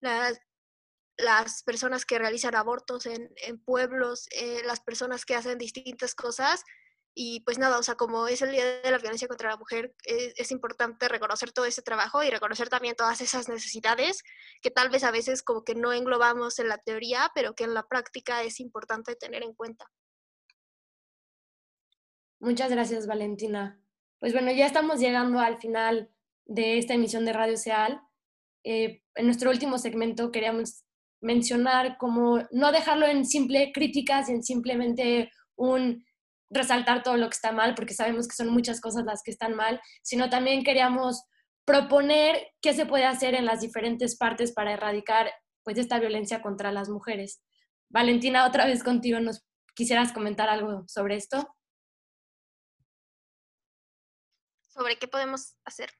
las 0.00 0.38
las 1.18 1.62
personas 1.62 2.04
que 2.04 2.18
realizan 2.18 2.54
abortos 2.54 3.06
en, 3.06 3.30
pueblos, 3.64 4.26
eh, 4.32 4.62
las 4.64 4.80
personas 4.80 5.24
que 5.24 5.34
hacen 5.34 5.58
distintas 5.58 6.14
cosas. 6.14 6.64
Y 7.14 7.40
pues 7.40 7.58
nada, 7.58 7.78
o 7.78 7.82
sea, 7.82 7.94
como 7.94 8.26
es 8.26 8.40
el 8.40 8.52
Día 8.52 8.80
de 8.80 8.90
la 8.90 8.96
Violencia 8.96 9.28
contra 9.28 9.50
la 9.50 9.58
Mujer, 9.58 9.94
es, 10.04 10.32
es, 10.36 10.50
importante 10.50 11.08
reconocer 11.08 11.52
todo 11.52 11.66
ese 11.66 11.82
trabajo 11.82 12.22
y 12.22 12.30
reconocer 12.30 12.70
también 12.70 12.96
todas 12.96 13.20
esas 13.20 13.50
necesidades 13.50 14.22
que 14.62 14.70
tal 14.70 14.88
vez 14.88 15.04
a 15.04 15.10
veces 15.10 15.42
como 15.42 15.62
que 15.62 15.74
no 15.74 15.92
englobamos 15.92 16.58
en 16.58 16.68
la 16.68 16.78
teoría, 16.78 17.30
pero 17.34 17.54
que 17.54 17.64
en 17.64 17.74
la 17.74 17.86
práctica 17.86 18.42
es 18.42 18.60
importante 18.60 19.14
tener 19.14 19.42
en 19.42 19.52
cuenta. 19.52 19.90
Muchas 22.40 22.70
gracias, 22.70 23.06
Valentina. 23.06 23.81
Pues 24.22 24.34
bueno, 24.34 24.52
ya 24.52 24.66
estamos 24.66 25.00
llegando 25.00 25.40
al 25.40 25.58
final 25.58 26.08
de 26.46 26.78
esta 26.78 26.94
emisión 26.94 27.24
de 27.24 27.32
Radio 27.32 27.56
Seal. 27.56 28.00
Eh, 28.62 29.02
en 29.16 29.26
nuestro 29.26 29.50
último 29.50 29.78
segmento 29.78 30.30
queríamos 30.30 30.84
mencionar 31.20 31.98
como 31.98 32.38
no 32.52 32.70
dejarlo 32.70 33.04
en 33.04 33.26
simple 33.26 33.72
críticas 33.74 34.28
y 34.28 34.34
en 34.34 34.44
simplemente 34.44 35.32
un 35.56 36.04
resaltar 36.50 37.02
todo 37.02 37.16
lo 37.16 37.28
que 37.28 37.34
está 37.34 37.50
mal, 37.50 37.74
porque 37.74 37.94
sabemos 37.94 38.28
que 38.28 38.36
son 38.36 38.50
muchas 38.50 38.80
cosas 38.80 39.04
las 39.04 39.24
que 39.24 39.32
están 39.32 39.56
mal, 39.56 39.80
sino 40.04 40.30
también 40.30 40.62
queríamos 40.62 41.24
proponer 41.64 42.46
qué 42.60 42.74
se 42.74 42.86
puede 42.86 43.06
hacer 43.06 43.34
en 43.34 43.44
las 43.44 43.60
diferentes 43.60 44.16
partes 44.16 44.52
para 44.52 44.72
erradicar 44.72 45.32
pues 45.64 45.78
esta 45.78 45.98
violencia 45.98 46.42
contra 46.42 46.70
las 46.70 46.88
mujeres. 46.88 47.42
Valentina, 47.88 48.46
otra 48.46 48.66
vez 48.66 48.84
contigo, 48.84 49.18
¿nos 49.18 49.44
quisieras 49.74 50.12
comentar 50.12 50.48
algo 50.48 50.84
sobre 50.86 51.16
esto? 51.16 51.56
¿Sobre 54.72 54.96
qué 54.96 55.06
podemos 55.06 55.54
hacer? 55.64 55.90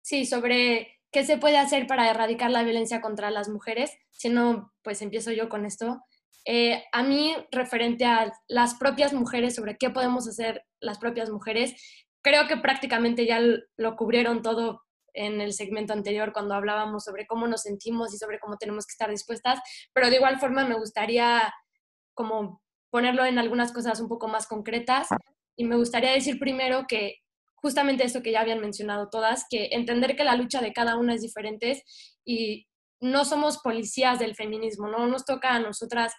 Sí, 0.00 0.24
sobre 0.26 1.00
¿qué 1.10 1.24
se 1.24 1.38
puede 1.38 1.58
hacer 1.58 1.86
para 1.88 2.08
erradicar 2.08 2.50
la 2.50 2.62
violencia 2.62 3.00
contra 3.00 3.30
las 3.30 3.48
mujeres? 3.48 3.90
Si 4.10 4.28
no, 4.28 4.72
pues 4.82 5.02
empiezo 5.02 5.32
yo 5.32 5.48
con 5.48 5.66
esto. 5.66 6.04
Eh, 6.44 6.84
a 6.92 7.02
mí, 7.02 7.34
referente 7.50 8.04
a 8.04 8.32
las 8.46 8.74
propias 8.76 9.12
mujeres, 9.12 9.56
sobre 9.56 9.76
qué 9.76 9.90
podemos 9.90 10.28
hacer 10.28 10.64
las 10.80 10.98
propias 10.98 11.30
mujeres, 11.30 11.74
creo 12.22 12.46
que 12.46 12.56
prácticamente 12.56 13.26
ya 13.26 13.40
lo 13.76 13.96
cubrieron 13.96 14.40
todo 14.42 14.82
en 15.14 15.40
el 15.40 15.52
segmento 15.52 15.94
anterior 15.94 16.32
cuando 16.32 16.54
hablábamos 16.54 17.04
sobre 17.04 17.26
cómo 17.26 17.48
nos 17.48 17.62
sentimos 17.62 18.14
y 18.14 18.18
sobre 18.18 18.38
cómo 18.38 18.56
tenemos 18.56 18.86
que 18.86 18.92
estar 18.92 19.10
dispuestas, 19.10 19.58
pero 19.92 20.10
de 20.10 20.16
igual 20.16 20.38
forma 20.38 20.64
me 20.64 20.78
gustaría 20.78 21.52
como 22.14 22.62
ponerlo 22.90 23.24
en 23.24 23.38
algunas 23.38 23.72
cosas 23.72 24.00
un 24.00 24.08
poco 24.08 24.28
más 24.28 24.46
concretas 24.46 25.08
y 25.56 25.64
me 25.64 25.76
gustaría 25.76 26.12
decir 26.12 26.38
primero 26.38 26.84
que 26.88 27.16
justamente 27.56 28.04
esto 28.04 28.22
que 28.22 28.32
ya 28.32 28.40
habían 28.40 28.60
mencionado 28.60 29.08
todas, 29.10 29.44
que 29.50 29.70
entender 29.72 30.16
que 30.16 30.24
la 30.24 30.36
lucha 30.36 30.60
de 30.60 30.72
cada 30.72 30.96
una 30.96 31.14
es 31.14 31.22
diferente 31.22 31.82
y 32.24 32.66
no 33.00 33.24
somos 33.24 33.58
policías 33.58 34.18
del 34.18 34.34
feminismo, 34.34 34.88
no 34.88 35.06
nos 35.06 35.24
toca 35.24 35.54
a 35.54 35.60
nosotras 35.60 36.14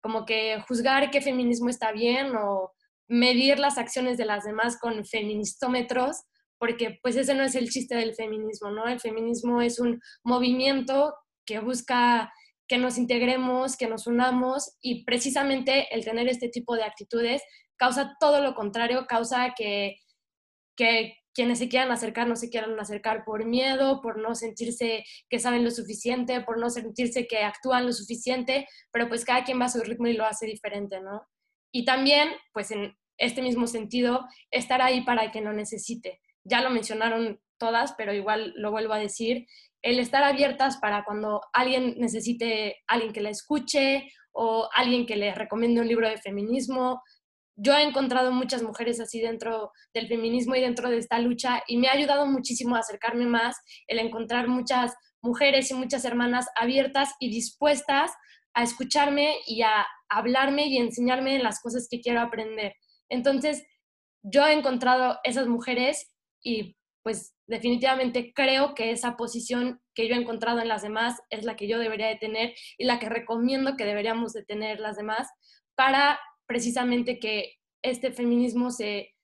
como 0.00 0.26
que 0.26 0.62
juzgar 0.68 1.10
qué 1.10 1.22
feminismo 1.22 1.70
está 1.70 1.92
bien 1.92 2.36
o 2.36 2.72
medir 3.08 3.58
las 3.58 3.78
acciones 3.78 4.18
de 4.18 4.26
las 4.26 4.44
demás 4.44 4.78
con 4.78 5.04
feministómetros, 5.06 6.22
porque 6.58 6.98
pues 7.02 7.16
ese 7.16 7.34
no 7.34 7.42
es 7.42 7.54
el 7.54 7.70
chiste 7.70 7.94
del 7.94 8.14
feminismo, 8.14 8.70
¿no? 8.70 8.86
El 8.86 9.00
feminismo 9.00 9.62
es 9.62 9.78
un 9.78 10.00
movimiento 10.22 11.14
que 11.46 11.60
busca 11.60 12.32
que 12.66 12.78
nos 12.78 12.98
integremos, 12.98 13.76
que 13.76 13.88
nos 13.88 14.06
unamos 14.06 14.76
y 14.80 15.04
precisamente 15.04 15.94
el 15.94 16.04
tener 16.04 16.28
este 16.28 16.48
tipo 16.48 16.76
de 16.76 16.84
actitudes 16.84 17.42
causa 17.76 18.16
todo 18.20 18.40
lo 18.40 18.54
contrario, 18.54 19.06
causa 19.06 19.54
que 19.56 19.96
que 20.76 21.16
quienes 21.34 21.58
se 21.58 21.68
quieran 21.68 21.90
acercar 21.90 22.28
no 22.28 22.36
se 22.36 22.48
quieran 22.48 22.78
acercar 22.78 23.24
por 23.24 23.44
miedo, 23.44 24.00
por 24.00 24.18
no 24.18 24.34
sentirse 24.34 25.04
que 25.28 25.40
saben 25.40 25.64
lo 25.64 25.70
suficiente, 25.70 26.40
por 26.42 26.58
no 26.58 26.70
sentirse 26.70 27.26
que 27.26 27.38
actúan 27.38 27.86
lo 27.86 27.92
suficiente, 27.92 28.68
pero 28.92 29.08
pues 29.08 29.24
cada 29.24 29.44
quien 29.44 29.60
va 29.60 29.66
a 29.66 29.70
su 29.70 29.80
ritmo 29.80 30.06
y 30.06 30.12
lo 30.12 30.24
hace 30.24 30.46
diferente, 30.46 31.00
¿no? 31.00 31.26
Y 31.72 31.84
también, 31.84 32.30
pues 32.52 32.70
en 32.70 32.96
este 33.18 33.42
mismo 33.42 33.66
sentido, 33.66 34.26
estar 34.50 34.80
ahí 34.80 35.04
para 35.04 35.32
que 35.32 35.40
no 35.40 35.52
necesite. 35.52 36.20
Ya 36.44 36.60
lo 36.60 36.70
mencionaron 36.70 37.40
todas, 37.64 37.94
pero 37.96 38.12
igual 38.12 38.52
lo 38.56 38.70
vuelvo 38.70 38.92
a 38.92 38.98
decir, 38.98 39.46
el 39.82 39.98
estar 39.98 40.22
abiertas 40.22 40.76
para 40.76 41.04
cuando 41.04 41.40
alguien 41.52 41.94
necesite 41.98 42.82
alguien 42.86 43.12
que 43.12 43.22
la 43.22 43.30
escuche 43.30 44.10
o 44.32 44.68
alguien 44.74 45.06
que 45.06 45.16
le 45.16 45.34
recomiende 45.34 45.80
un 45.80 45.88
libro 45.88 46.08
de 46.08 46.18
feminismo, 46.18 47.02
yo 47.56 47.72
he 47.74 47.82
encontrado 47.82 48.32
muchas 48.32 48.62
mujeres 48.62 49.00
así 49.00 49.20
dentro 49.20 49.70
del 49.94 50.08
feminismo 50.08 50.56
y 50.56 50.60
dentro 50.60 50.90
de 50.90 50.98
esta 50.98 51.18
lucha 51.18 51.62
y 51.68 51.76
me 51.78 51.88
ha 51.88 51.92
ayudado 51.92 52.26
muchísimo 52.26 52.74
a 52.74 52.80
acercarme 52.80 53.26
más 53.26 53.56
el 53.86 53.98
encontrar 53.98 54.48
muchas 54.48 54.92
mujeres 55.22 55.70
y 55.70 55.74
muchas 55.74 56.04
hermanas 56.04 56.46
abiertas 56.56 57.14
y 57.18 57.30
dispuestas 57.30 58.10
a 58.54 58.62
escucharme 58.62 59.36
y 59.46 59.62
a 59.62 59.86
hablarme 60.08 60.66
y 60.66 60.78
enseñarme 60.78 61.38
las 61.38 61.60
cosas 61.60 61.88
que 61.90 62.00
quiero 62.00 62.20
aprender. 62.20 62.74
Entonces, 63.08 63.64
yo 64.22 64.46
he 64.46 64.52
encontrado 64.52 65.18
esas 65.24 65.46
mujeres 65.46 66.10
y 66.42 66.76
pues 67.02 67.33
definitivamente 67.46 68.32
creo 68.34 68.74
que 68.74 68.90
esa 68.90 69.16
posición 69.16 69.80
que 69.94 70.08
yo 70.08 70.14
he 70.14 70.18
encontrado 70.18 70.60
en 70.60 70.68
las 70.68 70.82
demás 70.82 71.20
es 71.30 71.44
la 71.44 71.56
que 71.56 71.68
yo 71.68 71.78
debería 71.78 72.08
de 72.08 72.16
tener 72.16 72.54
y 72.78 72.84
la 72.84 72.98
que 72.98 73.08
recomiendo 73.08 73.76
que 73.76 73.84
deberíamos 73.84 74.32
de 74.32 74.44
tener 74.44 74.80
las 74.80 74.96
demás 74.96 75.28
para 75.74 76.18
precisamente 76.46 77.18
que 77.18 77.54
este 77.82 78.12
feminismo 78.12 78.70
se, 78.70 79.14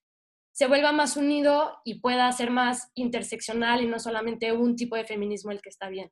se 0.53 0.67
vuelva 0.67 0.93
más 0.93 1.17
unido 1.17 1.79
y 1.85 2.01
pueda 2.01 2.31
ser 2.33 2.51
más 2.51 2.91
interseccional 2.95 3.83
y 3.83 3.87
no 3.87 3.99
solamente 3.99 4.53
un 4.53 4.77
tipo 4.77 4.97
de 4.97 5.05
feminismo 5.05 5.51
el 5.51 5.63
que 5.63 5.71
está 5.71 5.89
bien. 5.89 6.11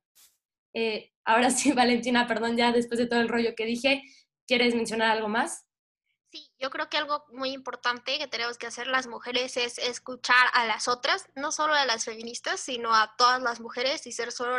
Eh, 0.73 1.11
ahora 1.25 1.51
sí, 1.51 1.71
Valentina, 1.73 2.27
perdón, 2.27 2.57
ya 2.57 2.71
después 2.71 2.99
de 2.99 3.07
todo 3.07 3.21
el 3.21 3.29
rollo 3.29 3.53
que 3.55 3.65
dije, 3.65 4.03
¿quieres 4.47 4.75
mencionar 4.75 5.11
algo 5.11 5.27
más? 5.27 5.68
Sí, 6.31 6.51
yo 6.59 6.69
creo 6.69 6.89
que 6.89 6.97
algo 6.97 7.25
muy 7.29 7.49
importante 7.49 8.19
que 8.19 8.27
tenemos 8.27 8.59
que 8.59 8.67
hacer 8.67 8.85
las 8.85 9.07
mujeres 9.07 9.57
es 9.57 9.79
escuchar 9.79 10.47
a 10.53 10.65
las 10.65 10.87
otras, 10.87 11.25
no 11.35 11.51
solo 11.51 11.73
a 11.73 11.85
las 11.87 12.05
feministas, 12.05 12.59
sino 12.59 12.93
a 12.93 13.15
todas 13.17 13.41
las 13.41 13.59
mujeres 13.59 14.05
y 14.05 14.11
ser 14.11 14.31
solo 14.31 14.57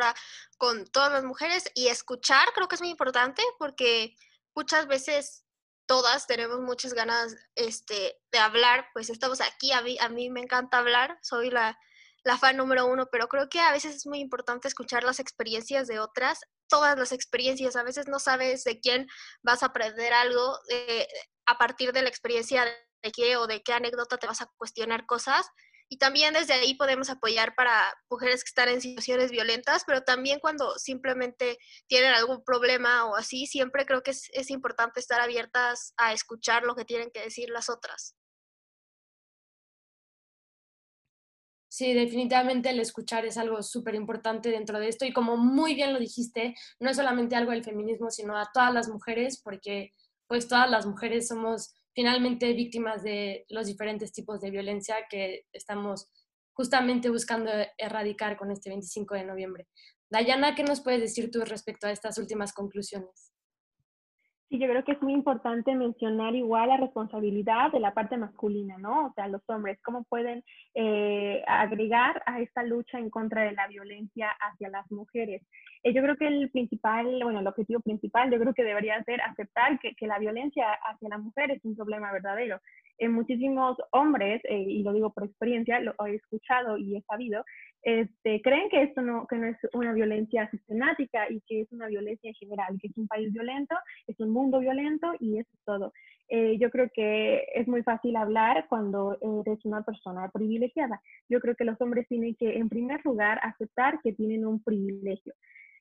con 0.58 0.84
todas 0.86 1.12
las 1.12 1.22
mujeres 1.22 1.70
y 1.76 1.86
escuchar, 1.86 2.48
creo 2.54 2.66
que 2.66 2.74
es 2.74 2.80
muy 2.80 2.90
importante 2.90 3.42
porque 3.56 4.16
muchas 4.52 4.88
veces 4.88 5.44
todas 5.86 6.26
tenemos 6.26 6.60
muchas 6.60 6.92
ganas 6.92 7.36
este, 7.54 8.20
de 8.32 8.38
hablar, 8.38 8.88
pues 8.92 9.08
estamos 9.08 9.40
aquí, 9.40 9.70
a 9.72 9.80
mí, 9.82 9.96
a 10.00 10.08
mí 10.08 10.28
me 10.28 10.40
encanta 10.40 10.78
hablar, 10.78 11.18
soy 11.22 11.50
la, 11.50 11.78
la 12.24 12.36
fan 12.36 12.56
número 12.56 12.86
uno, 12.86 13.06
pero 13.12 13.28
creo 13.28 13.48
que 13.48 13.60
a 13.60 13.72
veces 13.72 13.94
es 13.94 14.06
muy 14.06 14.18
importante 14.18 14.66
escuchar 14.66 15.04
las 15.04 15.20
experiencias 15.20 15.86
de 15.86 16.00
otras, 16.00 16.40
todas 16.68 16.98
las 16.98 17.12
experiencias, 17.12 17.76
a 17.76 17.82
veces 17.82 18.08
no 18.08 18.18
sabes 18.18 18.64
de 18.64 18.80
quién 18.80 19.08
vas 19.42 19.62
a 19.62 19.66
aprender 19.66 20.12
algo 20.12 20.58
eh, 20.68 21.06
a 21.50 21.58
partir 21.58 21.92
de 21.92 22.02
la 22.02 22.08
experiencia 22.08 22.64
de 22.64 23.10
qué 23.12 23.36
o 23.36 23.46
de 23.46 23.60
qué 23.62 23.72
anécdota 23.72 24.18
te 24.18 24.28
vas 24.28 24.40
a 24.40 24.50
cuestionar 24.56 25.04
cosas. 25.04 25.46
Y 25.88 25.98
también 25.98 26.32
desde 26.34 26.52
ahí 26.52 26.74
podemos 26.74 27.10
apoyar 27.10 27.56
para 27.56 27.92
mujeres 28.08 28.44
que 28.44 28.50
están 28.50 28.68
en 28.68 28.80
situaciones 28.80 29.32
violentas, 29.32 29.82
pero 29.84 30.02
también 30.02 30.38
cuando 30.38 30.78
simplemente 30.78 31.58
tienen 31.88 32.12
algún 32.12 32.44
problema 32.44 33.06
o 33.06 33.16
así, 33.16 33.46
siempre 33.46 33.84
creo 33.84 34.02
que 34.02 34.12
es, 34.12 34.50
importante 34.50 35.00
estar 35.00 35.20
abiertas 35.20 35.92
a 35.96 36.12
escuchar 36.12 36.62
lo 36.62 36.76
que 36.76 36.84
tienen 36.84 37.10
que 37.10 37.22
decir 37.22 37.50
las 37.50 37.68
otras. 37.68 38.14
Sí, 41.68 41.92
definitivamente 41.92 42.70
el 42.70 42.78
escuchar 42.78 43.24
es 43.24 43.36
algo 43.36 43.60
súper 43.64 43.96
importante 43.96 44.50
dentro 44.50 44.78
de 44.78 44.88
esto 44.88 45.04
y 45.04 45.12
como 45.12 45.36
muy 45.36 45.74
bien 45.74 45.92
lo 45.92 45.98
dijiste, 45.98 46.54
no 46.78 46.90
es 46.90 46.96
solamente 46.96 47.34
algo 47.34 47.50
del 47.50 47.64
feminismo, 47.64 48.10
sino 48.10 48.36
a 48.36 48.50
todas 48.52 48.72
las 48.72 48.88
mujeres, 48.88 49.40
porque 49.42 49.92
pues 50.30 50.46
todas 50.46 50.70
las 50.70 50.86
mujeres 50.86 51.26
somos 51.26 51.74
finalmente 51.92 52.52
víctimas 52.52 53.02
de 53.02 53.46
los 53.48 53.66
diferentes 53.66 54.12
tipos 54.12 54.40
de 54.40 54.52
violencia 54.52 54.94
que 55.10 55.46
estamos 55.52 56.08
justamente 56.52 57.10
buscando 57.10 57.50
erradicar 57.76 58.36
con 58.36 58.52
este 58.52 58.70
25 58.70 59.16
de 59.16 59.24
noviembre. 59.24 59.66
Dayana, 60.08 60.54
¿qué 60.54 60.62
nos 60.62 60.82
puedes 60.82 61.00
decir 61.00 61.32
tú 61.32 61.40
respecto 61.40 61.88
a 61.88 61.90
estas 61.90 62.16
últimas 62.16 62.52
conclusiones? 62.52 63.29
Sí, 64.50 64.58
yo 64.58 64.66
creo 64.66 64.82
que 64.82 64.92
es 64.92 65.00
muy 65.00 65.12
importante 65.12 65.76
mencionar 65.76 66.34
igual 66.34 66.70
la 66.70 66.76
responsabilidad 66.76 67.70
de 67.70 67.78
la 67.78 67.94
parte 67.94 68.16
masculina, 68.16 68.78
¿no? 68.78 69.06
O 69.06 69.12
sea, 69.14 69.28
los 69.28 69.42
hombres, 69.48 69.78
cómo 69.80 70.02
pueden 70.02 70.42
eh, 70.74 71.44
agregar 71.46 72.20
a 72.26 72.40
esta 72.40 72.64
lucha 72.64 72.98
en 72.98 73.10
contra 73.10 73.44
de 73.44 73.52
la 73.52 73.68
violencia 73.68 74.28
hacia 74.40 74.68
las 74.68 74.90
mujeres. 74.90 75.42
Eh, 75.84 75.94
yo 75.94 76.02
creo 76.02 76.16
que 76.16 76.26
el 76.26 76.50
principal, 76.50 77.20
bueno, 77.22 77.38
el 77.38 77.46
objetivo 77.46 77.78
principal, 77.78 78.28
yo 78.32 78.40
creo 78.40 78.52
que 78.52 78.64
debería 78.64 79.00
ser 79.04 79.20
aceptar 79.22 79.78
que, 79.78 79.94
la 80.08 80.18
violencia 80.18 80.66
hacia 80.82 81.08
la 81.08 81.18
mujer 81.18 81.52
es 81.52 81.64
un 81.64 81.76
problema 81.76 82.10
verdadero. 82.10 82.60
En 82.98 83.12
muchísimos 83.12 83.76
hombres, 83.92 84.42
eh, 84.44 84.64
y 84.66 84.82
lo 84.82 84.92
digo 84.92 85.12
por 85.12 85.26
experiencia, 85.26 85.78
lo 85.78 85.94
he 86.04 86.16
escuchado 86.16 86.76
y 86.76 86.96
he 86.96 87.02
sabido, 87.02 87.44
este, 87.82 88.42
creen 88.42 88.68
que 88.68 88.82
esto 88.82 89.00
no, 89.00 89.26
que 89.26 89.36
no 89.36 89.46
es 89.46 89.56
una 89.72 89.92
violencia 89.92 90.50
sistemática 90.50 91.30
y 91.30 91.40
que 91.46 91.62
es 91.62 91.72
una 91.72 91.86
violencia 91.86 92.28
en 92.28 92.34
general, 92.34 92.78
que 92.80 92.88
es 92.88 92.96
un 92.96 93.08
país 93.08 93.32
violento, 93.32 93.74
es 94.06 94.18
un 94.20 94.30
mundo 94.30 94.58
violento 94.58 95.12
y 95.18 95.38
eso 95.38 95.50
es 95.52 95.64
todo. 95.64 95.92
Eh, 96.28 96.58
yo 96.58 96.70
creo 96.70 96.88
que 96.94 97.44
es 97.54 97.66
muy 97.66 97.82
fácil 97.82 98.16
hablar 98.16 98.66
cuando 98.68 99.18
eres 99.44 99.64
una 99.64 99.82
persona 99.82 100.30
privilegiada. 100.32 101.00
Yo 101.28 101.40
creo 101.40 101.56
que 101.56 101.64
los 101.64 101.80
hombres 101.80 102.06
tienen 102.06 102.36
que, 102.36 102.56
en 102.58 102.68
primer 102.68 103.04
lugar, 103.04 103.40
aceptar 103.42 104.00
que 104.02 104.12
tienen 104.12 104.46
un 104.46 104.62
privilegio 104.62 105.34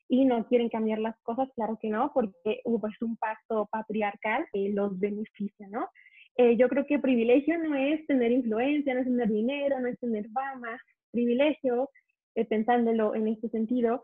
y 0.07 0.25
no 0.25 0.47
quieren 0.47 0.69
cambiar 0.69 0.99
las 0.99 1.15
cosas, 1.21 1.49
claro 1.55 1.77
que 1.79 1.89
no, 1.89 2.11
porque 2.13 2.61
hubo 2.65 2.79
pues, 2.79 2.99
un 3.01 3.15
pacto 3.17 3.67
patriarcal 3.71 4.47
que 4.51 4.69
los 4.69 4.99
beneficia, 4.99 5.67
¿no? 5.69 5.87
Eh, 6.35 6.57
yo 6.57 6.67
creo 6.67 6.85
que 6.87 6.97
privilegio 6.97 7.59
no 7.59 7.75
es 7.75 8.05
tener 8.07 8.31
influencia, 8.31 8.93
no 8.93 9.01
es 9.01 9.05
tener 9.05 9.29
dinero, 9.29 9.79
no 9.79 9.87
es 9.87 9.99
tener 9.99 10.27
fama, 10.29 10.79
privilegio, 11.11 11.89
eh, 12.35 12.45
pensándolo 12.45 13.15
en 13.15 13.27
este 13.27 13.49
sentido, 13.49 14.03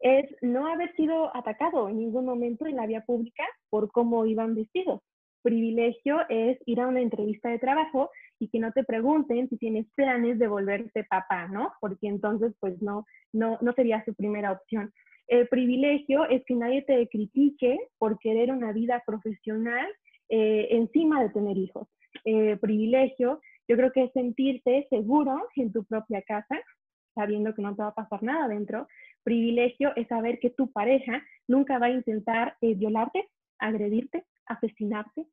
es 0.00 0.26
no 0.42 0.66
haber 0.66 0.94
sido 0.94 1.34
atacado 1.34 1.88
en 1.88 1.98
ningún 1.98 2.26
momento 2.26 2.66
en 2.66 2.76
la 2.76 2.86
vía 2.86 3.02
pública 3.02 3.44
por 3.70 3.90
cómo 3.90 4.26
iban 4.26 4.54
vestidos. 4.54 5.00
Privilegio 5.42 6.18
es 6.28 6.58
ir 6.66 6.80
a 6.80 6.88
una 6.88 7.00
entrevista 7.00 7.48
de 7.48 7.58
trabajo 7.58 8.10
y 8.38 8.48
que 8.48 8.58
no 8.58 8.72
te 8.72 8.84
pregunten 8.84 9.48
si 9.48 9.56
tienes 9.56 9.86
planes 9.94 10.38
de 10.38 10.48
volverte 10.48 11.04
papá, 11.04 11.46
¿no? 11.48 11.72
Porque 11.80 12.08
entonces, 12.08 12.52
pues 12.60 12.80
no, 12.82 13.06
no, 13.32 13.56
no 13.60 13.72
sería 13.72 14.04
su 14.04 14.14
primera 14.14 14.52
opción. 14.52 14.92
El 15.28 15.48
privilegio 15.48 16.24
es 16.28 16.44
que 16.44 16.54
nadie 16.54 16.82
te 16.82 17.08
critique 17.08 17.78
por 17.98 18.18
querer 18.18 18.50
una 18.52 18.72
vida 18.72 19.02
profesional 19.06 19.86
eh, 20.28 20.68
encima 20.70 21.22
de 21.22 21.30
tener 21.30 21.56
hijos. 21.56 21.88
Eh, 22.24 22.56
privilegio 22.60 23.40
yo 23.68 23.76
creo 23.76 23.92
que 23.92 24.04
es 24.04 24.12
sentirte 24.12 24.86
seguro 24.90 25.48
en 25.56 25.72
tu 25.72 25.84
propia 25.84 26.22
casa, 26.22 26.58
sabiendo 27.14 27.54
que 27.54 27.62
no 27.62 27.74
te 27.74 27.82
va 27.82 27.88
a 27.88 27.94
pasar 27.94 28.22
nada 28.22 28.48
dentro. 28.48 28.86
Privilegio 29.24 29.92
es 29.96 30.06
saber 30.08 30.38
que 30.38 30.50
tu 30.50 30.70
pareja 30.70 31.22
nunca 31.48 31.78
va 31.78 31.86
a 31.86 31.90
intentar 31.90 32.56
eh, 32.60 32.74
violarte, 32.74 33.28
agredirte, 33.58 34.24
asesinarte. 34.46 35.26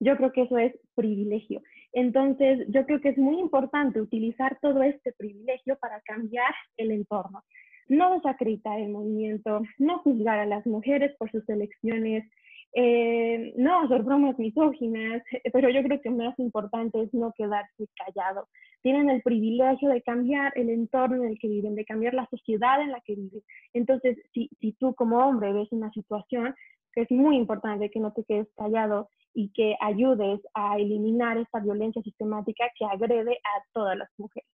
Yo 0.00 0.16
creo 0.16 0.32
que 0.32 0.42
eso 0.42 0.58
es 0.58 0.74
privilegio. 0.94 1.62
Entonces, 1.92 2.66
yo 2.68 2.84
creo 2.84 3.00
que 3.00 3.10
es 3.10 3.18
muy 3.18 3.38
importante 3.38 4.00
utilizar 4.00 4.58
todo 4.60 4.82
este 4.82 5.12
privilegio 5.12 5.78
para 5.78 6.00
cambiar 6.02 6.52
el 6.76 6.90
entorno. 6.90 7.44
No 7.88 8.14
desacreditar 8.14 8.80
el 8.80 8.90
movimiento, 8.90 9.62
no 9.78 9.98
juzgar 10.00 10.38
a 10.40 10.46
las 10.46 10.66
mujeres 10.66 11.14
por 11.18 11.30
sus 11.30 11.48
elecciones, 11.48 12.28
eh, 12.74 13.54
no 13.56 13.80
hacer 13.80 14.02
bromas 14.02 14.38
misóginas, 14.38 15.22
pero 15.52 15.70
yo 15.70 15.82
creo 15.82 16.00
que 16.00 16.10
más 16.10 16.38
importante 16.38 17.00
es 17.02 17.12
no 17.14 17.32
quedarse 17.36 17.88
callado. 17.96 18.48
Tienen 18.82 19.08
el 19.10 19.22
privilegio 19.22 19.88
de 19.88 20.02
cambiar 20.02 20.52
el 20.56 20.70
entorno 20.70 21.16
en 21.16 21.30
el 21.30 21.38
que 21.38 21.48
viven, 21.48 21.74
de 21.74 21.84
cambiar 21.84 22.14
la 22.14 22.28
sociedad 22.30 22.80
en 22.80 22.92
la 22.92 23.00
que 23.00 23.14
viven. 23.14 23.42
Entonces, 23.72 24.18
si, 24.32 24.50
tú 24.78 24.94
como 24.94 25.18
hombre 25.18 25.52
ves 25.52 25.68
una 25.72 25.90
situación, 25.90 26.54
es 26.94 27.10
muy 27.10 27.36
importante 27.36 27.90
que 27.90 28.00
no 28.00 28.12
te 28.12 28.24
quedes 28.24 28.48
callado 28.56 29.08
y 29.34 29.50
que 29.52 29.76
ayudes 29.80 30.40
a 30.54 30.78
eliminar 30.78 31.36
esta 31.38 31.60
violencia 31.60 32.02
sistemática 32.02 32.64
que 32.78 32.86
agrede 32.86 33.32
a 33.32 33.64
todas 33.72 33.96
las 33.96 34.08
mujeres. 34.16 34.48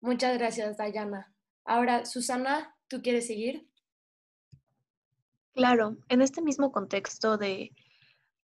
Muchas 0.00 0.36
gracias, 0.36 0.76
Dayana. 0.76 1.32
Ahora, 1.64 2.04
Susana, 2.04 2.74
¿tú 2.88 3.00
quieres 3.02 3.26
seguir? 3.26 3.71
Claro, 5.54 5.98
en 6.08 6.22
este 6.22 6.40
mismo 6.40 6.72
contexto 6.72 7.36
de, 7.36 7.72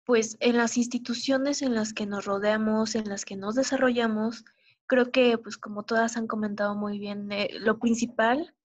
pues, 0.04 0.36
en 0.40 0.58
las 0.58 0.78
instituciones 0.78 1.62
en 1.62 1.76
las 1.76 1.94
que 1.94 2.08
nos 2.08 2.26
rodeamos, 2.26 2.96
en 2.96 3.08
las 3.08 3.24
que 3.24 3.36
nos 3.36 3.56
desarrollamos, 3.56 4.46
creo 4.88 5.12
que, 5.12 5.38
pues, 5.38 5.58
como 5.58 5.84
todas 5.84 6.18
han 6.18 6.28
comentado 6.28 6.76
muy 6.76 6.98
bien, 6.98 7.32
eh, 7.32 7.50
lo 7.60 7.78
principal 7.78 8.56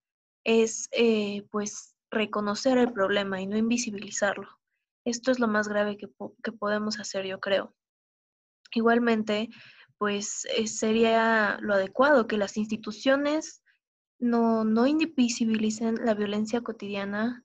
es, 0.45 0.89
eh, 0.93 1.43
pues, 1.51 1.95
reconocer 2.11 2.78
el 2.78 2.93
problema 2.93 3.41
y 3.41 3.47
no 3.47 3.57
invisibilizarlo. 3.57 4.49
Esto 5.05 5.30
es 5.30 5.39
lo 5.39 5.49
más 5.49 5.68
grave 5.68 5.97
que, 5.97 6.09
que 6.43 6.53
podemos 6.53 7.01
hacer, 7.01 7.26
yo 7.26 7.39
creo. 7.41 7.74
Igualmente, 8.74 9.51
pues, 9.99 10.47
eh, 10.57 10.66
sería 10.68 11.59
lo 11.61 11.74
adecuado 11.74 12.26
que 12.26 12.39
las 12.39 12.57
instituciones 12.57 13.62
no, 14.18 14.64
no 14.64 14.87
invisibilicen 14.87 15.97
la 16.05 16.14
violencia 16.14 16.62
cotidiana 16.62 17.45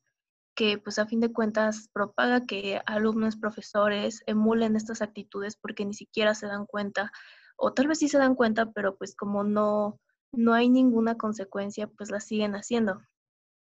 que 0.58 0.80
pues 0.80 0.98
a 0.98 1.06
fin 1.06 1.20
de 1.20 1.32
cuentas 1.32 1.88
propaga 1.94 2.48
que 2.48 2.82
alumnos, 2.88 3.38
profesores 3.38 4.24
emulen 4.26 4.76
estas 4.76 5.04
actitudes 5.04 5.56
porque 5.56 5.86
ni 5.86 5.94
siquiera 5.94 6.34
se 6.34 6.48
dan 6.48 6.66
cuenta, 6.66 7.12
o 7.58 7.74
tal 7.74 7.88
vez 7.88 8.00
sí 8.00 8.10
se 8.10 8.18
dan 8.18 8.34
cuenta, 8.34 8.72
pero 8.72 8.98
pues 8.98 9.16
como 9.16 9.44
no, 9.44 10.00
no 10.32 10.54
hay 10.56 10.68
ninguna 10.68 11.16
consecuencia, 11.16 11.88
pues 11.88 12.10
la 12.10 12.20
siguen 12.20 12.56
haciendo. 12.56 13.04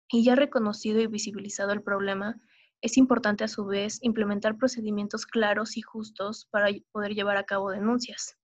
Y 0.10 0.24
ya 0.24 0.36
reconocido 0.36 1.02
y 1.02 1.08
visibilizado 1.08 1.74
el 1.74 1.84
problema, 1.84 2.40
es 2.82 2.96
importante 2.96 3.44
a 3.44 3.50
su 3.50 3.66
vez 3.66 4.00
implementar 4.02 4.58
procedimientos 4.58 5.26
claros 5.26 5.76
y 5.76 5.82
justos 5.82 6.48
para 6.50 6.70
poder 6.94 7.14
llevar 7.14 7.36
a 7.36 7.44
cabo 7.44 7.72
denuncias. 7.72 8.39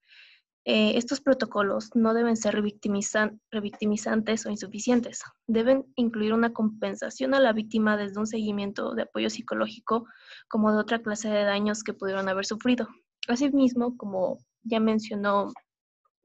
Eh, 0.68 0.98
estos 0.98 1.22
protocolos 1.22 1.96
no 1.96 2.16
deben 2.16 2.36
ser 2.36 2.56
revictimizantes 2.56 4.46
o 4.48 4.50
insuficientes. 4.50 5.22
Deben 5.46 5.86
incluir 5.96 6.34
una 6.34 6.54
compensación 6.54 7.36
a 7.36 7.40
la 7.40 7.54
víctima 7.54 7.98
desde 7.98 8.20
un 8.20 8.26
seguimiento 8.26 8.96
de 8.96 9.04
apoyo 9.04 9.30
psicológico 9.30 10.08
como 10.48 10.72
de 10.72 10.80
otra 10.80 11.04
clase 11.04 11.30
de 11.30 11.44
daños 11.44 11.84
que 11.84 11.94
pudieron 11.94 12.30
haber 12.30 12.48
sufrido. 12.48 12.88
Asimismo, 13.28 13.96
como 13.96 14.40
ya 14.64 14.80
mencionó, 14.80 15.54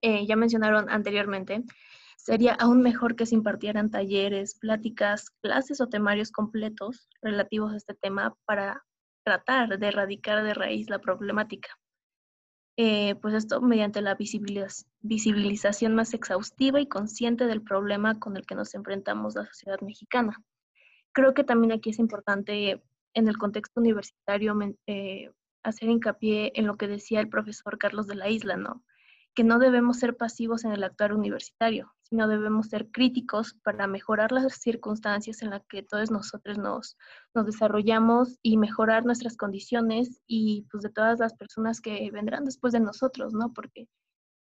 eh, 0.00 0.26
ya 0.26 0.36
mencionaron 0.36 0.88
anteriormente, 0.88 1.62
sería 2.16 2.54
aún 2.54 2.80
mejor 2.80 3.16
que 3.16 3.26
se 3.26 3.34
impartieran 3.34 3.90
talleres, 3.90 4.54
pláticas, 4.54 5.28
clases 5.42 5.82
o 5.82 5.88
temarios 5.88 6.32
completos 6.32 7.08
relativos 7.20 7.74
a 7.74 7.76
este 7.76 7.92
tema 7.94 8.34
para 8.46 8.82
tratar 9.22 9.78
de 9.78 9.86
erradicar 9.86 10.42
de 10.42 10.54
raíz 10.54 10.88
la 10.88 10.98
problemática. 10.98 11.68
Eh, 12.82 13.14
pues 13.16 13.34
esto 13.34 13.60
mediante 13.60 14.00
la 14.00 14.16
visibilización 15.02 15.94
más 15.94 16.14
exhaustiva 16.14 16.80
y 16.80 16.86
consciente 16.86 17.46
del 17.46 17.60
problema 17.60 18.18
con 18.18 18.38
el 18.38 18.46
que 18.46 18.54
nos 18.54 18.74
enfrentamos 18.74 19.34
la 19.34 19.44
sociedad 19.44 19.78
mexicana. 19.82 20.42
Creo 21.12 21.34
que 21.34 21.44
también 21.44 21.72
aquí 21.72 21.90
es 21.90 21.98
importante 21.98 22.82
en 23.12 23.28
el 23.28 23.36
contexto 23.36 23.82
universitario 23.82 24.58
eh, 24.86 25.30
hacer 25.62 25.90
hincapié 25.90 26.52
en 26.54 26.66
lo 26.66 26.78
que 26.78 26.88
decía 26.88 27.20
el 27.20 27.28
profesor 27.28 27.76
Carlos 27.76 28.06
de 28.06 28.14
la 28.14 28.30
Isla, 28.30 28.56
¿no? 28.56 28.82
Que 29.34 29.44
no 29.44 29.58
debemos 29.58 29.98
ser 29.98 30.16
pasivos 30.16 30.64
en 30.64 30.72
el 30.72 30.82
actuar 30.82 31.12
universitario, 31.12 31.92
sino 32.10 32.26
debemos 32.26 32.66
ser 32.66 32.90
críticos 32.90 33.54
para 33.62 33.86
mejorar 33.86 34.32
las 34.32 34.54
circunstancias 34.54 35.42
en 35.42 35.50
las 35.50 35.64
que 35.66 35.84
todos 35.84 36.10
nosotros 36.10 36.58
nos, 36.58 36.96
desarrollamos 37.34 38.36
y 38.42 38.56
mejorar 38.56 39.06
nuestras 39.06 39.36
condiciones 39.36 40.20
y 40.26 40.66
pues 40.72 40.82
de 40.82 40.90
todas 40.90 41.20
las 41.20 41.34
personas 41.34 41.80
que 41.80 42.10
vendrán 42.10 42.44
después 42.44 42.72
de 42.72 42.80
nosotros, 42.80 43.32
¿no? 43.32 43.52
Porque 43.52 43.88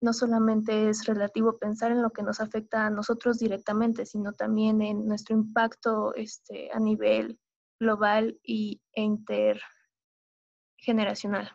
no 0.02 0.12
solamente 0.12 0.90
es 0.90 1.06
relativo 1.06 1.58
pensar 1.58 1.92
en 1.92 2.02
lo 2.02 2.10
que 2.10 2.22
nos 2.22 2.40
afecta 2.40 2.84
a 2.84 2.90
nosotros 2.90 3.38
directamente, 3.38 4.04
sino 4.04 4.34
también 4.34 4.82
en 4.82 5.06
nuestro 5.06 5.34
impacto 5.34 6.14
este, 6.14 6.70
a 6.72 6.78
nivel 6.78 7.40
global 7.80 8.38
y, 8.42 8.82
e 8.92 9.00
intergeneracional. 9.02 11.50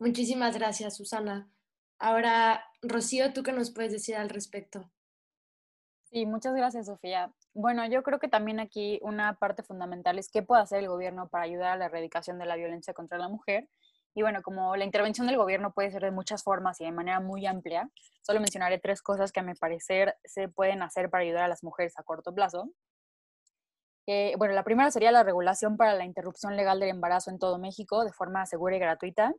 Muchísimas 0.00 0.56
gracias, 0.56 0.96
Susana. 0.96 1.48
Ahora, 2.04 2.64
Rocío, 2.82 3.32
¿tú 3.32 3.44
qué 3.44 3.52
nos 3.52 3.70
puedes 3.70 3.92
decir 3.92 4.16
al 4.16 4.28
respecto? 4.28 4.90
Sí, 6.10 6.26
muchas 6.26 6.52
gracias, 6.52 6.86
Sofía. 6.86 7.32
Bueno, 7.54 7.86
yo 7.86 8.02
creo 8.02 8.18
que 8.18 8.26
también 8.26 8.58
aquí 8.58 8.98
una 9.02 9.38
parte 9.38 9.62
fundamental 9.62 10.18
es 10.18 10.28
qué 10.28 10.42
puede 10.42 10.62
hacer 10.62 10.80
el 10.80 10.88
gobierno 10.88 11.28
para 11.28 11.44
ayudar 11.44 11.70
a 11.70 11.76
la 11.76 11.84
erradicación 11.84 12.40
de 12.40 12.46
la 12.46 12.56
violencia 12.56 12.92
contra 12.92 13.18
la 13.18 13.28
mujer. 13.28 13.68
Y 14.16 14.22
bueno, 14.22 14.42
como 14.42 14.74
la 14.74 14.84
intervención 14.84 15.28
del 15.28 15.36
gobierno 15.36 15.72
puede 15.72 15.92
ser 15.92 16.02
de 16.02 16.10
muchas 16.10 16.42
formas 16.42 16.80
y 16.80 16.84
de 16.86 16.90
manera 16.90 17.20
muy 17.20 17.46
amplia, 17.46 17.88
solo 18.22 18.40
mencionaré 18.40 18.80
tres 18.80 19.00
cosas 19.00 19.30
que 19.30 19.38
a 19.38 19.44
mi 19.44 19.54
parecer 19.54 20.16
se 20.24 20.48
pueden 20.48 20.82
hacer 20.82 21.08
para 21.08 21.22
ayudar 21.22 21.44
a 21.44 21.48
las 21.48 21.62
mujeres 21.62 21.96
a 22.00 22.02
corto 22.02 22.34
plazo. 22.34 22.68
Eh, 24.08 24.34
bueno, 24.38 24.54
la 24.54 24.64
primera 24.64 24.90
sería 24.90 25.12
la 25.12 25.22
regulación 25.22 25.76
para 25.76 25.94
la 25.94 26.04
interrupción 26.04 26.56
legal 26.56 26.80
del 26.80 26.88
embarazo 26.88 27.30
en 27.30 27.38
todo 27.38 27.60
México 27.60 28.04
de 28.04 28.12
forma 28.12 28.44
segura 28.46 28.74
y 28.74 28.80
gratuita 28.80 29.32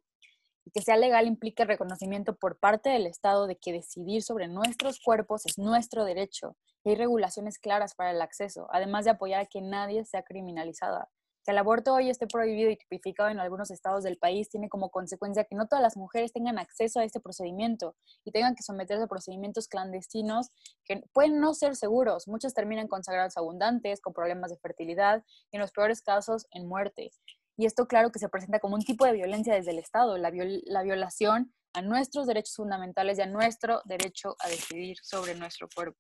que 0.72 0.82
sea 0.82 0.98
legal 0.98 1.28
implica 1.28 1.66
reconocimiento 1.66 2.36
por 2.36 2.58
parte 2.60 2.90
del 2.90 3.08
Estado 3.08 3.48
de 3.48 3.58
que 3.58 3.74
decidir 3.74 4.24
sobre 4.24 4.48
nuestros 4.48 5.00
cuerpos 5.00 5.46
es 5.46 5.58
nuestro 5.58 6.06
derecho 6.06 6.56
y 6.84 6.92
hay 6.92 6.96
regulaciones 6.96 7.60
claras 7.60 7.96
para 7.96 8.12
el 8.12 8.22
acceso, 8.22 8.68
además 8.72 9.06
de 9.06 9.12
apoyar 9.12 9.42
a 9.42 9.46
que 9.46 9.62
nadie 9.62 10.06
sea 10.06 10.24
criminalizada. 10.24 11.10
Que 11.46 11.52
el 11.52 11.58
aborto 11.58 11.94
hoy 11.94 12.10
esté 12.10 12.26
prohibido 12.26 12.72
y 12.72 12.78
tipificado 12.78 13.30
en 13.30 13.40
algunos 13.40 13.70
estados 13.70 14.04
del 14.04 14.18
país 14.18 14.50
tiene 14.50 14.70
como 14.70 14.90
consecuencia 14.90 15.44
que 15.44 15.56
no 15.56 15.68
todas 15.68 15.84
las 15.84 15.98
mujeres 15.98 16.32
tengan 16.32 16.58
acceso 16.58 17.02
a 17.02 17.04
este 17.04 17.20
procedimiento 17.20 17.98
y 18.24 18.32
tengan 18.32 18.56
que 18.56 18.64
someterse 18.64 19.04
a 19.04 19.08
procedimientos 19.08 19.68
clandestinos 19.68 20.52
que 20.86 21.04
pueden 21.12 21.42
no 21.42 21.54
ser 21.54 21.76
seguros. 21.76 22.30
Muchos 22.30 22.54
terminan 22.54 22.88
consagrados 22.88 23.36
abundantes, 23.36 24.00
con 24.00 24.14
problemas 24.14 24.52
de 24.52 24.58
fertilidad 24.58 25.24
y 25.52 25.58
en 25.58 25.62
los 25.62 25.72
peores 25.72 26.02
casos 26.02 26.48
en 26.52 26.66
muerte. 26.66 27.12
Y 27.58 27.66
esto 27.66 27.88
claro 27.88 28.12
que 28.12 28.20
se 28.20 28.30
presenta 28.30 28.60
como 28.60 28.76
un 28.76 28.84
tipo 28.84 29.06
de 29.06 29.14
violencia 29.14 29.54
desde 29.54 29.72
el 29.72 29.80
Estado, 29.80 30.18
la, 30.18 30.32
la 30.66 30.84
violación 30.84 31.54
a 31.74 31.82
nuestros 31.82 32.28
derechos 32.28 32.56
fundamentales 32.56 33.18
y 33.18 33.22
a 33.22 33.26
nuestro 33.28 33.82
derecho 33.86 34.36
a 34.40 34.50
decidir 34.50 34.98
sobre 35.02 35.36
nuestro 35.36 35.68
cuerpo. 35.74 35.98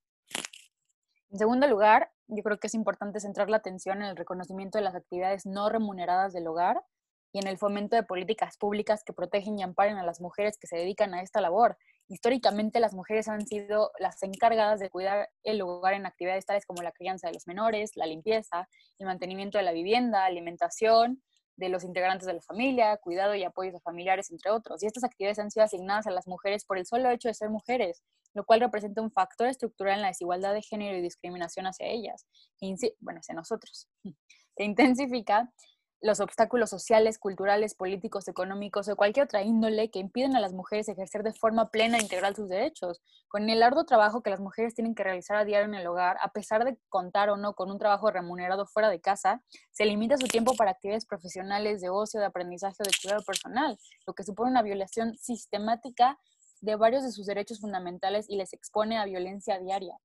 En 1.31 1.39
segundo 1.39 1.67
lugar, 1.67 2.11
yo 2.27 2.43
creo 2.43 2.59
que 2.59 2.67
es 2.67 2.75
importante 2.75 3.19
centrar 3.19 3.49
la 3.49 3.57
atención 3.57 4.03
en 4.03 4.09
el 4.09 4.15
reconocimiento 4.15 4.77
de 4.77 4.83
las 4.83 4.95
actividades 4.95 5.45
no 5.45 5.69
remuneradas 5.69 6.31
del 6.33 6.47
hogar 6.47 6.83
y 7.33 7.39
en 7.39 7.47
el 7.47 7.57
fomento 7.57 7.95
de 7.95 8.03
políticas 8.03 8.57
públicas 8.57 9.03
que 9.03 9.13
protegen 9.13 9.57
y 9.57 9.63
amparen 9.63 9.97
a 9.97 10.05
las 10.05 10.21
mujeres 10.21 10.59
que 10.59 10.67
se 10.67 10.77
dedican 10.77 11.15
a 11.15 11.23
esta 11.23 11.41
labor. 11.41 11.77
Históricamente 12.07 12.79
las 12.79 12.93
mujeres 12.93 13.27
han 13.27 13.47
sido 13.47 13.91
las 13.97 14.21
encargadas 14.21 14.79
de 14.79 14.91
cuidar 14.91 15.29
el 15.41 15.61
hogar 15.63 15.95
en 15.95 16.05
actividades 16.05 16.45
tales 16.45 16.67
como 16.67 16.83
la 16.83 16.91
crianza 16.91 17.27
de 17.27 17.33
los 17.33 17.47
menores, 17.47 17.93
la 17.95 18.05
limpieza, 18.05 18.69
el 18.99 19.07
mantenimiento 19.07 19.57
de 19.57 19.63
la 19.63 19.71
vivienda, 19.71 20.25
alimentación, 20.25 21.23
de 21.55 21.69
los 21.69 21.83
integrantes 21.83 22.25
de 22.25 22.33
la 22.33 22.41
familia, 22.41 22.97
cuidado 22.97 23.35
y 23.35 23.43
apoyo 23.43 23.75
a 23.75 23.79
familiares, 23.79 24.31
entre 24.31 24.51
otros. 24.51 24.81
Y 24.83 24.87
estas 24.87 25.03
actividades 25.03 25.39
han 25.39 25.51
sido 25.51 25.65
asignadas 25.65 26.07
a 26.07 26.11
las 26.11 26.27
mujeres 26.27 26.65
por 26.65 26.77
el 26.77 26.85
solo 26.85 27.09
hecho 27.09 27.27
de 27.27 27.33
ser 27.33 27.49
mujeres, 27.49 28.03
lo 28.33 28.45
cual 28.45 28.61
representa 28.61 29.01
un 29.01 29.11
factor 29.11 29.47
estructural 29.47 29.95
en 29.95 30.01
la 30.01 30.07
desigualdad 30.09 30.53
de 30.53 30.61
género 30.61 30.97
y 30.97 31.01
discriminación 31.01 31.67
hacia 31.67 31.87
ellas, 31.87 32.25
bueno, 32.99 33.19
hacia 33.19 33.35
nosotros. 33.35 33.87
Se 34.55 34.63
intensifica 34.63 35.51
los 36.03 36.19
obstáculos 36.19 36.69
sociales, 36.69 37.17
culturales, 37.17 37.75
políticos, 37.75 38.27
económicos 38.27 38.89
o 38.89 38.95
cualquier 38.97 39.23
otra 39.23 39.41
índole 39.41 39.89
que 39.89 39.99
impiden 39.99 40.35
a 40.35 40.41
las 40.41 40.51
mujeres 40.51 40.89
ejercer 40.89 41.23
de 41.23 41.31
forma 41.31 41.71
plena 41.71 41.97
e 41.97 42.01
integral 42.01 42.35
sus 42.35 42.49
derechos. 42.49 43.01
Con 43.29 43.49
el 43.49 43.63
arduo 43.63 43.85
trabajo 43.85 44.21
que 44.21 44.29
las 44.29 44.41
mujeres 44.41 44.75
tienen 44.75 44.95
que 44.95 45.03
realizar 45.05 45.37
a 45.37 45.45
diario 45.45 45.65
en 45.65 45.75
el 45.75 45.87
hogar, 45.87 46.17
a 46.19 46.33
pesar 46.33 46.65
de 46.65 46.77
contar 46.89 47.29
o 47.29 47.37
no 47.37 47.53
con 47.53 47.71
un 47.71 47.79
trabajo 47.79 48.11
remunerado 48.11 48.65
fuera 48.65 48.89
de 48.89 48.99
casa, 48.99 49.41
se 49.71 49.85
limita 49.85 50.17
su 50.17 50.27
tiempo 50.27 50.55
para 50.55 50.71
actividades 50.71 51.05
profesionales 51.05 51.79
de 51.79 51.89
ocio, 51.89 52.19
de 52.19 52.25
aprendizaje 52.25 52.75
o 52.81 52.83
de 52.83 52.91
cuidado 53.01 53.23
personal, 53.23 53.79
lo 54.05 54.13
que 54.13 54.23
supone 54.23 54.51
una 54.51 54.61
violación 54.61 55.15
sistemática 55.17 56.19
de 56.59 56.75
varios 56.75 57.03
de 57.03 57.13
sus 57.13 57.27
derechos 57.27 57.61
fundamentales 57.61 58.29
y 58.29 58.35
les 58.35 58.51
expone 58.51 58.97
a 58.97 59.05
violencia 59.05 59.57
diaria. 59.57 59.97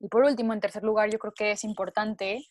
Y 0.00 0.08
por 0.08 0.24
último, 0.24 0.52
en 0.52 0.60
tercer 0.60 0.82
lugar, 0.82 1.08
yo 1.08 1.18
creo 1.18 1.32
que 1.32 1.52
es 1.52 1.64
importante 1.64 2.44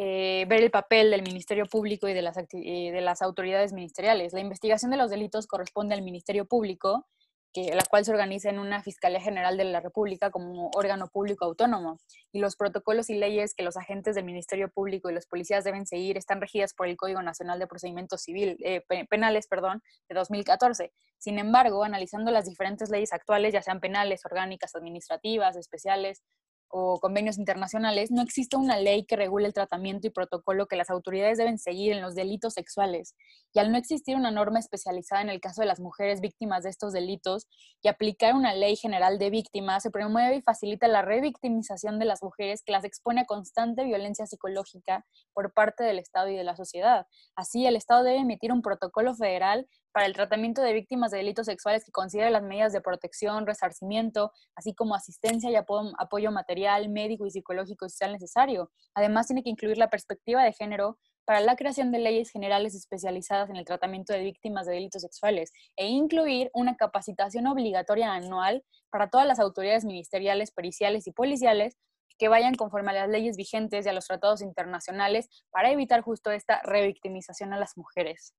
eh, 0.00 0.46
ver 0.48 0.62
el 0.62 0.70
papel 0.70 1.10
del 1.10 1.22
Ministerio 1.22 1.66
Público 1.66 2.06
y 2.06 2.14
de 2.14 2.22
las, 2.22 2.36
de 2.36 3.00
las 3.02 3.20
autoridades 3.20 3.72
ministeriales. 3.72 4.32
La 4.32 4.38
investigación 4.38 4.92
de 4.92 4.96
los 4.96 5.10
delitos 5.10 5.48
corresponde 5.48 5.92
al 5.92 6.02
Ministerio 6.02 6.46
Público, 6.46 7.08
que, 7.52 7.74
la 7.74 7.82
cual 7.82 8.04
se 8.04 8.12
organiza 8.12 8.48
en 8.48 8.60
una 8.60 8.80
Fiscalía 8.80 9.20
General 9.20 9.56
de 9.56 9.64
la 9.64 9.80
República 9.80 10.30
como 10.30 10.70
órgano 10.76 11.08
público 11.08 11.46
autónomo. 11.46 11.98
Y 12.30 12.38
los 12.38 12.54
protocolos 12.54 13.10
y 13.10 13.14
leyes 13.14 13.54
que 13.56 13.64
los 13.64 13.76
agentes 13.76 14.14
del 14.14 14.24
Ministerio 14.24 14.70
Público 14.70 15.10
y 15.10 15.14
los 15.14 15.26
policías 15.26 15.64
deben 15.64 15.84
seguir 15.84 16.16
están 16.16 16.40
regidas 16.40 16.74
por 16.74 16.86
el 16.86 16.96
Código 16.96 17.20
Nacional 17.20 17.58
de 17.58 17.66
Procedimientos 17.66 18.22
Civil, 18.22 18.56
eh, 18.64 18.84
Penales 19.10 19.48
perdón, 19.48 19.82
de 20.08 20.14
2014. 20.14 20.92
Sin 21.18 21.40
embargo, 21.40 21.82
analizando 21.82 22.30
las 22.30 22.44
diferentes 22.44 22.88
leyes 22.90 23.12
actuales, 23.12 23.52
ya 23.52 23.62
sean 23.62 23.80
penales, 23.80 24.24
orgánicas, 24.24 24.76
administrativas, 24.76 25.56
especiales, 25.56 26.22
o 26.70 27.00
convenios 27.00 27.38
internacionales, 27.38 28.10
no 28.10 28.22
existe 28.22 28.56
una 28.56 28.78
ley 28.78 29.04
que 29.04 29.16
regule 29.16 29.46
el 29.46 29.54
tratamiento 29.54 30.06
y 30.06 30.10
protocolo 30.10 30.66
que 30.66 30.76
las 30.76 30.90
autoridades 30.90 31.38
deben 31.38 31.58
seguir 31.58 31.92
en 31.92 32.02
los 32.02 32.14
delitos 32.14 32.54
sexuales. 32.54 33.14
Y 33.54 33.58
al 33.58 33.72
no 33.72 33.78
existir 33.78 34.16
una 34.16 34.30
norma 34.30 34.58
especializada 34.58 35.22
en 35.22 35.30
el 35.30 35.40
caso 35.40 35.62
de 35.62 35.66
las 35.66 35.80
mujeres 35.80 36.20
víctimas 36.20 36.64
de 36.64 36.70
estos 36.70 36.92
delitos 36.92 37.46
y 37.82 37.88
aplicar 37.88 38.34
una 38.34 38.54
ley 38.54 38.76
general 38.76 39.18
de 39.18 39.30
víctimas, 39.30 39.82
se 39.82 39.90
promueve 39.90 40.36
y 40.36 40.42
facilita 40.42 40.88
la 40.88 41.02
revictimización 41.02 41.98
de 41.98 42.04
las 42.04 42.22
mujeres 42.22 42.62
que 42.62 42.72
las 42.72 42.84
expone 42.84 43.22
a 43.22 43.26
constante 43.26 43.84
violencia 43.84 44.26
psicológica 44.26 45.04
por 45.32 45.52
parte 45.52 45.84
del 45.84 45.98
Estado 45.98 46.28
y 46.28 46.36
de 46.36 46.44
la 46.44 46.56
sociedad. 46.56 47.06
Así, 47.34 47.66
el 47.66 47.76
Estado 47.76 48.04
debe 48.04 48.18
emitir 48.18 48.52
un 48.52 48.62
protocolo 48.62 49.14
federal 49.14 49.66
para 49.98 50.06
el 50.06 50.14
tratamiento 50.14 50.62
de 50.62 50.74
víctimas 50.74 51.10
de 51.10 51.16
delitos 51.16 51.46
sexuales 51.46 51.84
que 51.84 51.90
considere 51.90 52.30
las 52.30 52.44
medidas 52.44 52.72
de 52.72 52.80
protección, 52.80 53.48
resarcimiento, 53.48 54.30
así 54.54 54.72
como 54.72 54.94
asistencia 54.94 55.50
y 55.50 55.56
apoyo 55.56 56.30
material, 56.30 56.88
médico 56.88 57.26
y 57.26 57.32
psicológico 57.32 57.88
si 57.88 57.96
sea 57.96 58.06
necesario. 58.06 58.70
Además, 58.94 59.26
tiene 59.26 59.42
que 59.42 59.50
incluir 59.50 59.76
la 59.76 59.90
perspectiva 59.90 60.44
de 60.44 60.52
género 60.52 61.00
para 61.24 61.40
la 61.40 61.56
creación 61.56 61.90
de 61.90 61.98
leyes 61.98 62.30
generales 62.30 62.76
especializadas 62.76 63.50
en 63.50 63.56
el 63.56 63.64
tratamiento 63.64 64.12
de 64.12 64.20
víctimas 64.20 64.66
de 64.66 64.74
delitos 64.74 65.02
sexuales 65.02 65.50
e 65.76 65.88
incluir 65.88 66.48
una 66.54 66.76
capacitación 66.76 67.48
obligatoria 67.48 68.12
anual 68.12 68.62
para 68.90 69.10
todas 69.10 69.26
las 69.26 69.40
autoridades 69.40 69.84
ministeriales, 69.84 70.52
periciales 70.52 71.08
y 71.08 71.12
policiales 71.12 71.76
que 72.18 72.28
vayan 72.28 72.54
conforme 72.54 72.92
a 72.92 72.94
las 72.94 73.08
leyes 73.08 73.36
vigentes 73.36 73.84
y 73.84 73.88
a 73.88 73.92
los 73.92 74.06
tratados 74.06 74.42
internacionales 74.42 75.28
para 75.50 75.72
evitar 75.72 76.02
justo 76.02 76.30
esta 76.30 76.62
revictimización 76.62 77.52
a 77.52 77.58
las 77.58 77.76
mujeres. 77.76 78.36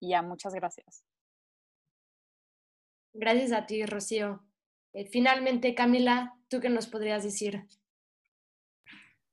Y 0.00 0.10
ya, 0.10 0.22
muchas 0.22 0.54
gracias. 0.54 1.04
Gracias 3.12 3.52
a 3.52 3.66
ti, 3.66 3.86
Rocío. 3.86 4.42
Eh, 4.92 5.06
finalmente, 5.06 5.74
Camila, 5.74 6.34
¿tú 6.48 6.60
qué 6.60 6.68
nos 6.68 6.86
podrías 6.86 7.22
decir? 7.22 7.66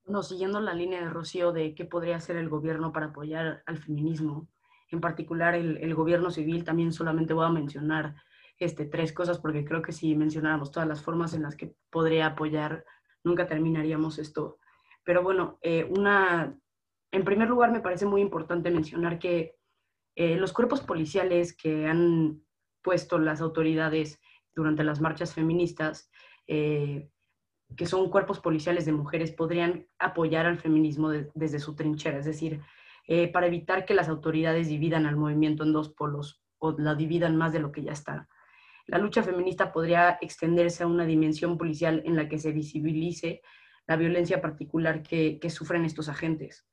Bueno, 0.04 0.22
siguiendo 0.22 0.60
la 0.60 0.74
línea 0.74 1.00
de 1.00 1.10
Rocío 1.10 1.52
de 1.52 1.74
qué 1.74 1.84
podría 1.84 2.16
hacer 2.16 2.36
el 2.36 2.48
gobierno 2.48 2.92
para 2.92 3.06
apoyar 3.06 3.62
al 3.66 3.78
feminismo, 3.78 4.48
en 4.90 5.00
particular 5.00 5.54
el, 5.54 5.94
gobierno 5.94 6.30
civil, 6.30 6.64
también 6.64 6.92
solamente 6.92 7.34
voy 7.34 7.46
a 7.46 7.50
mencionar 7.50 8.16
este, 8.58 8.84
tres 8.84 9.12
cosas 9.12 9.38
porque 9.38 9.64
creo 9.64 9.80
que 9.82 9.92
si 9.92 10.14
mencionáramos 10.14 10.70
todas 10.70 10.88
las 10.88 11.02
formas 11.02 11.34
en 11.34 11.42
las 11.42 11.56
que 11.56 11.74
podría 11.90 12.26
apoyar, 12.26 12.84
nunca 13.24 13.46
terminaríamos 13.46 14.18
esto. 14.18 14.58
Pero 15.04 15.22
bueno, 15.22 15.58
eh, 15.62 15.84
una, 15.96 16.56
en 17.10 17.24
primer 17.24 17.48
lugar 17.48 17.70
me 17.72 17.80
parece 17.80 18.06
muy 18.06 18.20
importante 18.20 18.70
mencionar 18.70 19.18
que 19.18 19.56
eh, 20.14 20.36
los 20.36 20.52
cuerpos 20.52 20.80
policiales 20.82 21.56
que 21.56 21.86
han 21.86 22.42
puesto 22.82 23.18
las 23.18 23.40
autoridades 23.40 24.20
durante 24.54 24.84
las 24.84 25.00
marchas 25.00 25.34
feministas, 25.34 26.10
eh, 26.46 27.08
que 27.76 27.86
son 27.86 28.10
cuerpos 28.10 28.40
policiales 28.40 28.84
de 28.84 28.92
mujeres, 28.92 29.32
podrían 29.32 29.86
apoyar 29.98 30.44
al 30.44 30.58
feminismo 30.58 31.10
desde 31.10 31.58
su 31.58 31.74
trinchera, 31.74 32.18
es 32.18 32.26
decir, 32.26 32.60
eh, 33.08 33.28
para 33.28 33.46
evitar 33.46 33.84
que 33.86 33.94
las 33.94 34.08
autoridades 34.08 34.68
dividan 34.68 35.06
al 35.06 35.16
movimiento 35.16 35.64
en 35.64 35.72
dos 35.72 35.88
polos 35.88 36.42
o 36.58 36.72
la 36.78 36.94
dividan 36.94 37.36
más 37.36 37.52
de 37.52 37.60
lo 37.60 37.72
que 37.72 37.82
ya 37.82 37.92
está. 37.92 38.28
La 38.86 38.98
lucha 38.98 39.22
feminista 39.22 39.72
podría 39.72 40.18
extenderse 40.20 40.82
a 40.82 40.86
una 40.86 41.06
dimensión 41.06 41.56
policial 41.56 42.02
en 42.04 42.16
la 42.16 42.28
que 42.28 42.38
se 42.38 42.52
visibilice 42.52 43.40
la 43.86 43.96
violencia 43.96 44.40
particular 44.42 45.02
que 45.02 45.40
sufren 45.50 45.84
estos 45.84 46.08
agentes. 46.08 46.66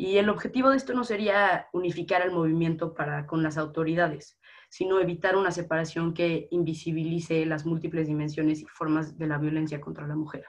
Y 0.00 0.16
el 0.16 0.30
objetivo 0.30 0.70
de 0.70 0.78
esto 0.78 0.94
no 0.94 1.04
sería 1.04 1.68
unificar 1.74 2.22
el 2.22 2.30
movimiento 2.30 2.94
para, 2.94 3.26
con 3.26 3.42
las 3.42 3.58
autoridades, 3.58 4.40
sino 4.70 4.98
evitar 4.98 5.36
una 5.36 5.50
separación 5.50 6.14
que 6.14 6.48
invisibilice 6.52 7.44
las 7.44 7.66
múltiples 7.66 8.06
dimensiones 8.06 8.62
y 8.62 8.64
formas 8.64 9.18
de 9.18 9.26
la 9.26 9.36
violencia 9.36 9.78
contra 9.78 10.06
la 10.06 10.16
mujer. 10.16 10.46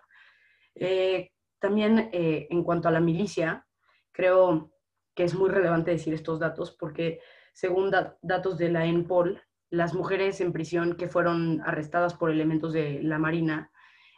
Eh, 0.74 1.34
también 1.60 2.10
eh, 2.14 2.48
en 2.50 2.64
cuanto 2.64 2.88
a 2.88 2.92
la 2.92 3.02
milicia, 3.02 3.68
creo 4.14 4.72
que 5.14 5.26
es 5.26 5.36
muy 5.36 5.50
relevante 5.50 5.92
decir 5.92 6.14
estos 6.14 6.40
datos 6.40 6.72
porque 6.72 7.20
según 7.52 7.92
datos 8.22 8.58
de 8.58 8.72
la 8.72 8.86
ENPOL, 8.86 9.42
las 9.70 9.94
mujeres 9.94 10.40
en 10.40 10.54
prisión 10.54 10.96
que 10.96 11.10
fueron 11.10 11.62
arrestadas 11.66 12.14
por 12.14 12.32
elementos 12.32 12.72
de 12.72 13.04
la 13.04 13.20
Marina, 13.20 13.70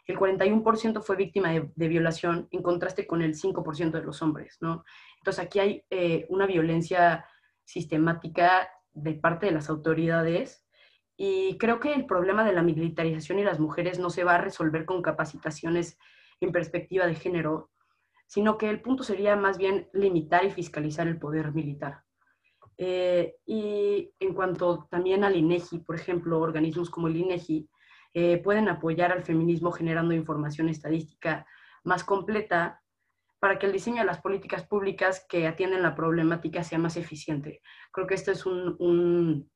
el 0.06 0.18
41% 0.18 1.02
fue 1.02 1.16
víctima 1.16 1.50
de, 1.52 1.88
violación 1.88 2.48
en 2.50 2.62
contraste 2.62 3.06
con 3.06 3.22
el 3.22 3.34
5% 3.34 3.90
de 3.90 4.02
los 4.02 4.20
hombres, 4.22 4.58
¿no? 4.60 4.84
Entonces 5.18 5.44
aquí 5.44 5.58
hay 5.58 5.84
eh, 5.90 6.26
una 6.28 6.46
violencia 6.46 7.26
sistemática 7.64 8.68
de 8.92 9.14
parte 9.14 9.46
de 9.46 9.52
las 9.52 9.70
autoridades 9.70 10.66
y 11.16 11.56
creo 11.58 11.80
que 11.80 11.94
el 11.94 12.06
problema 12.06 12.44
de 12.44 12.52
la 12.52 12.62
militarización 12.62 13.38
y 13.38 13.44
las 13.44 13.60
mujeres 13.60 13.98
no 13.98 14.10
se 14.10 14.24
va 14.24 14.34
a 14.34 14.40
resolver 14.40 14.84
con 14.84 15.00
capacitaciones 15.00 15.98
en 16.40 16.52
perspectiva 16.52 17.06
de 17.06 17.14
género, 17.14 17.70
sino 18.26 18.58
que 18.58 18.68
el 18.68 18.82
punto 18.82 19.04
sería 19.04 19.36
más 19.36 19.56
bien 19.56 19.88
limitar 19.92 20.44
y 20.44 20.50
fiscalizar 20.50 21.06
el 21.06 21.18
poder 21.18 21.52
militar. 21.52 22.02
Eh, 22.76 23.36
y 23.46 24.12
en 24.18 24.34
cuanto 24.34 24.88
también 24.90 25.22
al 25.24 25.36
INEGI, 25.36 25.78
por 25.78 25.94
ejemplo, 25.94 26.40
organismos 26.40 26.90
como 26.90 27.06
el 27.06 27.16
INEGI 27.16 27.68
pueden 28.44 28.68
apoyar 28.68 29.10
al 29.10 29.24
feminismo 29.24 29.72
generando 29.72 30.14
información 30.14 30.68
estadística 30.68 31.46
más 31.82 32.04
completa 32.04 32.80
para 33.44 33.58
que 33.58 33.66
el 33.66 33.72
diseño 33.72 33.98
de 33.98 34.06
las 34.06 34.22
políticas 34.22 34.64
públicas 34.64 35.26
que 35.28 35.46
atienden 35.46 35.82
la 35.82 35.94
problemática 35.94 36.64
sea 36.64 36.78
más 36.78 36.96
eficiente. 36.96 37.60
Creo 37.92 38.06
que 38.06 38.14
este 38.14 38.32
es 38.32 38.46
un, 38.46 38.74
un, 38.78 39.50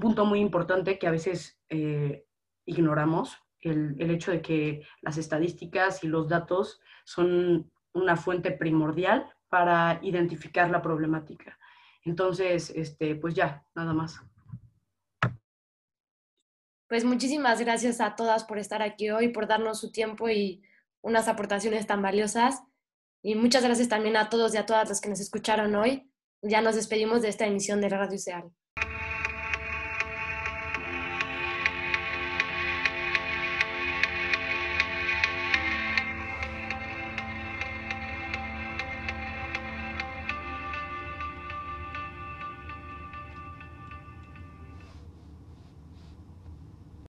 punto 0.00 0.24
muy 0.24 0.40
importante 0.40 0.98
que 0.98 1.06
a 1.06 1.10
veces 1.10 1.60
eh, 1.68 2.24
ignoramos, 2.64 3.36
el, 3.60 3.96
el 3.98 4.10
hecho 4.10 4.30
de 4.30 4.40
que 4.40 4.86
las 5.02 5.18
estadísticas 5.18 6.02
y 6.04 6.08
los 6.08 6.28
datos 6.30 6.80
son 7.04 7.70
una 7.92 8.16
fuente 8.16 8.50
primordial 8.50 9.30
para 9.50 9.98
identificar 10.02 10.70
la 10.70 10.80
problemática. 10.80 11.58
Entonces, 12.02 12.72
este, 12.74 13.14
pues 13.14 13.34
ya, 13.34 13.66
nada 13.74 13.92
más. 13.92 14.22
Pues 16.90 17.04
muchísimas 17.04 17.60
gracias 17.60 18.00
a 18.00 18.16
todas 18.16 18.42
por 18.42 18.58
estar 18.58 18.82
aquí 18.82 19.10
hoy, 19.10 19.28
por 19.28 19.46
darnos 19.46 19.78
su 19.78 19.92
tiempo 19.92 20.28
y 20.28 20.60
unas 21.02 21.28
aportaciones 21.28 21.86
tan 21.86 22.02
valiosas. 22.02 22.64
Y 23.22 23.36
muchas 23.36 23.62
gracias 23.62 23.88
también 23.88 24.16
a 24.16 24.28
todos 24.28 24.52
y 24.54 24.56
a 24.56 24.66
todas 24.66 24.88
los 24.88 25.00
que 25.00 25.08
nos 25.08 25.20
escucharon 25.20 25.76
hoy. 25.76 26.10
Ya 26.42 26.62
nos 26.62 26.74
despedimos 26.74 27.22
de 27.22 27.28
esta 27.28 27.46
emisión 27.46 27.80
de 27.80 27.90
Radio 27.90 28.18
Seal. 28.18 28.50